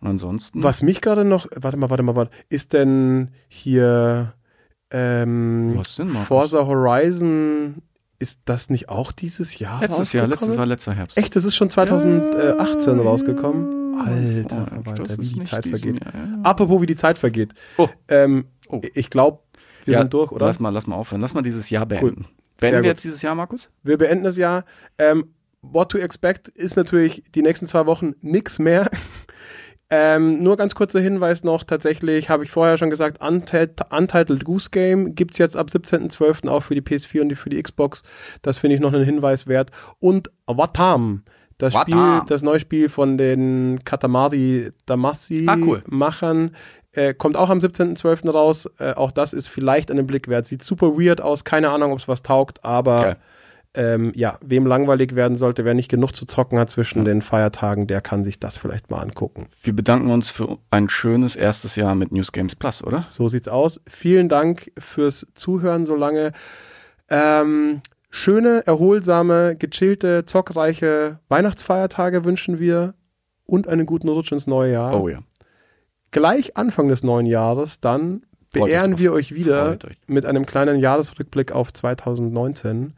Und 0.00 0.08
ansonsten. 0.08 0.62
Was 0.62 0.82
mich 0.82 1.00
gerade 1.00 1.24
noch, 1.24 1.46
warte 1.56 1.76
mal, 1.76 1.88
warte 1.90 2.02
mal, 2.02 2.14
warte, 2.16 2.30
ist 2.48 2.72
denn 2.74 3.30
hier 3.48 4.34
ähm, 4.90 5.72
Was 5.76 5.96
denn, 5.96 6.08
Markus? 6.08 6.28
Forza 6.28 6.66
Horizon, 6.66 7.76
ist 8.18 8.40
das 8.44 8.70
nicht 8.70 8.88
auch 8.88 9.12
dieses 9.12 9.58
Jahr 9.58 9.80
Letztes 9.80 10.12
Jahr, 10.12 10.26
letztes 10.26 10.56
war 10.56 10.64
letzter 10.66 10.94
Herbst. 10.94 11.18
Echt, 11.18 11.36
das 11.36 11.44
ist 11.44 11.56
schon 11.56 11.68
2018 11.70 12.96
Ja, 12.96 13.02
rausgekommen? 13.02 13.85
Alter, 13.98 15.02
ist 15.10 15.18
wie 15.20 15.38
die 15.40 15.44
Zeit 15.44 15.66
vergeht. 15.66 16.04
Jahr, 16.04 16.14
ja. 16.14 16.38
Apropos, 16.42 16.82
wie 16.82 16.86
die 16.86 16.96
Zeit 16.96 17.18
vergeht. 17.18 17.54
Oh. 17.78 17.88
Ähm, 18.08 18.46
Oh. 18.68 18.80
Ich 18.94 19.10
glaube, 19.10 19.40
wir 19.84 19.94
Ja, 19.94 20.00
sind 20.00 20.12
durch, 20.12 20.32
oder? 20.32 20.46
Lass 20.46 20.58
mal, 20.60 20.70
lass 20.70 20.86
mal 20.86 20.96
aufhören. 20.96 21.20
Lass 21.20 21.34
mal 21.34 21.42
dieses 21.42 21.70
Jahr 21.70 21.82
Cool. 21.84 21.88
beenden. 21.88 22.22
Sehr 22.58 22.70
Beenden 22.70 22.82
wir 22.84 22.90
jetzt 22.90 23.04
dieses 23.04 23.22
Jahr, 23.22 23.34
Markus? 23.34 23.70
Wir 23.82 23.98
beenden 23.98 24.24
das 24.24 24.36
Jahr. 24.36 24.64
Ähm, 24.98 25.32
what 25.62 25.90
to 25.90 25.98
expect 25.98 26.48
ist 26.48 26.76
natürlich 26.76 27.22
die 27.34 27.42
nächsten 27.42 27.66
zwei 27.66 27.86
Wochen 27.86 28.14
nix 28.22 28.58
mehr. 28.58 28.90
ähm, 29.90 30.42
nur 30.42 30.56
ganz 30.56 30.74
kurzer 30.74 31.00
Hinweis 31.00 31.44
noch, 31.44 31.62
tatsächlich 31.64 32.28
habe 32.28 32.44
ich 32.44 32.50
vorher 32.50 32.76
schon 32.78 32.90
gesagt, 32.90 33.20
Untitled, 33.22 33.92
Untitled 33.92 34.44
Goose 34.44 34.70
Game 34.70 35.14
gibt's 35.14 35.38
jetzt 35.38 35.56
ab 35.56 35.68
17.12. 35.68 36.48
auch 36.48 36.62
für 36.64 36.74
die 36.74 36.80
PS4 36.82 37.20
und 37.20 37.28
die, 37.28 37.36
für 37.36 37.50
die 37.50 37.62
Xbox. 37.62 38.02
Das 38.42 38.58
finde 38.58 38.74
ich 38.74 38.80
noch 38.80 38.92
einen 38.92 39.04
Hinweis 39.04 39.46
wert. 39.46 39.70
Und 40.00 40.30
Watam, 40.46 41.22
das 41.58 41.74
Watam. 41.74 42.18
Spiel, 42.18 42.28
das 42.28 42.42
neue 42.42 42.60
Spiel 42.60 42.88
von 42.88 43.16
den 43.18 43.80
Katamari 43.84 44.70
Damacy 44.86 45.46
Ah, 45.48 45.56
cool. 45.60 45.82
Äh, 46.92 47.12
kommt 47.14 47.36
auch 47.36 47.50
am 47.50 47.58
17.12. 47.58 48.30
raus. 48.30 48.68
Äh, 48.78 48.94
auch 48.94 49.12
das 49.12 49.32
ist 49.34 49.48
vielleicht 49.48 49.90
einen 49.90 50.06
Blick 50.06 50.28
wert. 50.28 50.46
Sieht 50.46 50.62
super 50.62 50.98
weird 50.98 51.20
aus. 51.20 51.44
Keine 51.44 51.68
Ahnung, 51.70 51.92
ob 51.92 51.98
es 51.98 52.08
was 52.08 52.22
taugt, 52.22 52.64
aber 52.64 53.00
Geil. 53.00 53.16
ähm, 53.74 54.12
ja, 54.14 54.38
wem 54.42 54.64
langweilig 54.66 55.14
werden 55.14 55.36
sollte, 55.36 55.66
wer 55.66 55.74
nicht 55.74 55.90
genug 55.90 56.12
zu 56.16 56.24
zocken 56.24 56.58
hat 56.58 56.70
zwischen 56.70 57.04
den 57.04 57.20
Feiertagen, 57.20 57.86
der 57.86 58.00
kann 58.00 58.24
sich 58.24 58.40
das 58.40 58.56
vielleicht 58.56 58.90
mal 58.90 59.00
angucken. 59.00 59.48
Wir 59.62 59.76
bedanken 59.76 60.10
uns 60.10 60.30
für 60.30 60.56
ein 60.70 60.88
schönes 60.88 61.36
erstes 61.36 61.76
Jahr 61.76 61.94
mit 61.94 62.12
News 62.12 62.32
Games 62.32 62.56
Plus, 62.56 62.82
oder? 62.82 63.04
So 63.10 63.28
sieht's 63.28 63.48
aus. 63.48 63.78
Vielen 63.86 64.30
Dank 64.30 64.72
fürs 64.78 65.26
Zuhören 65.34 65.84
so 65.84 65.94
lange. 65.96 66.32
Ähm, 67.10 67.82
schöne, 68.16 68.66
erholsame, 68.66 69.56
gechillte, 69.56 70.24
zockreiche 70.24 71.20
Weihnachtsfeiertage 71.28 72.24
wünschen 72.24 72.58
wir 72.58 72.94
und 73.44 73.68
einen 73.68 73.86
guten 73.86 74.08
Rutsch 74.08 74.32
ins 74.32 74.46
neue 74.46 74.72
Jahr. 74.72 74.98
Oh 75.00 75.08
ja. 75.08 75.20
Gleich 76.10 76.56
Anfang 76.56 76.88
des 76.88 77.02
neuen 77.02 77.26
Jahres 77.26 77.80
dann 77.80 78.22
Freut 78.52 78.62
euch 78.62 78.68
beehren 78.70 78.90
drauf. 78.92 79.00
wir 79.00 79.12
euch 79.12 79.34
wieder 79.34 79.72
euch. 79.72 79.98
mit 80.06 80.24
einem 80.24 80.46
kleinen 80.46 80.80
Jahresrückblick 80.80 81.52
auf 81.52 81.72
2019. 81.72 82.94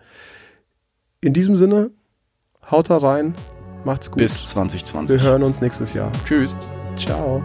In 1.21 1.35
diesem 1.35 1.57
Sinne, 1.57 1.91
haut 2.71 2.89
da 2.89 2.99
rein, 2.99 3.35
macht's 3.85 4.11
gut. 4.11 4.19
Bis 4.19 4.45
2020. 4.47 5.21
Wir 5.21 5.29
hören 5.29 5.43
uns 5.43 5.61
nächstes 5.61 5.95
Jahr. 5.95 6.13
Tschüss. 6.25 6.55
Ciao. 6.97 7.43